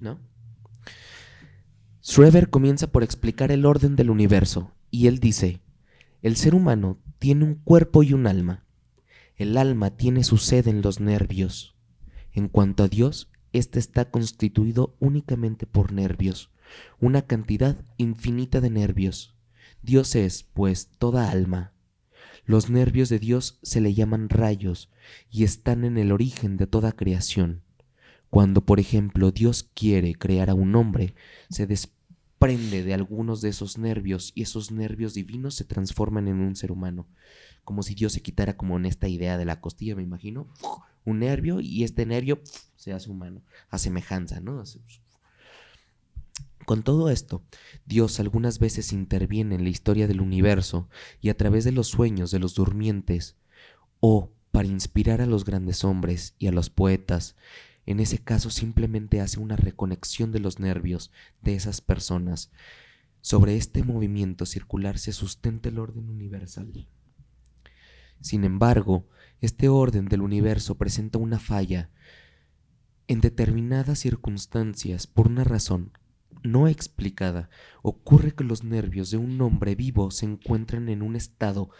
¿no? 0.00 0.20
Schreber 2.02 2.48
comienza 2.50 2.92
por 2.92 3.02
explicar 3.02 3.50
el 3.50 3.64
orden 3.66 3.96
del 3.96 4.10
universo 4.10 4.72
y 4.90 5.06
él 5.08 5.18
dice, 5.18 5.60
el 6.22 6.36
ser 6.36 6.54
humano 6.54 6.98
tiene 7.18 7.44
un 7.44 7.54
cuerpo 7.56 8.02
y 8.02 8.12
un 8.12 8.26
alma. 8.26 8.64
El 9.36 9.56
alma 9.56 9.90
tiene 9.96 10.24
su 10.24 10.36
sede 10.36 10.70
en 10.70 10.82
los 10.82 11.00
nervios. 11.00 11.74
En 12.32 12.48
cuanto 12.48 12.82
a 12.84 12.88
Dios, 12.88 13.30
éste 13.52 13.78
está 13.78 14.10
constituido 14.10 14.94
únicamente 15.00 15.66
por 15.66 15.92
nervios, 15.92 16.50
una 17.00 17.22
cantidad 17.22 17.76
infinita 17.96 18.60
de 18.60 18.70
nervios. 18.70 19.34
Dios 19.82 20.14
es, 20.16 20.42
pues, 20.42 20.88
toda 20.98 21.30
alma. 21.30 21.72
Los 22.48 22.70
nervios 22.70 23.10
de 23.10 23.18
Dios 23.18 23.58
se 23.62 23.82
le 23.82 23.92
llaman 23.92 24.30
rayos 24.30 24.88
y 25.30 25.44
están 25.44 25.84
en 25.84 25.98
el 25.98 26.10
origen 26.12 26.56
de 26.56 26.66
toda 26.66 26.92
creación. 26.92 27.60
Cuando, 28.30 28.62
por 28.64 28.80
ejemplo, 28.80 29.32
Dios 29.32 29.68
quiere 29.74 30.14
crear 30.14 30.48
a 30.48 30.54
un 30.54 30.74
hombre, 30.74 31.14
se 31.50 31.66
desprende 31.66 32.84
de 32.84 32.94
algunos 32.94 33.42
de 33.42 33.50
esos 33.50 33.76
nervios 33.76 34.32
y 34.34 34.40
esos 34.40 34.70
nervios 34.70 35.12
divinos 35.12 35.56
se 35.56 35.64
transforman 35.64 36.26
en 36.26 36.40
un 36.40 36.56
ser 36.56 36.72
humano. 36.72 37.06
Como 37.64 37.82
si 37.82 37.94
Dios 37.94 38.14
se 38.14 38.22
quitara 38.22 38.56
como 38.56 38.78
en 38.78 38.86
esta 38.86 39.08
idea 39.08 39.36
de 39.36 39.44
la 39.44 39.60
costilla, 39.60 39.94
me 39.94 40.02
imagino, 40.02 40.48
un 41.04 41.18
nervio 41.18 41.60
y 41.60 41.84
este 41.84 42.06
nervio 42.06 42.40
se 42.76 42.94
hace 42.94 43.10
humano, 43.10 43.42
a 43.68 43.76
semejanza, 43.76 44.40
¿no? 44.40 44.64
Con 46.68 46.82
todo 46.82 47.08
esto, 47.08 47.42
Dios 47.86 48.20
algunas 48.20 48.58
veces 48.58 48.92
interviene 48.92 49.54
en 49.54 49.64
la 49.64 49.70
historia 49.70 50.06
del 50.06 50.20
universo 50.20 50.90
y 51.18 51.30
a 51.30 51.34
través 51.34 51.64
de 51.64 51.72
los 51.72 51.88
sueños 51.88 52.30
de 52.30 52.40
los 52.40 52.54
durmientes, 52.54 53.36
o 54.00 54.32
para 54.50 54.68
inspirar 54.68 55.22
a 55.22 55.26
los 55.26 55.46
grandes 55.46 55.82
hombres 55.82 56.34
y 56.38 56.46
a 56.46 56.52
los 56.52 56.68
poetas, 56.68 57.36
en 57.86 58.00
ese 58.00 58.18
caso 58.18 58.50
simplemente 58.50 59.22
hace 59.22 59.40
una 59.40 59.56
reconexión 59.56 60.30
de 60.30 60.40
los 60.40 60.60
nervios 60.60 61.10
de 61.40 61.54
esas 61.54 61.80
personas. 61.80 62.50
Sobre 63.22 63.56
este 63.56 63.82
movimiento 63.82 64.44
circular 64.44 64.98
se 64.98 65.14
sustenta 65.14 65.70
el 65.70 65.78
orden 65.78 66.10
universal. 66.10 66.86
Sin 68.20 68.44
embargo, 68.44 69.06
este 69.40 69.70
orden 69.70 70.04
del 70.04 70.20
universo 70.20 70.74
presenta 70.74 71.16
una 71.16 71.38
falla. 71.38 71.88
En 73.06 73.22
determinadas 73.22 74.00
circunstancias, 74.00 75.06
por 75.06 75.28
una 75.28 75.44
razón 75.44 75.92
no 76.42 76.68
explicada, 76.68 77.50
ocurre 77.82 78.34
que 78.34 78.44
los 78.44 78.64
nervios 78.64 79.10
de 79.10 79.16
un 79.16 79.40
hombre 79.40 79.74
vivo 79.74 80.10
se 80.10 80.26
encuentran 80.26 80.88
en 80.88 81.02
un 81.02 81.16
estado 81.16 81.70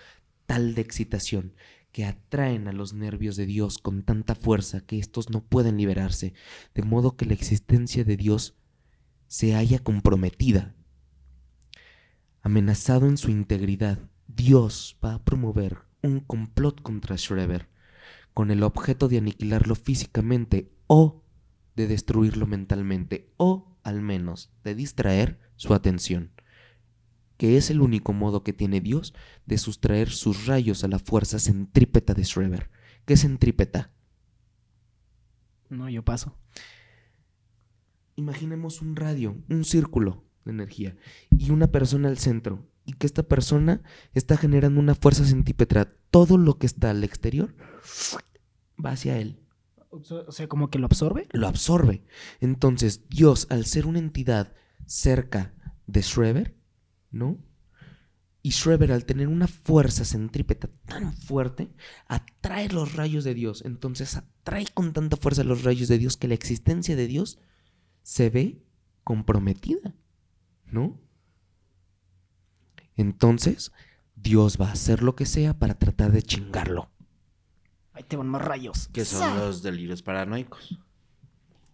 tal 0.47 0.75
de 0.75 0.83
excitación 0.83 1.55
que 1.93 2.05
atraen 2.05 2.69
a 2.69 2.73
los 2.73 2.93
nervios 2.93 3.37
de 3.37 3.47
Dios 3.47 3.79
con 3.79 4.03
tanta 4.03 4.35
fuerza 4.35 4.81
que 4.81 4.99
éstos 4.99 5.31
no 5.31 5.43
pueden 5.43 5.77
liberarse, 5.77 6.35
de 6.75 6.83
modo 6.83 7.17
que 7.17 7.27
la 7.27 7.35
existencia 7.35 8.05
de 8.05 8.17
Dios 8.17 8.55
se 9.27 9.55
haya 9.55 9.79
comprometida. 9.79 10.75
Amenazado 12.43 13.07
en 13.07 13.17
su 13.17 13.31
integridad, 13.31 13.99
Dios 14.27 14.97
va 15.05 15.15
a 15.15 15.25
promover 15.25 15.79
un 16.03 16.21
complot 16.21 16.83
contra 16.83 17.17
Schreber, 17.17 17.69
con 18.33 18.51
el 18.51 18.63
objeto 18.63 19.09
de 19.09 19.19
aniquilarlo 19.19 19.75
físicamente 19.75 20.71
o 20.87 21.25
de 21.75 21.87
destruirlo 21.87 22.47
mentalmente 22.47 23.33
o 23.37 23.68
al 23.89 24.03
menos 24.03 24.51
de 24.65 24.75
distraer 24.75 25.41
su 25.57 25.75
atención, 25.75 26.33
que 27.37 27.57
es 27.57 27.71
el 27.71 27.81
único 27.81 28.13
modo 28.13 28.43
que 28.43 28.53
tiene 28.53 28.81
Dios 28.81 29.15
de 29.47 29.59
sustraer 29.59 30.11
sus 30.11 30.47
rayos 30.47 30.85
a 30.85 30.89
la 30.89 30.99
fuerza 30.99 31.39
centrípeta 31.39 32.15
de 32.15 32.25
Schreber. 32.25 32.71
¿Qué 33.05 33.15
es 33.15 33.23
centrípeta? 33.23 33.93
No, 35.71 35.89
yo 35.89 36.05
paso. 36.05 36.39
Imaginemos 38.17 38.83
un 38.83 38.97
radio, 38.97 39.37
un 39.49 39.65
círculo 39.65 40.25
de 40.45 40.53
energía 40.53 40.97
y 41.31 41.51
una 41.51 41.69
persona 41.69 42.09
al 42.09 42.19
centro 42.19 42.67
y 42.85 42.95
que 42.95 43.07
esta 43.07 43.23
persona 43.23 43.83
está 44.15 44.37
generando 44.37 44.81
una 44.81 44.95
fuerza 44.95 45.25
centípeta. 45.25 45.93
Todo 46.11 46.39
lo 46.39 46.59
que 46.59 46.67
está 46.67 46.91
al 46.91 47.05
exterior 47.05 47.55
va 48.85 48.93
hacia 48.93 49.19
él. 49.19 49.41
O 49.91 50.33
sea, 50.33 50.49
como 50.49 50.71
que 50.71 50.79
lo 50.79 50.87
absorbe. 50.87 51.27
Lo 51.33 51.49
absorbe. 51.49 52.05
Entonces, 52.41 53.09
Dios, 53.09 53.47
al 53.51 53.65
ser 53.65 53.87
una 53.87 53.99
entidad 53.99 54.53
cerca 54.87 55.55
de 55.87 56.03
Schreber, 56.03 56.57
¿no? 57.11 57.39
Y 58.43 58.53
Schreber, 58.53 58.93
al 58.93 59.05
tener 59.05 59.29
una 59.29 59.49
fuerza 59.49 60.05
centrípeta 60.05 60.69
tan 60.87 61.13
fuerte, 61.13 61.71
atrae 62.07 62.69
los 62.69 62.95
rayos 62.95 63.25
de 63.25 63.35
Dios. 63.35 63.63
Entonces, 63.65 64.17
atrae 64.17 64.67
con 64.73 64.93
tanta 64.93 65.17
fuerza 65.17 65.43
los 65.45 65.65
rayos 65.65 65.89
de 65.89 65.99
Dios 65.99 66.17
que 66.17 66.29
la 66.29 66.35
existencia 66.35 66.95
de 66.95 67.07
Dios 67.07 67.39
se 68.03 68.31
ve 68.31 68.63
comprometida, 69.05 69.95
¿no? 70.67 71.01
Entonces, 72.97 73.73
Dios 74.17 74.59
va 74.61 74.69
a 74.69 74.73
hacer 74.73 75.03
lo 75.03 75.17
que 75.17 75.27
sea 75.27 75.59
para 75.59 75.75
tratar 75.75 76.13
de 76.13 76.23
chingarlo. 76.23 76.91
Ahí 77.99 78.05
te 78.07 78.17
van 78.17 78.29
más 78.29 78.43
rayos. 78.43 78.89
Que 78.93 79.05
son 79.05 79.37
los 79.39 79.63
delirios 79.63 80.03
paranoicos. 80.03 80.79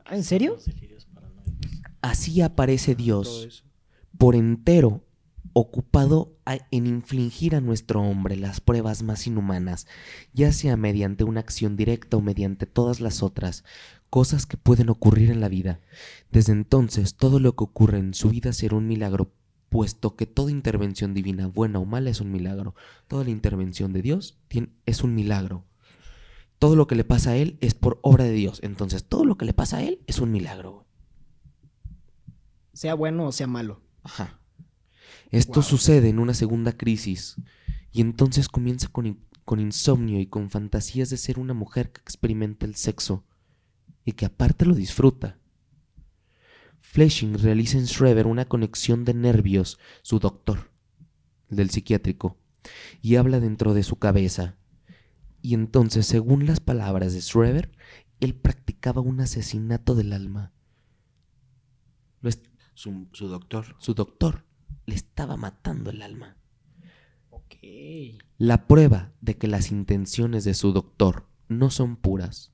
¿Ah, 0.06 0.16
¿En 0.16 0.24
serio? 0.24 0.52
Los 0.54 0.64
delirios 0.64 1.04
paranoicos. 1.06 1.54
Así 2.00 2.40
aparece 2.40 2.94
Dios 2.94 3.64
por 4.16 4.34
entero 4.34 5.04
ocupado 5.52 6.32
a- 6.46 6.58
en 6.70 6.86
infligir 6.86 7.54
a 7.54 7.60
nuestro 7.60 8.00
hombre 8.02 8.36
las 8.36 8.60
pruebas 8.60 9.02
más 9.02 9.26
inhumanas, 9.26 9.86
ya 10.32 10.50
sea 10.52 10.76
mediante 10.76 11.24
una 11.24 11.40
acción 11.40 11.76
directa 11.76 12.16
o 12.16 12.20
mediante 12.22 12.66
todas 12.66 13.00
las 13.00 13.22
otras 13.22 13.62
cosas 14.10 14.46
que 14.46 14.56
pueden 14.56 14.88
ocurrir 14.88 15.30
en 15.30 15.40
la 15.40 15.48
vida. 15.48 15.80
Desde 16.32 16.52
entonces, 16.52 17.14
todo 17.16 17.38
lo 17.38 17.54
que 17.54 17.64
ocurre 17.64 17.98
en 17.98 18.14
su 18.14 18.30
vida 18.30 18.52
será 18.52 18.76
un 18.76 18.86
milagro, 18.88 19.30
puesto 19.68 20.16
que 20.16 20.26
toda 20.26 20.50
intervención 20.50 21.12
divina, 21.14 21.46
buena 21.48 21.78
o 21.80 21.84
mala, 21.84 22.10
es 22.10 22.20
un 22.20 22.30
milagro. 22.32 22.74
Toda 23.08 23.24
la 23.24 23.30
intervención 23.30 23.92
de 23.92 24.02
Dios 24.02 24.38
es 24.86 25.02
un 25.04 25.14
milagro. 25.14 25.64
Todo 26.64 26.76
lo 26.76 26.86
que 26.86 26.94
le 26.94 27.04
pasa 27.04 27.32
a 27.32 27.36
él 27.36 27.58
es 27.60 27.74
por 27.74 27.98
obra 28.00 28.24
de 28.24 28.32
Dios. 28.32 28.60
Entonces, 28.62 29.04
todo 29.04 29.26
lo 29.26 29.36
que 29.36 29.44
le 29.44 29.52
pasa 29.52 29.76
a 29.76 29.82
él 29.82 30.00
es 30.06 30.18
un 30.18 30.32
milagro. 30.32 30.86
Sea 32.72 32.94
bueno 32.94 33.26
o 33.26 33.32
sea 33.32 33.46
malo. 33.46 33.82
Ajá. 34.02 34.40
Esto 35.30 35.60
sucede 35.60 36.08
en 36.08 36.18
una 36.18 36.32
segunda 36.32 36.72
crisis 36.72 37.36
y 37.92 38.00
entonces 38.00 38.48
comienza 38.48 38.88
con, 38.88 39.20
con 39.44 39.60
insomnio 39.60 40.18
y 40.18 40.26
con 40.26 40.48
fantasías 40.48 41.10
de 41.10 41.18
ser 41.18 41.38
una 41.38 41.52
mujer 41.52 41.92
que 41.92 42.00
experimenta 42.00 42.64
el 42.64 42.76
sexo 42.76 43.26
y 44.06 44.12
que 44.12 44.24
aparte 44.24 44.64
lo 44.64 44.74
disfruta. 44.74 45.36
Fleshing 46.80 47.34
realiza 47.40 47.76
en 47.76 47.86
Schreber 47.86 48.26
una 48.26 48.46
conexión 48.46 49.04
de 49.04 49.12
nervios, 49.12 49.78
su 50.00 50.18
doctor, 50.18 50.70
el 51.50 51.58
del 51.58 51.68
psiquiátrico, 51.68 52.38
y 53.02 53.16
habla 53.16 53.38
dentro 53.38 53.74
de 53.74 53.82
su 53.82 53.96
cabeza. 53.96 54.56
Y 55.44 55.52
entonces, 55.52 56.06
según 56.06 56.46
las 56.46 56.58
palabras 56.60 57.12
de 57.12 57.20
Schreber, 57.20 57.70
él 58.18 58.34
practicaba 58.34 59.02
un 59.02 59.20
asesinato 59.20 59.94
del 59.94 60.14
alma. 60.14 60.54
Su, 62.72 63.06
su 63.12 63.28
doctor. 63.28 63.76
su 63.78 63.92
doctor 63.92 64.46
le 64.86 64.94
estaba 64.94 65.36
matando 65.36 65.90
el 65.90 66.00
alma. 66.00 66.38
Ok. 67.28 67.56
La 68.38 68.66
prueba 68.66 69.12
de 69.20 69.36
que 69.36 69.46
las 69.46 69.70
intenciones 69.70 70.44
de 70.44 70.54
su 70.54 70.72
doctor 70.72 71.28
no 71.48 71.68
son 71.68 71.96
puras 71.96 72.50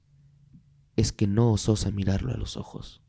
es 0.96 1.12
que 1.12 1.28
no 1.28 1.52
osa 1.52 1.90
mirarlo 1.92 2.32
a 2.32 2.36
los 2.36 2.56
ojos. 2.56 3.02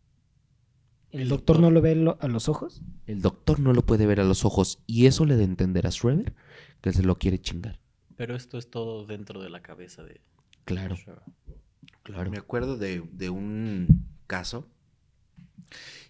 ¿El, 1.10 1.22
El 1.24 1.30
doctor, 1.30 1.58
doctor- 1.58 1.62
no 1.62 1.72
lo 1.72 1.82
ve 1.82 1.96
lo- 1.96 2.18
a 2.22 2.28
los 2.28 2.48
ojos? 2.48 2.82
El 3.08 3.22
doctor 3.22 3.60
no 3.60 3.74
lo 3.74 3.84
puede 3.86 4.06
ver 4.06 4.20
a 4.22 4.26
los 4.26 4.46
ojos 4.46 4.80
y 4.86 5.08
eso 5.08 5.26
le 5.26 5.36
da 5.36 5.42
a 5.42 5.46
entender 5.46 5.88
a 5.88 5.92
Schreber 5.92 6.36
que 6.82 6.94
se 6.94 7.02
lo 7.04 7.18
quiere 7.18 7.42
chingar. 7.42 7.81
Pero 8.22 8.36
esto 8.36 8.60
es 8.60 8.70
todo 8.70 9.04
dentro 9.08 9.42
de 9.42 9.50
la 9.50 9.64
cabeza 9.64 10.04
de 10.04 10.22
Claro, 10.66 10.96
claro. 12.04 12.30
Me 12.30 12.38
acuerdo 12.38 12.78
de, 12.78 13.02
de 13.14 13.32
un 13.32 14.06
caso 14.28 14.68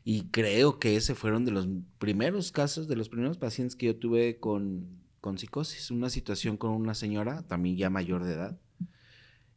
y 0.03 0.23
creo 0.23 0.77
que 0.77 0.97
ese 0.97 1.15
fueron 1.15 1.45
de 1.45 1.51
los 1.51 1.69
primeros 1.99 2.51
casos, 2.51 2.89
de 2.89 2.97
los 2.97 3.07
primeros 3.07 3.37
pacientes 3.37 3.77
que 3.77 3.85
yo 3.85 3.95
tuve 3.95 4.41
con, 4.41 4.89
con 5.21 5.37
psicosis. 5.37 5.89
Una 5.89 6.09
situación 6.09 6.57
con 6.57 6.71
una 6.71 6.95
señora, 6.95 7.43
también 7.43 7.77
ya 7.77 7.89
mayor 7.89 8.25
de 8.25 8.33
edad. 8.33 8.59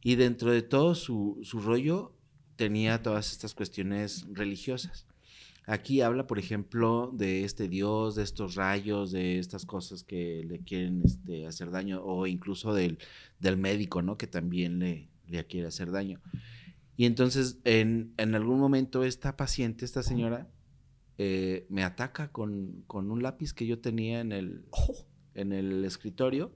Y 0.01 0.15
dentro 0.15 0.49
de 0.49 0.61
todo 0.61 0.95
su, 0.95 1.37
su 1.43 1.59
rollo 1.59 2.13
tenía 2.55 3.03
todas 3.03 3.33
estas 3.33 3.53
cuestiones 3.53 4.27
religiosas. 4.31 5.05
Aquí 5.67 6.01
habla, 6.01 6.27
por 6.27 6.37
ejemplo, 6.37 7.11
de 7.13 7.43
este 7.43 7.67
Dios, 7.67 8.15
de 8.15 8.23
estos 8.23 8.55
rayos, 8.55 9.11
de 9.11 9.39
estas 9.39 9.65
cosas 9.65 10.03
que 10.03 10.43
le 10.47 10.59
quieren 10.59 11.01
este, 11.03 11.47
hacer 11.47 11.71
daño, 11.71 12.03
o 12.03 12.27
incluso 12.27 12.73
del, 12.73 12.99
del 13.39 13.57
médico, 13.57 14.01
¿no? 14.01 14.17
Que 14.17 14.27
también 14.27 14.79
le, 14.79 15.09
le 15.27 15.45
quiere 15.45 15.67
hacer 15.67 15.91
daño. 15.91 16.21
Y 16.97 17.05
entonces, 17.05 17.59
en, 17.63 18.13
en 18.17 18.35
algún 18.35 18.59
momento, 18.59 19.03
esta 19.03 19.35
paciente, 19.35 19.85
esta 19.85 20.03
señora, 20.03 20.47
eh, 21.17 21.65
me 21.69 21.83
ataca 21.83 22.31
con, 22.31 22.83
con 22.87 23.09
un 23.09 23.23
lápiz 23.23 23.53
que 23.53 23.65
yo 23.65 23.79
tenía 23.79 24.19
en 24.19 24.31
el, 24.31 24.65
en 25.33 25.51
el 25.51 25.83
escritorio, 25.83 26.53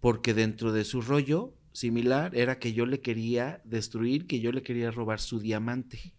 porque 0.00 0.34
dentro 0.34 0.72
de 0.72 0.84
su 0.84 1.00
rollo 1.00 1.54
similar 1.72 2.36
era 2.36 2.58
que 2.58 2.72
yo 2.72 2.86
le 2.86 3.00
quería 3.00 3.62
destruir, 3.64 4.26
que 4.26 4.40
yo 4.40 4.52
le 4.52 4.62
quería 4.62 4.90
robar 4.90 5.20
su 5.20 5.40
diamante. 5.40 6.14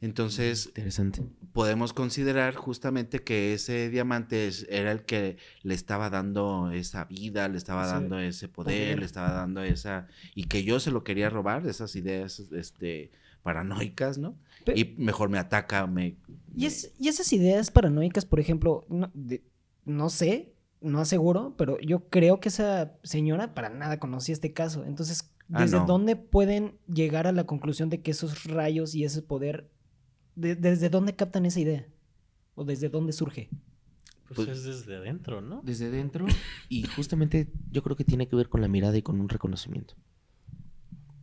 Entonces, 0.00 0.66
Interesante. 0.68 1.22
podemos 1.52 1.92
considerar 1.92 2.54
justamente 2.54 3.18
que 3.20 3.52
ese 3.54 3.90
diamante 3.90 4.46
es- 4.46 4.66
era 4.70 4.92
el 4.92 5.04
que 5.04 5.38
le 5.62 5.74
estaba 5.74 6.08
dando 6.08 6.70
esa 6.70 7.04
vida, 7.04 7.48
le 7.48 7.58
estaba 7.58 7.86
dando 7.86 8.18
ese 8.20 8.48
poder, 8.48 8.84
poder. 8.84 8.98
le 9.00 9.04
estaba 9.06 9.32
dando 9.32 9.62
esa 9.62 10.06
y 10.36 10.44
que 10.44 10.62
yo 10.62 10.78
se 10.78 10.92
lo 10.92 11.02
quería 11.02 11.30
robar, 11.30 11.66
esas 11.66 11.96
ideas 11.96 12.38
este 12.52 13.10
paranoicas, 13.42 14.18
¿no? 14.18 14.36
Y 14.74 14.94
mejor 14.98 15.30
me 15.30 15.38
ataca, 15.38 15.86
me 15.86 16.16
Y, 16.54 16.66
es- 16.66 16.92
y 16.98 17.08
esas 17.08 17.32
ideas 17.32 17.70
paranoicas, 17.70 18.24
por 18.24 18.38
ejemplo, 18.40 18.84
no, 18.88 19.10
de- 19.14 19.42
no 19.84 20.10
sé, 20.10 20.52
no 20.80 21.00
aseguro, 21.00 21.54
pero 21.56 21.80
yo 21.80 22.08
creo 22.08 22.38
que 22.40 22.50
esa 22.50 22.92
señora 23.02 23.54
para 23.54 23.68
nada 23.68 23.98
conocía 23.98 24.32
este 24.32 24.52
caso. 24.52 24.84
Entonces, 24.84 25.32
Ah, 25.50 25.62
¿desde 25.62 25.78
no. 25.78 25.86
dónde 25.86 26.14
pueden 26.14 26.78
llegar 26.92 27.26
a 27.26 27.32
la 27.32 27.44
conclusión 27.44 27.88
de 27.88 28.02
que 28.02 28.10
esos 28.10 28.44
rayos 28.44 28.94
y 28.94 29.04
ese 29.04 29.22
poder, 29.22 29.70
de- 30.40 30.56
desde 30.56 30.88
dónde 30.88 31.14
captan 31.16 31.46
esa 31.46 31.60
idea? 31.60 31.86
¿O 32.54 32.64
desde 32.64 32.88
dónde 32.88 33.12
surge? 33.12 33.48
Pues, 34.26 34.36
Pues- 34.46 34.48
es 34.48 34.64
desde 34.64 34.96
adentro, 34.96 35.40
¿no? 35.40 35.62
Desde 35.64 35.90
dentro 35.90 36.26
y 36.68 36.82
justamente 36.86 37.50
yo 37.70 37.82
creo 37.82 37.96
que 37.96 38.04
tiene 38.04 38.28
que 38.28 38.36
ver 38.36 38.48
con 38.48 38.60
la 38.60 38.68
mirada 38.68 38.96
y 38.96 39.02
con 39.02 39.20
un 39.20 39.28
reconocimiento. 39.28 39.94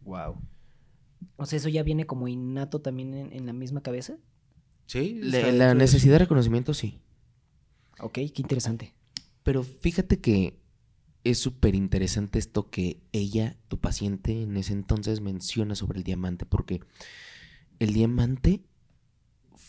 Wow. 0.03 0.41
O 1.37 1.45
sea, 1.45 1.57
eso 1.57 1.69
ya 1.69 1.83
viene 1.83 2.05
como 2.05 2.27
innato 2.27 2.81
también 2.81 3.13
en, 3.13 3.33
en 3.33 3.45
la 3.45 3.53
misma 3.53 3.81
cabeza. 3.81 4.17
Sí. 4.87 5.19
La, 5.21 5.51
la 5.51 5.73
necesidad 5.73 6.13
de 6.13 6.19
reconocimiento 6.19 6.73
sí. 6.73 6.99
Ok, 7.99 8.13
qué 8.13 8.33
interesante. 8.37 8.93
Pero 9.43 9.63
fíjate 9.63 10.19
que 10.19 10.59
es 11.23 11.39
súper 11.39 11.75
interesante 11.75 12.39
esto 12.39 12.69
que 12.69 13.01
ella, 13.11 13.57
tu 13.67 13.79
paciente, 13.79 14.43
en 14.43 14.57
ese 14.57 14.73
entonces 14.73 15.21
menciona 15.21 15.75
sobre 15.75 15.97
el 15.99 16.03
diamante, 16.03 16.45
porque 16.45 16.81
el 17.79 17.93
diamante 17.93 18.63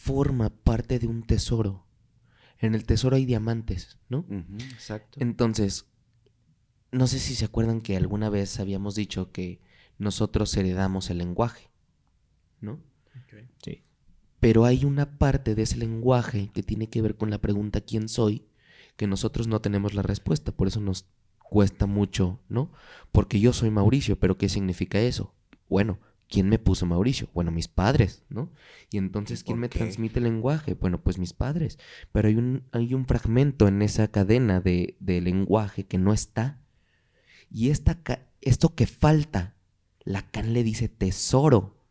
forma 0.07 0.51
parte 0.51 1.01
de 1.01 1.09
un 1.09 1.25
tesoro. 1.25 1.85
En 2.59 2.77
el 2.77 2.85
tesoro 2.85 3.17
hay 3.17 3.27
diamantes, 3.27 3.99
¿no? 4.09 4.25
Exacto. 4.61 5.19
Entonces, 5.21 5.87
no 6.93 7.09
sé 7.09 7.19
si 7.19 7.35
se 7.35 7.45
acuerdan 7.45 7.81
que 7.81 7.97
alguna 7.97 8.31
vez 8.31 8.61
habíamos 8.61 8.95
dicho 8.95 9.33
que 9.33 9.61
nosotros 9.99 10.57
heredamos 10.57 11.11
el 11.11 11.19
lenguaje, 11.19 11.71
¿no? 12.61 12.81
Sí. 13.65 13.83
Pero 14.39 14.65
hay 14.65 14.85
una 14.85 15.19
parte 15.19 15.55
de 15.57 15.63
ese 15.63 15.77
lenguaje 15.77 16.51
que 16.55 16.63
tiene 16.63 16.89
que 16.89 17.03
ver 17.03 17.17
con 17.17 17.31
la 17.31 17.39
pregunta 17.39 17.81
¿quién 17.81 18.09
soy? 18.09 18.47
que 18.97 19.07
nosotros 19.07 19.47
no 19.47 19.61
tenemos 19.61 19.93
la 19.93 20.03
respuesta, 20.03 20.53
por 20.53 20.69
eso 20.69 20.81
nos 20.81 21.07
cuesta 21.39 21.87
mucho, 21.87 22.41
¿no? 22.49 22.71
Porque 23.13 23.41
yo 23.41 23.53
soy 23.53 23.71
Mauricio, 23.71 24.19
pero 24.19 24.39
¿qué 24.39 24.49
significa 24.49 24.99
eso? 25.01 25.35
Bueno, 25.69 25.99
¿quién 26.29 26.49
me 26.49 26.59
puso 26.59 26.87
Mauricio? 26.87 27.29
Bueno, 27.35 27.51
mis 27.51 27.69
padres, 27.69 28.25
¿no? 28.29 28.53
Y 28.91 28.99
entonces, 28.99 29.43
¿quién 29.43 29.57
¿Por 29.57 29.61
me 29.63 29.69
qué? 29.69 29.79
transmite 29.79 30.19
el 30.19 30.25
lenguaje? 30.25 30.75
Bueno, 30.75 31.03
pues 31.03 31.19
mis 31.19 31.33
padres. 31.33 31.79
Pero 32.13 32.29
hay 32.29 32.37
un, 32.37 32.65
hay 32.73 32.95
un 32.95 33.07
fragmento 33.07 33.69
en 33.69 33.83
esa 33.83 34.09
cadena 34.09 34.61
de, 34.61 34.97
de 35.01 35.21
lenguaje 35.21 35.85
que 35.87 35.99
no 35.99 36.13
está. 36.13 36.61
Y 37.51 37.71
esta, 37.71 38.01
esto 38.41 38.75
que 38.75 38.87
falta, 38.87 39.57
Lacan 40.05 40.53
le 40.53 40.63
dice 40.63 40.89
tesoro. 40.89 41.83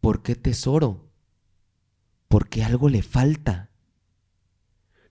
¿Por 0.00 0.22
qué 0.22 0.34
tesoro? 0.34 1.10
Porque 2.28 2.62
algo 2.64 2.88
le 2.88 3.02
falta. 3.02 3.70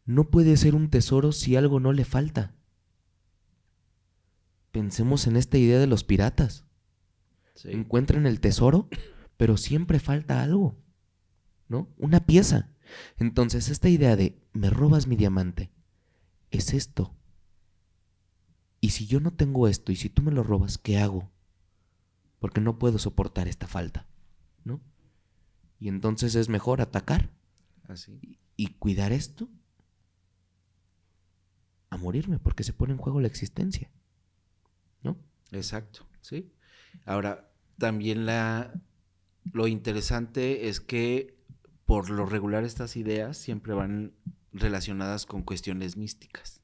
No 0.05 0.29
puede 0.29 0.55
ser 0.57 0.75
un 0.75 0.89
tesoro 0.89 1.31
si 1.31 1.55
algo 1.55 1.79
no 1.79 1.91
le 1.91 2.05
falta. 2.05 2.55
Pensemos 4.71 5.25
en 5.25 5.35
esta 5.35 5.57
idea 5.57 5.79
de 5.79 5.87
los 5.87 6.03
piratas. 6.03 6.65
Sí. 7.55 7.71
Encuentran 7.71 8.25
el 8.25 8.39
tesoro, 8.39 8.89
pero 9.37 9.57
siempre 9.57 9.99
falta 9.99 10.43
algo. 10.43 10.77
¿No? 11.67 11.89
Una 11.97 12.25
pieza. 12.25 12.69
Entonces, 13.17 13.69
esta 13.69 13.89
idea 13.89 14.15
de 14.15 14.39
me 14.53 14.69
robas 14.69 15.07
mi 15.07 15.15
diamante 15.15 15.71
es 16.51 16.73
esto. 16.73 17.15
Y 18.81 18.91
si 18.91 19.07
yo 19.07 19.19
no 19.19 19.33
tengo 19.33 19.67
esto 19.67 19.91
y 19.91 19.95
si 19.95 20.09
tú 20.09 20.21
me 20.21 20.31
lo 20.31 20.43
robas, 20.43 20.77
¿qué 20.77 20.99
hago? 20.99 21.31
Porque 22.39 22.61
no 22.61 22.77
puedo 22.77 22.99
soportar 22.99 23.47
esta 23.47 23.67
falta. 23.67 24.07
¿No? 24.63 24.81
Y 25.79 25.87
entonces 25.87 26.35
es 26.35 26.49
mejor 26.49 26.81
atacar 26.81 27.31
Así. 27.87 28.19
y 28.55 28.67
cuidar 28.75 29.11
esto 29.11 29.49
a 31.89 31.97
morirme 31.97 32.39
porque 32.39 32.63
se 32.63 32.73
pone 32.73 32.93
en 32.93 32.99
juego 32.99 33.19
la 33.19 33.27
existencia. 33.27 33.89
¿No? 35.01 35.17
Exacto, 35.51 36.07
sí. 36.21 36.51
Ahora, 37.05 37.49
también 37.77 38.25
la 38.25 38.73
lo 39.53 39.67
interesante 39.67 40.69
es 40.69 40.79
que 40.79 41.37
por 41.85 42.09
lo 42.09 42.25
regular 42.25 42.63
estas 42.63 42.95
ideas 42.95 43.37
siempre 43.37 43.73
van 43.73 44.13
relacionadas 44.51 45.25
con 45.25 45.43
cuestiones 45.43 45.97
místicas, 45.97 46.61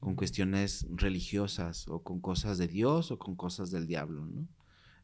con 0.00 0.16
cuestiones 0.16 0.86
religiosas 0.90 1.88
o 1.88 2.02
con 2.02 2.20
cosas 2.20 2.58
de 2.58 2.68
Dios 2.68 3.10
o 3.10 3.18
con 3.18 3.36
cosas 3.36 3.70
del 3.70 3.86
diablo, 3.86 4.26
¿no? 4.26 4.48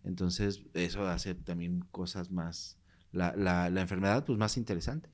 Entonces, 0.05 0.63
eso 0.75 1.07
hace 1.07 1.35
también 1.35 1.85
cosas 1.91 2.31
más, 2.31 2.79
la, 3.13 3.37
la, 3.37 3.71
la 3.71 3.81
enfermedad 3.83 4.25
pues 4.25 4.39
más 4.39 4.57
interesante. 4.57 5.11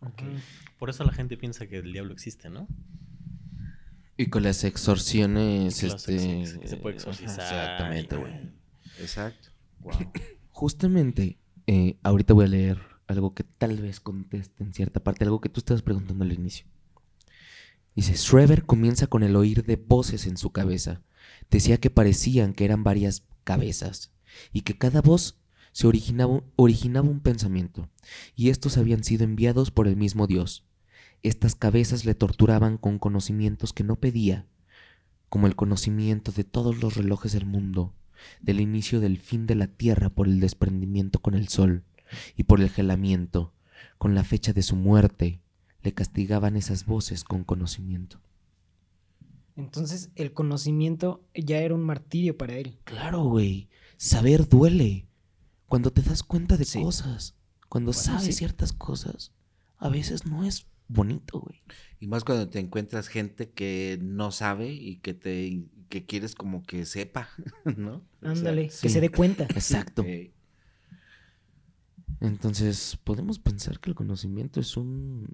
Ok. 0.00 0.22
Por 0.78 0.90
eso 0.90 1.04
la 1.04 1.12
gente 1.12 1.36
piensa 1.36 1.66
que 1.66 1.78
el 1.78 1.92
diablo 1.92 2.12
existe, 2.12 2.50
¿no? 2.50 2.66
Y 4.16 4.26
con 4.26 4.42
las 4.42 4.64
los 5.82 6.08
este... 6.08 6.46
se 6.46 6.76
puede 6.78 6.96
exorcizar 6.96 7.40
Exactamente, 7.40 8.16
güey. 8.16 8.63
Exacto. 9.00 9.48
Wow. 9.80 9.92
Justamente, 10.50 11.38
eh, 11.66 11.96
ahorita 12.02 12.34
voy 12.34 12.44
a 12.44 12.48
leer 12.48 12.80
algo 13.06 13.34
que 13.34 13.44
tal 13.44 13.80
vez 13.80 14.00
conteste 14.00 14.62
en 14.62 14.72
cierta 14.72 15.00
parte, 15.00 15.24
algo 15.24 15.40
que 15.40 15.48
tú 15.48 15.60
estabas 15.60 15.82
preguntando 15.82 16.24
al 16.24 16.32
inicio. 16.32 16.66
Dice, 17.94 18.16
Schreber 18.16 18.64
comienza 18.64 19.06
con 19.06 19.22
el 19.22 19.36
oír 19.36 19.64
de 19.64 19.76
voces 19.76 20.26
en 20.26 20.36
su 20.36 20.50
cabeza. 20.50 21.02
Decía 21.50 21.78
que 21.78 21.90
parecían 21.90 22.52
que 22.52 22.64
eran 22.64 22.82
varias 22.82 23.24
cabezas 23.44 24.12
y 24.52 24.62
que 24.62 24.76
cada 24.76 25.00
voz 25.00 25.38
se 25.72 25.86
originaba, 25.86 26.42
originaba 26.56 27.08
un 27.08 27.20
pensamiento, 27.20 27.88
y 28.36 28.50
estos 28.50 28.78
habían 28.78 29.04
sido 29.04 29.24
enviados 29.24 29.70
por 29.70 29.88
el 29.88 29.96
mismo 29.96 30.26
Dios. 30.26 30.64
Estas 31.22 31.54
cabezas 31.54 32.04
le 32.04 32.14
torturaban 32.14 32.78
con 32.78 32.98
conocimientos 32.98 33.72
que 33.72 33.84
no 33.84 33.96
pedía, 33.96 34.46
como 35.28 35.46
el 35.46 35.56
conocimiento 35.56 36.32
de 36.32 36.44
todos 36.44 36.80
los 36.80 36.96
relojes 36.96 37.32
del 37.32 37.46
mundo, 37.46 37.92
del 38.40 38.60
inicio 38.60 39.00
del 39.00 39.18
fin 39.18 39.46
de 39.46 39.54
la 39.54 39.66
tierra 39.66 40.10
por 40.10 40.26
el 40.28 40.40
desprendimiento 40.40 41.20
con 41.20 41.34
el 41.34 41.48
sol 41.48 41.84
y 42.36 42.44
por 42.44 42.60
el 42.60 42.70
gelamiento, 42.70 43.52
con 43.98 44.14
la 44.14 44.24
fecha 44.24 44.52
de 44.52 44.62
su 44.62 44.76
muerte, 44.76 45.40
le 45.82 45.92
castigaban 45.92 46.56
esas 46.56 46.86
voces 46.86 47.24
con 47.24 47.44
conocimiento. 47.44 48.20
Entonces, 49.56 50.10
el 50.16 50.32
conocimiento 50.32 51.22
ya 51.34 51.58
era 51.58 51.74
un 51.74 51.82
martirio 51.82 52.36
para 52.36 52.54
él. 52.56 52.78
Claro, 52.84 53.24
güey, 53.24 53.68
saber 53.96 54.48
duele. 54.48 55.06
Cuando 55.66 55.92
te 55.92 56.02
das 56.02 56.22
cuenta 56.22 56.56
de 56.56 56.64
Sí. 56.64 56.82
cosas, 56.82 57.34
cuando 57.68 57.92
Bueno, 57.92 58.02
sabes 58.02 58.24
sí. 58.26 58.32
ciertas 58.32 58.72
cosas, 58.72 59.32
a 59.78 59.88
veces 59.88 60.26
no 60.26 60.44
es 60.44 60.66
bonito, 60.88 61.40
güey. 61.40 61.62
Y 62.00 62.06
más 62.06 62.24
cuando 62.24 62.48
te 62.48 62.58
encuentras 62.58 63.08
gente 63.08 63.50
que 63.50 63.98
no 64.02 64.30
sabe 64.32 64.72
y 64.72 64.96
que 64.96 65.14
te 65.14 65.64
que 65.88 66.06
quieres 66.06 66.34
como 66.34 66.62
que 66.64 66.84
sepa, 66.86 67.28
¿no? 67.76 67.96
O 67.96 68.02
sea, 68.22 68.30
Ándale, 68.30 68.70
sí. 68.70 68.82
que 68.82 68.88
se 68.88 69.00
dé 69.00 69.10
cuenta. 69.10 69.44
Exacto. 69.50 70.04
Entonces, 72.20 72.98
podemos 73.04 73.38
pensar 73.38 73.80
que 73.80 73.90
el 73.90 73.96
conocimiento 73.96 74.60
es 74.60 74.76
un. 74.76 75.28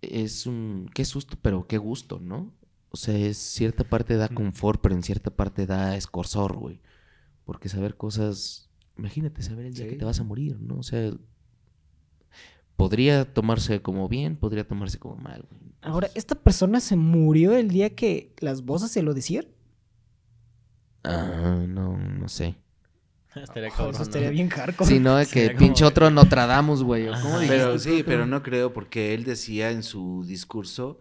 Es 0.00 0.46
un. 0.46 0.90
Qué 0.94 1.04
susto, 1.04 1.36
pero 1.40 1.66
qué 1.66 1.78
gusto, 1.78 2.18
¿no? 2.20 2.52
O 2.90 2.96
sea, 2.96 3.16
es 3.16 3.36
cierta 3.38 3.84
parte 3.84 4.16
da 4.16 4.28
Mm. 4.28 4.34
confort, 4.34 4.80
pero 4.80 4.94
en 4.94 5.02
cierta 5.02 5.30
parte 5.30 5.66
da 5.66 5.96
escorzor, 5.96 6.56
güey. 6.56 6.80
Porque 7.44 7.68
saber 7.68 7.96
cosas. 7.96 8.70
Imagínate 8.96 9.42
saber 9.42 9.66
el 9.66 9.74
día 9.74 9.88
que 9.88 9.96
te 9.96 10.04
vas 10.04 10.20
a 10.20 10.24
morir, 10.24 10.58
¿no? 10.60 10.78
O 10.78 10.82
sea. 10.82 11.12
Podría 12.78 13.24
tomarse 13.24 13.82
como 13.82 14.08
bien, 14.08 14.36
podría 14.36 14.62
tomarse 14.62 15.00
como 15.00 15.16
mal, 15.16 15.44
güey. 15.50 15.60
Ahora, 15.82 16.10
¿esta 16.14 16.36
persona 16.36 16.78
se 16.78 16.94
murió 16.94 17.56
el 17.56 17.70
día 17.70 17.96
que 17.96 18.32
las 18.38 18.64
voces 18.64 18.92
se 18.92 19.02
lo 19.02 19.14
decían? 19.14 19.46
Ah, 21.02 21.64
no, 21.66 21.98
no 21.98 22.28
sé. 22.28 22.54
estaría. 23.34 23.68
Eso 23.70 23.90
¿no? 23.90 24.02
estaría 24.02 24.30
bien 24.30 24.48
hardcore. 24.48 24.88
Sí, 24.88 25.00
no, 25.00 25.16
de 25.16 25.26
que 25.26 25.48
como 25.48 25.58
pinche 25.58 25.84
otro 25.84 26.08
Nostradamus, 26.08 26.84
güey. 26.84 27.08
¿o 27.08 27.14
¿Cómo 27.20 27.38
Pero 27.48 27.76
sí, 27.80 28.04
pero 28.06 28.26
no 28.26 28.44
creo 28.44 28.72
porque 28.72 29.12
él 29.12 29.24
decía 29.24 29.72
en 29.72 29.82
su 29.82 30.24
discurso 30.24 31.00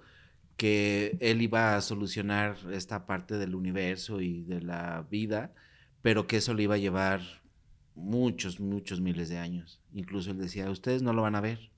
que 0.56 1.16
él 1.22 1.44
iba 1.44 1.76
a 1.76 1.82
solucionar 1.82 2.58
esta 2.72 3.06
parte 3.06 3.38
del 3.38 3.54
universo 3.54 4.20
y 4.20 4.42
de 4.42 4.62
la 4.62 5.06
vida, 5.12 5.54
pero 6.02 6.26
que 6.26 6.38
eso 6.38 6.56
le 6.56 6.64
iba 6.64 6.74
a 6.74 6.80
llevar 6.80 7.22
muchos, 7.98 8.60
muchos 8.60 9.02
miles 9.02 9.28
de 9.28 9.38
años. 9.40 9.82
Incluso 9.94 10.32
él 10.32 10.38
decía, 10.38 10.70
ustedes 10.70 11.02
no 11.02 11.12
lo 11.14 11.24
van 11.24 11.36
a 11.36 11.42
ver. 11.42 11.72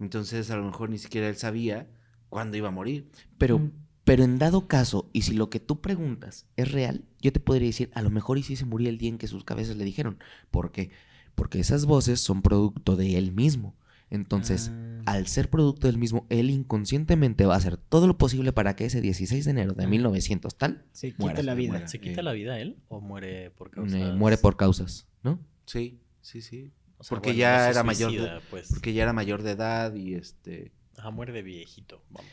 Entonces 0.00 0.50
a 0.50 0.56
lo 0.56 0.64
mejor 0.64 0.90
ni 0.90 0.98
siquiera 0.98 1.28
él 1.28 1.36
sabía 1.36 1.88
cuándo 2.28 2.56
iba 2.56 2.68
a 2.68 2.72
morir. 2.72 3.08
Pero, 3.36 3.58
Mm. 3.58 3.72
pero 4.04 4.24
en 4.24 4.38
dado 4.38 4.66
caso, 4.68 5.08
y 5.12 5.22
si 5.22 5.34
lo 5.34 5.50
que 5.50 5.60
tú 5.60 5.80
preguntas 5.80 6.46
es 6.56 6.72
real, 6.72 7.04
yo 7.20 7.32
te 7.32 7.40
podría 7.40 7.66
decir, 7.68 7.90
a 7.94 8.02
lo 8.02 8.10
mejor 8.10 8.38
y 8.38 8.42
sí 8.42 8.56
se 8.56 8.64
murió 8.64 8.88
el 8.88 8.98
día 8.98 9.10
en 9.10 9.18
que 9.18 9.26
sus 9.28 9.44
cabezas 9.44 9.76
le 9.76 9.84
dijeron. 9.84 10.18
¿Por 10.50 10.72
qué? 10.72 10.90
Porque 11.34 11.60
esas 11.60 11.84
voces 11.86 12.20
son 12.20 12.42
producto 12.42 12.96
de 12.96 13.16
él 13.18 13.32
mismo. 13.32 13.76
Entonces, 14.10 14.70
Ah. 14.72 15.02
al 15.06 15.26
ser 15.26 15.50
producto 15.50 15.86
del 15.86 15.98
mismo, 15.98 16.26
él 16.30 16.50
inconscientemente 16.50 17.44
va 17.46 17.54
a 17.54 17.58
hacer 17.58 17.76
todo 17.76 18.06
lo 18.06 18.16
posible 18.18 18.52
para 18.52 18.74
que 18.76 18.84
ese 18.86 19.00
16 19.00 19.44
de 19.44 19.50
enero 19.50 19.72
de 19.74 19.84
Ah. 19.84 19.88
1900 19.88 20.56
tal, 20.56 20.84
Se 20.92 21.14
Muera, 21.18 21.34
quita 21.34 21.42
la 21.44 21.54
vida. 21.54 21.72
muera. 21.72 21.88
¿Se 21.88 22.00
quita 22.00 22.20
Eh. 22.20 22.24
la 22.24 22.32
vida 22.32 22.58
él 22.58 22.76
o 22.88 23.00
muere 23.00 23.50
por 23.50 23.68
eh, 23.68 23.70
causas? 23.72 24.14
muere 24.16 24.38
por 24.38 24.56
causas, 24.56 25.06
¿no? 25.22 25.38
Sí, 25.66 25.98
sí, 26.22 26.40
sí. 26.42 26.72
O 26.98 27.04
sea, 27.04 27.10
porque 27.10 27.28
bueno, 27.30 27.38
ya 27.40 27.64
no 27.66 27.70
era 27.70 27.82
mayor 27.84 28.12
de- 28.12 28.40
pues. 28.50 28.68
Porque 28.70 28.92
ya 28.92 29.02
era 29.04 29.12
mayor 29.12 29.42
de 29.42 29.50
edad 29.52 29.94
y 29.94 30.14
este... 30.14 30.72
Ajá, 30.96 31.10
muere 31.10 31.32
de 31.32 31.42
viejito, 31.42 32.02
vamos. 32.10 32.30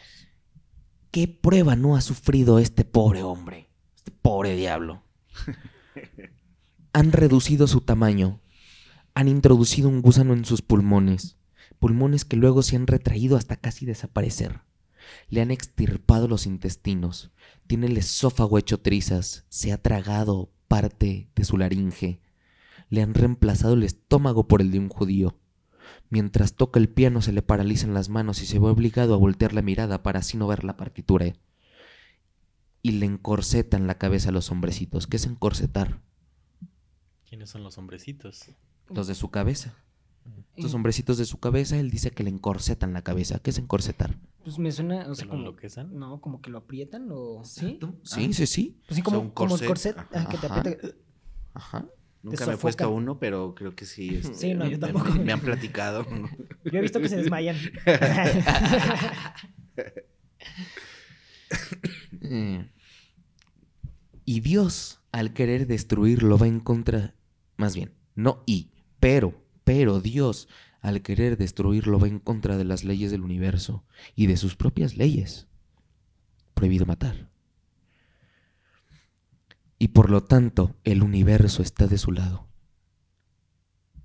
¿Qué 1.11 1.27
prueba 1.27 1.75
no 1.75 1.95
ha 1.95 2.01
sufrido 2.01 2.57
este 2.59 2.83
pobre 2.83 3.21
hombre? 3.21 3.67
Este 3.95 4.11
pobre 4.11 4.55
diablo. 4.55 5.03
Han 6.93 7.11
reducido 7.11 7.67
su 7.67 7.81
tamaño. 7.81 8.39
Han 9.13 9.27
introducido 9.27 9.89
un 9.89 10.01
gusano 10.01 10.33
en 10.33 10.45
sus 10.45 10.61
pulmones. 10.61 11.37
Pulmones 11.79 12.25
que 12.25 12.37
luego 12.37 12.61
se 12.61 12.75
han 12.75 12.87
retraído 12.87 13.37
hasta 13.37 13.55
casi 13.57 13.85
desaparecer. 13.85 14.61
Le 15.29 15.41
han 15.41 15.51
extirpado 15.51 16.27
los 16.27 16.45
intestinos. 16.45 17.31
Tiene 17.67 17.87
el 17.87 17.97
esófago 17.97 18.57
hecho 18.57 18.79
trizas. 18.79 19.45
Se 19.49 19.71
ha 19.71 19.81
tragado 19.81 20.51
parte 20.67 21.29
de 21.35 21.43
su 21.45 21.57
laringe. 21.57 22.21
Le 22.89 23.01
han 23.01 23.13
reemplazado 23.13 23.73
el 23.73 23.83
estómago 23.83 24.47
por 24.47 24.61
el 24.61 24.71
de 24.71 24.79
un 24.79 24.89
judío. 24.89 25.37
Mientras 26.09 26.55
toca 26.55 26.79
el 26.79 26.89
piano 26.89 27.21
se 27.21 27.31
le 27.31 27.41
paralizan 27.41 27.93
las 27.93 28.09
manos 28.09 28.41
y 28.41 28.45
se 28.45 28.59
ve 28.59 28.67
obligado 28.67 29.13
a 29.13 29.17
voltear 29.17 29.53
la 29.53 29.61
mirada 29.61 30.03
para 30.03 30.19
así 30.19 30.37
no 30.37 30.47
ver 30.47 30.63
la 30.63 30.77
partitura. 30.77 31.33
Y 32.81 32.91
le 32.91 33.05
encorsetan 33.05 33.87
la 33.87 33.97
cabeza 33.97 34.29
a 34.29 34.31
los 34.31 34.51
hombrecitos. 34.51 35.07
¿Qué 35.07 35.17
es 35.17 35.25
encorsetar? 35.25 36.01
¿Quiénes 37.27 37.49
son 37.49 37.63
los 37.63 37.77
hombrecitos? 37.77 38.45
Los 38.89 39.07
de 39.07 39.15
su 39.15 39.31
cabeza. 39.31 39.73
Estos 40.55 40.73
hombrecitos 40.73 41.17
de 41.17 41.25
su 41.25 41.37
cabeza, 41.39 41.77
él 41.77 41.91
dice 41.91 42.11
que 42.11 42.23
le 42.23 42.29
encorsetan 42.29 42.93
la 42.93 43.01
cabeza. 43.01 43.39
¿Qué 43.39 43.49
es 43.49 43.57
encorsetar? 43.57 44.17
Pues 44.43 44.57
me 44.57 44.71
suena, 44.71 45.05
o 45.07 45.09
¿Que 45.09 45.15
sea, 45.15 45.25
lo 45.25 45.31
como... 45.31 45.41
enloquecen? 45.43 45.97
No, 45.99 46.21
como 46.21 46.41
que 46.41 46.49
lo 46.49 46.59
aprietan 46.59 47.09
o... 47.11 47.43
¿Sí? 47.43 47.79
Sí, 48.03 48.33
sí, 48.33 48.47
sí. 48.47 48.79
Pues 48.87 48.95
sí, 48.95 49.01
O 49.01 49.03
sea, 49.03 49.03
como, 49.03 49.19
un 49.19 49.29
como 49.31 49.55
el 49.57 49.65
corset. 49.65 49.97
ah, 49.97 50.27
que 50.29 50.37
te 50.37 50.45
Ajá. 50.47 50.59
aprieta. 50.59 50.87
Ajá. 51.53 51.85
Nunca 52.23 52.47
me 52.47 52.53
he 52.53 52.57
puesto 52.57 52.89
uno, 52.89 53.19
pero 53.19 53.53
creo 53.53 53.75
que 53.75 53.85
sí. 53.85 54.15
este, 54.15 54.33
Sí, 54.33 54.53
no, 54.53 54.65
yo 54.67 54.79
tampoco. 54.79 55.11
Me, 55.11 55.19
me 55.25 55.33
han 55.33 55.41
platicado. 55.41 56.05
Yo 56.63 56.79
he 56.79 56.81
visto 56.81 56.99
que 56.99 57.09
se 57.09 57.17
desmayan. 57.17 57.55
Eh, 62.21 62.69
y 64.25 64.39
Dios, 64.39 65.01
al 65.11 65.33
querer 65.33 65.67
destruirlo, 65.67 66.37
va 66.37 66.47
en 66.47 66.59
contra, 66.59 67.13
más 67.57 67.75
bien, 67.75 67.93
no 68.15 68.41
y, 68.45 68.71
pero, 68.99 69.33
pero 69.65 69.99
Dios, 69.99 70.47
al 70.79 71.01
querer 71.01 71.37
destruirlo, 71.37 71.99
va 71.99 72.07
en 72.07 72.19
contra 72.19 72.55
de 72.55 72.63
las 72.63 72.85
leyes 72.85 73.11
del 73.11 73.23
universo 73.23 73.83
y 74.15 74.27
de 74.27 74.37
sus 74.37 74.55
propias 74.55 74.95
leyes. 74.95 75.47
Prohibido 76.53 76.85
matar. 76.85 77.29
Y 79.77 79.89
por 79.89 80.09
lo 80.09 80.23
tanto, 80.23 80.75
el 80.85 81.03
universo 81.03 81.61
está 81.61 81.87
de 81.87 81.97
su 81.97 82.13
lado. 82.13 82.47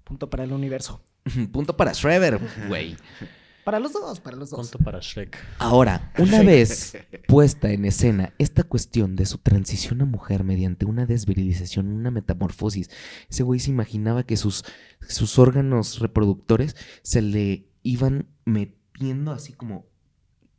Punto 0.02 0.28
para 0.28 0.42
el 0.42 0.52
universo. 0.52 1.04
Punto 1.52 1.76
para 1.76 1.92
Shrever, 1.92 2.40
güey. 2.66 2.96
Para 3.70 3.78
los 3.78 3.92
dos, 3.92 4.18
para 4.18 4.36
los 4.36 4.50
dos. 4.50 4.68
Punto 4.68 4.84
para 4.84 4.98
Shrek. 4.98 5.38
Ahora, 5.60 6.12
una 6.18 6.42
vez 6.42 6.96
puesta 7.28 7.70
en 7.70 7.84
escena 7.84 8.34
esta 8.38 8.64
cuestión 8.64 9.14
de 9.14 9.26
su 9.26 9.38
transición 9.38 10.00
a 10.02 10.06
mujer 10.06 10.42
mediante 10.42 10.86
una 10.86 11.06
desvirilización, 11.06 11.86
una 11.86 12.10
metamorfosis, 12.10 12.90
ese 13.28 13.44
güey 13.44 13.60
se 13.60 13.70
imaginaba 13.70 14.24
que 14.24 14.36
sus, 14.36 14.64
sus 15.06 15.38
órganos 15.38 16.00
reproductores 16.00 16.74
se 17.02 17.22
le 17.22 17.68
iban 17.84 18.26
metiendo 18.44 19.30
así 19.30 19.52
como 19.52 19.86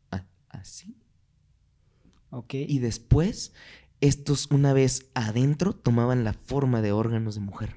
a- 0.09 0.23
así. 0.47 0.95
Ok. 2.29 2.53
Y 2.53 2.79
después, 2.79 3.51
estos 3.99 4.47
una 4.51 4.71
vez 4.71 5.11
adentro 5.15 5.73
tomaban 5.73 6.23
la 6.23 6.31
forma 6.31 6.81
de 6.81 6.93
órganos 6.93 7.35
de 7.35 7.41
mujer. 7.41 7.75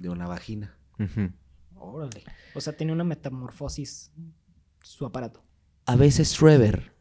De 0.00 0.08
una 0.08 0.26
vagina. 0.26 0.76
Órale. 1.76 2.24
O 2.56 2.60
sea, 2.60 2.76
tiene 2.76 2.92
una 2.92 3.04
metamorfosis 3.04 4.10
su 4.82 5.06
aparato. 5.06 5.42
A 5.86 5.96
veces 5.96 6.32
Schreber, 6.32 6.94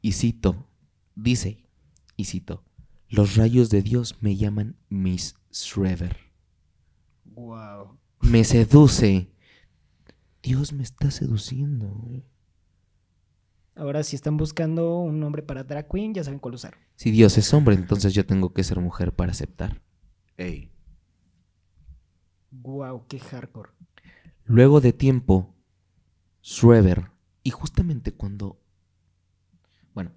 y 0.00 0.12
cito, 0.12 0.66
dice, 1.14 1.64
y 2.16 2.24
cito, 2.24 2.64
los 3.08 3.36
rayos 3.36 3.70
de 3.70 3.82
Dios 3.82 4.16
me 4.20 4.36
llaman 4.36 4.76
Miss 4.88 5.34
Schreber. 5.52 6.16
Wow. 7.24 7.98
Me 8.20 8.44
seduce. 8.44 9.30
Dios 10.42 10.72
me 10.72 10.82
está 10.82 11.10
seduciendo. 11.10 12.22
Ahora, 13.74 14.02
si 14.02 14.16
están 14.16 14.36
buscando 14.36 14.98
un 14.98 15.20
nombre 15.20 15.42
para 15.42 15.62
drag 15.62 15.88
queen, 15.88 16.12
ya 16.12 16.24
saben 16.24 16.40
cuál 16.40 16.54
usar. 16.54 16.76
Si 16.96 17.10
Dios 17.12 17.38
es 17.38 17.54
hombre, 17.54 17.76
entonces 17.76 18.12
yo 18.12 18.26
tengo 18.26 18.52
que 18.52 18.64
ser 18.64 18.80
mujer 18.80 19.14
para 19.14 19.30
aceptar. 19.30 19.80
Ey. 20.36 20.72
Wow, 22.50 23.06
qué 23.06 23.20
hardcore. 23.20 23.70
Luego 24.44 24.80
de 24.80 24.92
tiempo, 24.92 25.54
Y 27.42 27.50
justamente 27.50 28.12
cuando... 28.12 28.60
Bueno, 29.94 30.12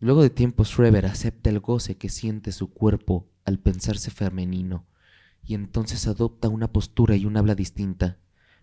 luego 0.00 0.22
de 0.22 0.30
tiempo 0.30 0.64
Schreber 0.64 1.06
acepta 1.06 1.50
el 1.50 1.60
goce 1.60 1.96
que 1.96 2.08
siente 2.08 2.52
su 2.52 2.72
cuerpo 2.72 3.28
al 3.44 3.58
pensarse 3.58 4.10
femenino, 4.10 4.86
y 5.44 5.54
entonces 5.54 6.06
adopta 6.06 6.48
una 6.48 6.72
postura 6.72 7.16
y 7.16 7.24
un 7.24 7.36
habla 7.36 7.54
distinta. 7.54 8.18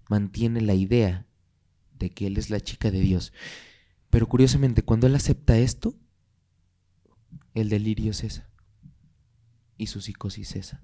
Mantiene 0.09 0.61
la 0.61 0.73
idea 0.73 1.25
de 1.97 2.09
que 2.09 2.27
él 2.27 2.37
es 2.37 2.49
la 2.49 2.59
chica 2.59 2.91
de 2.91 2.99
Dios. 2.99 3.31
Pero 4.09 4.27
curiosamente, 4.27 4.83
cuando 4.83 5.07
él 5.07 5.15
acepta 5.15 5.57
esto, 5.57 5.95
el 7.53 7.69
delirio 7.69 8.13
cesa. 8.13 8.49
Y 9.77 9.87
su 9.87 10.01
psicosis 10.01 10.49
cesa. 10.49 10.83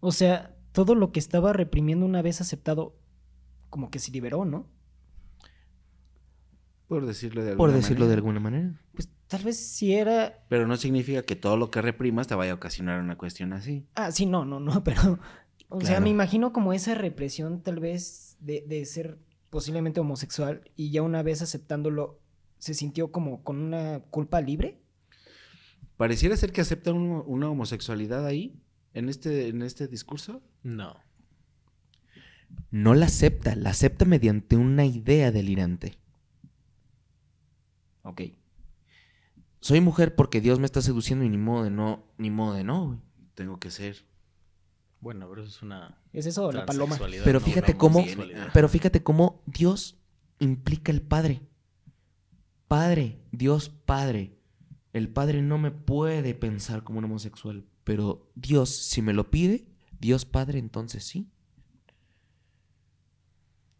O 0.00 0.12
sea, 0.12 0.54
todo 0.74 0.94
lo 0.94 1.10
que 1.12 1.20
estaba 1.20 1.52
reprimiendo 1.54 2.04
una 2.04 2.20
vez 2.20 2.40
aceptado, 2.42 2.94
como 3.70 3.90
que 3.90 3.98
se 4.00 4.10
liberó, 4.12 4.44
¿no? 4.44 4.66
Por 6.88 7.06
decirlo 7.06 7.42
de 7.42 7.56
Por 7.56 7.70
alguna 7.70 7.76
decirlo 7.80 8.04
de 8.06 8.16
manera. 8.16 8.18
alguna 8.18 8.40
manera. 8.40 8.80
Pues 8.92 9.08
tal 9.26 9.42
vez 9.42 9.56
si 9.58 9.94
era. 9.94 10.44
Pero 10.48 10.66
no 10.66 10.76
significa 10.76 11.22
que 11.22 11.34
todo 11.36 11.56
lo 11.56 11.70
que 11.70 11.80
reprimas 11.80 12.26
te 12.26 12.34
vaya 12.34 12.52
a 12.52 12.56
ocasionar 12.56 13.00
una 13.00 13.16
cuestión 13.16 13.52
así. 13.52 13.86
Ah, 13.94 14.12
sí, 14.12 14.26
no, 14.26 14.44
no, 14.44 14.60
no, 14.60 14.84
pero. 14.84 15.18
O 15.70 15.80
sea, 15.80 15.98
me 16.00 16.10
imagino 16.10 16.52
como 16.52 16.72
esa 16.72 16.94
represión, 16.94 17.62
tal 17.62 17.80
vez, 17.80 18.36
de, 18.40 18.64
de 18.68 18.84
ser 18.84 19.18
posiblemente 19.50 19.98
homosexual 20.00 20.70
y 20.76 20.90
ya 20.90 21.02
una 21.02 21.22
vez 21.22 21.40
aceptándolo, 21.42 22.20
se 22.58 22.74
sintió 22.74 23.10
como 23.10 23.42
con 23.42 23.58
una 23.60 24.00
culpa 24.10 24.40
libre. 24.40 24.78
Pareciera 25.96 26.36
ser 26.36 26.52
que 26.52 26.60
aceptan 26.60 26.96
un- 26.96 27.22
una 27.26 27.48
homosexualidad 27.48 28.26
ahí, 28.26 28.60
en 28.94 29.08
este, 29.08 29.48
en 29.48 29.62
este 29.62 29.86
discurso. 29.88 30.42
No. 30.62 30.96
No 32.70 32.94
la 32.94 33.06
acepta, 33.06 33.54
la 33.56 33.70
acepta 33.70 34.04
mediante 34.04 34.56
una 34.56 34.86
idea 34.86 35.30
delirante. 35.30 35.98
Ok. 38.02 38.22
Soy 39.60 39.80
mujer 39.80 40.14
porque 40.14 40.40
Dios 40.40 40.58
me 40.58 40.66
está 40.66 40.80
seduciendo 40.80 41.24
y 41.24 41.28
ni 41.28 41.38
modo 41.38 41.64
de 41.64 41.70
no, 41.70 42.04
ni 42.18 42.30
modo 42.30 42.54
de 42.54 42.64
no. 42.64 42.86
güey. 42.86 42.98
Tengo 43.34 43.58
que 43.58 43.70
ser. 43.70 44.04
Bueno, 45.00 45.28
pero 45.28 45.42
eso 45.42 45.50
es 45.50 45.62
una 45.62 45.98
¿Es 46.14 46.26
eso 46.26 46.50
la 46.52 46.64
paloma? 46.64 46.96
Pero 47.24 47.40
no 47.40 47.44
fíjate 47.44 47.76
cómo, 47.76 48.04
pero 48.52 48.68
fíjate 48.68 49.02
cómo 49.02 49.42
Dios 49.46 49.98
implica 50.38 50.92
el 50.92 51.02
Padre. 51.02 51.42
Padre, 52.68 53.18
Dios 53.32 53.68
Padre. 53.68 54.38
El 54.92 55.08
Padre 55.08 55.42
no 55.42 55.58
me 55.58 55.72
puede 55.72 56.34
pensar 56.34 56.84
como 56.84 57.00
un 57.00 57.06
homosexual, 57.06 57.66
pero 57.84 58.30
Dios, 58.34 58.70
si 58.70 59.02
me 59.02 59.12
lo 59.12 59.30
pide, 59.30 59.66
Dios 60.00 60.24
Padre, 60.24 60.58
entonces 60.58 61.04
sí. 61.04 61.28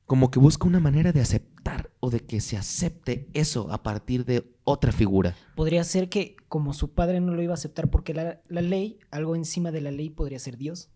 Como 0.06 0.30
que 0.30 0.38
busca 0.38 0.66
una 0.66 0.80
manera 0.80 1.12
de 1.12 1.20
aceptar 1.22 1.90
o 2.00 2.10
de 2.10 2.20
que 2.20 2.40
se 2.42 2.58
acepte 2.58 3.30
eso 3.32 3.72
a 3.72 3.82
partir 3.82 4.26
de 4.26 4.54
otra 4.64 4.92
figura. 4.92 5.34
Podría 5.56 5.82
ser 5.84 6.10
que, 6.10 6.36
como 6.48 6.74
su 6.74 6.92
padre 6.92 7.20
no 7.20 7.34
lo 7.34 7.42
iba 7.42 7.52
a 7.52 7.54
aceptar 7.54 7.88
porque 7.88 8.12
la, 8.12 8.42
la 8.48 8.60
ley, 8.60 8.98
algo 9.10 9.34
encima 9.34 9.70
de 9.70 9.80
la 9.80 9.90
ley 9.90 10.10
podría 10.10 10.38
ser 10.38 10.58
Dios. 10.58 10.90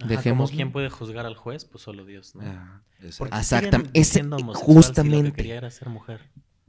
Ajá, 0.00 0.08
Dejémoslo. 0.08 0.56
¿Quién 0.56 0.72
puede 0.72 0.90
juzgar 0.90 1.24
al 1.24 1.36
juez? 1.36 1.64
Pues 1.64 1.84
solo 1.84 2.04
Dios, 2.04 2.34
¿no? 2.34 2.42
Ah, 2.42 2.82
exacto. 3.00 3.16
Porque 3.18 3.36
Exactam- 3.36 3.86
siguen 3.86 3.90
ese- 3.94 4.22
si 4.22 4.26
lo 4.28 4.54
justamente. 4.54 5.30
que 5.30 5.36
quería 5.36 5.56
era 5.56 5.70
ser 5.70 5.88
mujer. 5.88 6.20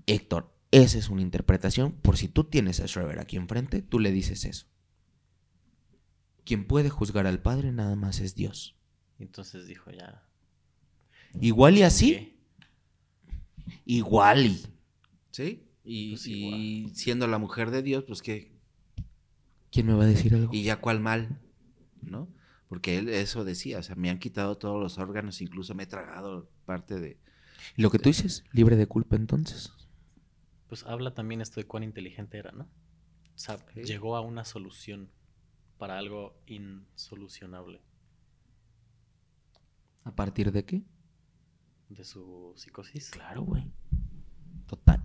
Héctor, 0.05 0.53
esa 0.71 0.97
es 0.97 1.09
una 1.09 1.21
interpretación. 1.21 1.93
Por 1.93 2.17
si 2.17 2.27
tú 2.27 2.43
tienes 2.43 2.79
a 2.79 2.87
Schreber 2.87 3.19
aquí 3.19 3.37
enfrente, 3.37 3.81
tú 3.81 3.99
le 3.99 4.11
dices 4.11 4.45
eso. 4.45 4.67
Quien 6.45 6.65
puede 6.65 6.89
juzgar 6.89 7.27
al 7.27 7.41
Padre 7.41 7.71
nada 7.71 7.95
más 7.95 8.19
es 8.19 8.35
Dios. 8.35 8.75
Entonces 9.19 9.67
dijo 9.67 9.91
ya. 9.91 10.23
Igual 11.39 11.77
y 11.77 11.83
así, 11.83 12.13
¿qué? 12.13 12.39
igual 13.85 14.45
y. 14.45 14.65
¿Sí? 15.31 15.63
Y, 15.83 16.11
Pues 16.11 16.27
y 16.27 16.89
siendo 16.93 17.27
la 17.27 17.37
mujer 17.37 17.71
de 17.71 17.81
Dios, 17.81 18.03
pues 18.05 18.21
que. 18.21 18.51
¿Quién 19.71 19.87
me 19.87 19.93
va 19.93 20.03
a 20.03 20.07
decir 20.07 20.33
algo? 20.33 20.53
Y 20.53 20.63
ya 20.63 20.77
cuál 20.77 20.99
mal, 20.99 21.39
¿no? 22.01 22.27
Porque 22.67 22.97
él 22.97 23.09
eso 23.09 23.43
decía, 23.43 23.79
o 23.79 23.83
sea, 23.83 23.95
me 23.95 24.09
han 24.09 24.19
quitado 24.19 24.57
todos 24.57 24.79
los 24.79 24.97
órganos, 24.97 25.41
incluso 25.41 25.75
me 25.75 25.83
he 25.83 25.87
tragado 25.87 26.49
parte 26.65 26.99
de. 26.99 27.19
Lo 27.75 27.89
que 27.91 27.99
tú 27.99 28.09
dices, 28.09 28.43
libre 28.51 28.75
de 28.75 28.87
culpa 28.87 29.15
entonces. 29.15 29.71
Pues 30.69 30.85
habla 30.85 31.13
también 31.13 31.41
esto 31.41 31.59
de 31.59 31.65
cuán 31.67 31.83
inteligente 31.83 32.37
era, 32.37 32.51
¿no? 32.51 32.63
O 32.63 33.37
sea, 33.37 33.57
Sí. 33.73 33.83
llegó 33.83 34.15
a 34.15 34.21
una 34.21 34.45
solución 34.45 35.09
para 35.77 35.97
algo 35.97 36.39
insolucionable. 36.45 37.81
¿A 40.03 40.11
partir 40.15 40.51
de 40.51 40.63
qué? 40.65 40.83
de 41.89 42.03
su 42.03 42.53
psicosis. 42.55 43.09
Claro, 43.09 43.41
güey. 43.41 43.63
Total. 44.67 45.03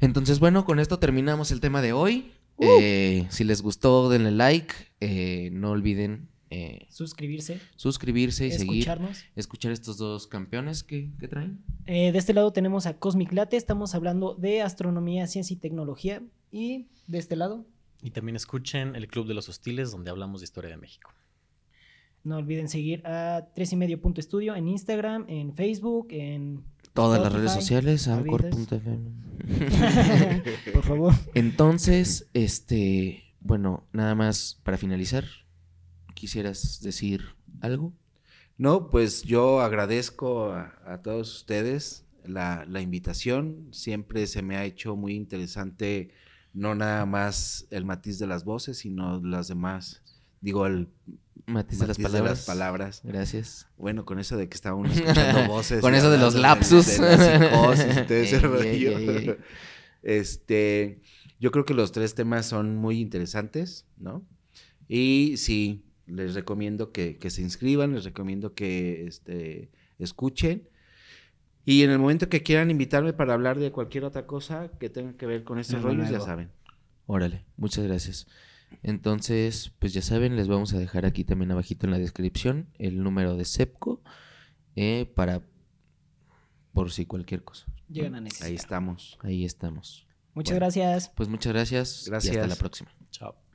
Entonces, 0.00 0.40
bueno, 0.40 0.64
con 0.64 0.80
esto 0.80 0.98
terminamos 0.98 1.52
el 1.52 1.60
tema 1.60 1.80
de 1.82 1.92
hoy. 1.92 2.32
Uh. 2.56 2.64
Eh, 2.80 3.26
si 3.30 3.44
les 3.44 3.62
gustó, 3.62 4.08
denle 4.08 4.32
like. 4.32 4.74
Eh, 4.98 5.50
no 5.52 5.70
olviden 5.70 6.28
eh, 6.50 6.86
Suscribirse, 6.90 7.60
suscribirse 7.76 8.46
y 8.46 8.50
seguir. 8.50 8.78
escucharnos. 8.80 9.24
Escuchar 9.36 9.70
estos 9.72 9.96
dos 9.98 10.26
campeones 10.26 10.82
que, 10.82 11.10
que 11.18 11.28
traen. 11.28 11.62
Eh, 11.86 12.10
de 12.10 12.18
este 12.18 12.34
lado 12.34 12.52
tenemos 12.52 12.86
a 12.86 12.98
Cosmic 12.98 13.32
Late, 13.32 13.56
estamos 13.56 13.94
hablando 13.94 14.34
de 14.34 14.60
astronomía, 14.62 15.26
ciencia 15.28 15.54
y 15.54 15.56
tecnología. 15.58 16.22
Y 16.50 16.88
de 17.06 17.18
este 17.18 17.36
lado, 17.36 17.64
Y 18.02 18.10
también 18.10 18.34
escuchen 18.34 18.96
el 18.96 19.06
Club 19.06 19.28
de 19.28 19.34
los 19.34 19.48
Hostiles, 19.48 19.92
donde 19.92 20.10
hablamos 20.10 20.40
de 20.40 20.44
historia 20.44 20.70
de 20.70 20.76
México. 20.76 21.12
no 22.24 22.36
olviden 22.36 22.68
seguir 22.68 23.06
a 23.06 23.48
tres 23.54 23.72
y 23.72 23.76
medio 23.76 24.00
punto 24.00 24.20
estudio 24.20 24.56
en 24.56 24.66
Instagram, 24.68 25.26
en 25.28 25.54
Facebook, 25.54 26.08
en... 26.10 26.64
Todas 26.92 27.20
las 27.22 27.32
redes 27.32 27.52
sociales, 27.52 28.08
anchor.fm. 28.08 29.12
Por 30.74 30.82
favor. 30.82 31.14
Entonces, 31.34 32.28
este, 32.34 33.22
bueno, 33.40 33.86
nada 33.92 34.16
más 34.16 34.60
para 34.64 34.76
finalizar, 34.76 35.24
¿quisieras 36.20 36.80
decir 36.82 37.24
algo? 37.62 37.94
No, 38.58 38.90
pues 38.90 39.22
yo 39.22 39.62
agradezco 39.62 40.52
a, 40.52 40.74
a 40.84 41.00
todos 41.00 41.34
ustedes 41.34 42.04
la, 42.24 42.66
la 42.68 42.82
invitación. 42.82 43.68
Siempre 43.72 44.26
se 44.26 44.42
me 44.42 44.56
ha 44.56 44.66
hecho 44.66 44.96
muy 44.96 45.14
interesante, 45.14 46.10
no 46.52 46.74
nada 46.74 47.06
más 47.06 47.66
el 47.70 47.86
matiz 47.86 48.18
de 48.18 48.26
las 48.26 48.44
voces, 48.44 48.76
sino 48.76 49.18
las 49.22 49.48
demás. 49.48 50.02
Digo, 50.42 50.66
el 50.66 50.88
Matiz 51.46 51.78
de 51.78 51.86
las 51.86 51.98
palabras. 51.98 52.44
palabras. 52.44 53.00
Gracias. 53.02 53.66
Bueno, 53.78 54.04
con 54.04 54.18
eso 54.18 54.36
de 54.36 54.48
que 54.48 54.54
estábamos 54.54 54.90
escuchando 54.94 55.48
voces. 55.48 55.80
Con 55.80 55.94
eso 55.94 56.10
de 56.10 56.18
los 56.18 56.34
lapsus. 56.34 56.98
De, 56.98 57.16
la 57.16 57.48
psicosis 57.48 57.96
y 57.96 58.02
todo 58.06 58.18
ese 58.18 58.36
Ey, 58.36 58.42
rollo. 58.42 58.62
ey, 58.62 58.84
ey, 59.08 59.28
ey. 59.30 59.36
Este, 60.02 61.00
yo 61.40 61.50
creo 61.50 61.64
que 61.64 61.72
los 61.74 61.92
tres 61.92 62.14
temas 62.14 62.44
son 62.46 62.76
muy 62.76 63.00
interesantes, 63.00 63.86
¿no? 63.96 64.22
Y 64.86 65.34
sí, 65.38 65.84
les 66.10 66.34
recomiendo 66.34 66.92
que, 66.92 67.18
que 67.18 67.30
se 67.30 67.42
inscriban, 67.42 67.94
les 67.94 68.04
recomiendo 68.04 68.54
que 68.54 69.06
este, 69.06 69.70
escuchen. 69.98 70.68
Y 71.64 71.82
en 71.82 71.90
el 71.90 71.98
momento 71.98 72.28
que 72.28 72.42
quieran 72.42 72.70
invitarme 72.70 73.12
para 73.12 73.34
hablar 73.34 73.58
de 73.58 73.70
cualquier 73.70 74.04
otra 74.04 74.26
cosa 74.26 74.70
que 74.78 74.90
tenga 74.90 75.12
que 75.16 75.26
ver 75.26 75.44
con 75.44 75.58
estos 75.58 75.76
Algo 75.76 75.88
rollos, 75.88 76.10
ya 76.10 76.20
saben. 76.20 76.50
Órale, 77.06 77.44
muchas 77.56 77.84
gracias. 77.84 78.26
Entonces, 78.82 79.72
pues 79.78 79.92
ya 79.92 80.02
saben, 80.02 80.36
les 80.36 80.48
vamos 80.48 80.72
a 80.74 80.78
dejar 80.78 81.04
aquí 81.04 81.24
también 81.24 81.50
abajito 81.50 81.86
en 81.86 81.92
la 81.92 81.98
descripción 81.98 82.68
el 82.78 83.02
número 83.02 83.36
de 83.36 83.44
CEPCO 83.44 84.00
eh, 84.76 85.10
para 85.14 85.42
por 86.72 86.90
si 86.92 87.04
cualquier 87.04 87.42
cosa. 87.42 87.66
Llegan 87.88 88.14
a 88.14 88.20
necesitar. 88.20 88.48
Ahí 88.48 88.54
estamos. 88.54 89.18
Ahí 89.22 89.44
estamos. 89.44 90.06
Muchas 90.34 90.52
Bueno. 90.54 90.66
gracias. 90.66 91.12
Pues 91.16 91.28
muchas 91.28 91.52
gracias. 91.52 91.88
Y 92.08 92.14
hasta 92.14 92.30
Gracias. 92.30 92.48
la 92.48 92.56
próxima. 92.56 92.90
Chao. 93.10 93.49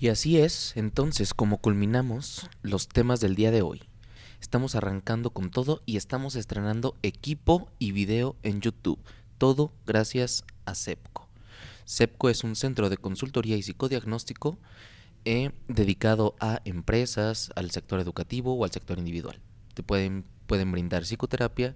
Y 0.00 0.08
así 0.10 0.38
es, 0.38 0.76
entonces, 0.76 1.34
como 1.34 1.58
culminamos 1.58 2.48
los 2.62 2.86
temas 2.86 3.18
del 3.18 3.34
día 3.34 3.50
de 3.50 3.62
hoy. 3.62 3.82
Estamos 4.40 4.76
arrancando 4.76 5.30
con 5.30 5.50
todo 5.50 5.82
y 5.86 5.96
estamos 5.96 6.36
estrenando 6.36 6.94
equipo 7.02 7.68
y 7.80 7.90
video 7.90 8.36
en 8.44 8.60
YouTube. 8.60 9.00
Todo 9.38 9.72
gracias 9.86 10.44
a 10.66 10.76
CEPCO. 10.76 11.26
CEPCO 11.84 12.28
es 12.28 12.44
un 12.44 12.54
centro 12.54 12.90
de 12.90 12.96
consultoría 12.96 13.56
y 13.56 13.62
psicodiagnóstico 13.62 14.60
eh, 15.24 15.50
dedicado 15.66 16.36
a 16.38 16.60
empresas, 16.64 17.50
al 17.56 17.72
sector 17.72 17.98
educativo 17.98 18.54
o 18.54 18.62
al 18.62 18.70
sector 18.70 18.98
individual. 18.98 19.40
Te 19.74 19.82
pueden, 19.82 20.24
pueden 20.46 20.70
brindar 20.70 21.02
psicoterapia 21.02 21.74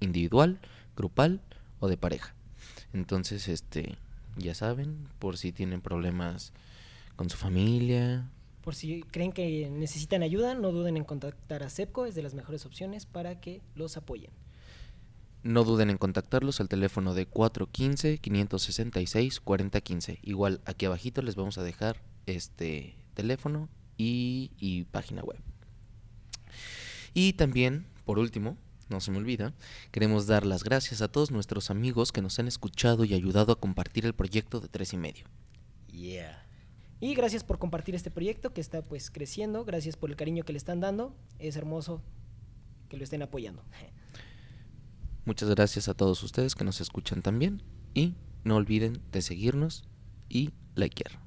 individual, 0.00 0.60
grupal 0.96 1.42
o 1.78 1.88
de 1.88 1.98
pareja. 1.98 2.34
Entonces, 2.94 3.48
este, 3.48 3.98
ya 4.38 4.54
saben, 4.54 5.08
por 5.18 5.36
si 5.36 5.52
tienen 5.52 5.82
problemas 5.82 6.54
con 7.16 7.30
su 7.30 7.36
familia. 7.36 8.30
Por 8.62 8.74
si 8.74 9.02
creen 9.02 9.32
que 9.32 9.68
necesitan 9.70 10.22
ayuda, 10.22 10.54
no 10.54 10.72
duden 10.72 10.96
en 10.96 11.04
contactar 11.04 11.62
a 11.62 11.70
CEPCO, 11.70 12.06
es 12.06 12.14
de 12.14 12.22
las 12.22 12.32
mejores 12.34 12.64
opciones 12.64 13.04
para 13.06 13.40
que 13.40 13.60
los 13.74 13.96
apoyen. 13.96 14.30
No 15.42 15.64
duden 15.64 15.90
en 15.90 15.98
contactarlos 15.98 16.60
al 16.60 16.70
teléfono 16.70 17.12
de 17.12 17.30
415-566-4015. 17.30 20.20
Igual 20.22 20.62
aquí 20.64 20.86
abajito 20.86 21.20
les 21.20 21.36
vamos 21.36 21.58
a 21.58 21.62
dejar 21.62 22.00
este 22.24 22.96
teléfono 23.12 23.68
y, 23.98 24.52
y 24.58 24.84
página 24.84 25.22
web. 25.22 25.42
Y 27.12 27.34
también, 27.34 27.84
por 28.06 28.18
último, 28.18 28.56
no 28.88 29.00
se 29.00 29.10
me 29.10 29.18
olvida, 29.18 29.52
queremos 29.90 30.26
dar 30.26 30.46
las 30.46 30.64
gracias 30.64 31.02
a 31.02 31.08
todos 31.08 31.30
nuestros 31.30 31.70
amigos 31.70 32.12
que 32.12 32.22
nos 32.22 32.38
han 32.38 32.48
escuchado 32.48 33.04
y 33.04 33.14
ayudado 33.14 33.52
a 33.52 33.60
compartir 33.60 34.06
el 34.06 34.14
proyecto 34.14 34.60
de 34.60 34.68
tres 34.68 34.92
y 34.92 34.96
medio. 34.96 35.24
Yeah. 35.92 36.43
Y 37.04 37.14
gracias 37.14 37.44
por 37.44 37.58
compartir 37.58 37.94
este 37.94 38.10
proyecto 38.10 38.54
que 38.54 38.62
está 38.62 38.80
pues 38.80 39.10
creciendo, 39.10 39.66
gracias 39.66 39.94
por 39.94 40.08
el 40.08 40.16
cariño 40.16 40.42
que 40.42 40.54
le 40.54 40.56
están 40.56 40.80
dando, 40.80 41.14
es 41.38 41.54
hermoso 41.54 42.00
que 42.88 42.96
lo 42.96 43.04
estén 43.04 43.20
apoyando. 43.20 43.62
Muchas 45.26 45.50
gracias 45.50 45.86
a 45.88 45.92
todos 45.92 46.22
ustedes 46.22 46.54
que 46.54 46.64
nos 46.64 46.80
escuchan 46.80 47.20
también 47.20 47.60
y 47.92 48.14
no 48.42 48.56
olviden 48.56 49.02
de 49.12 49.20
seguirnos 49.20 49.84
y 50.30 50.52
likear. 50.76 51.23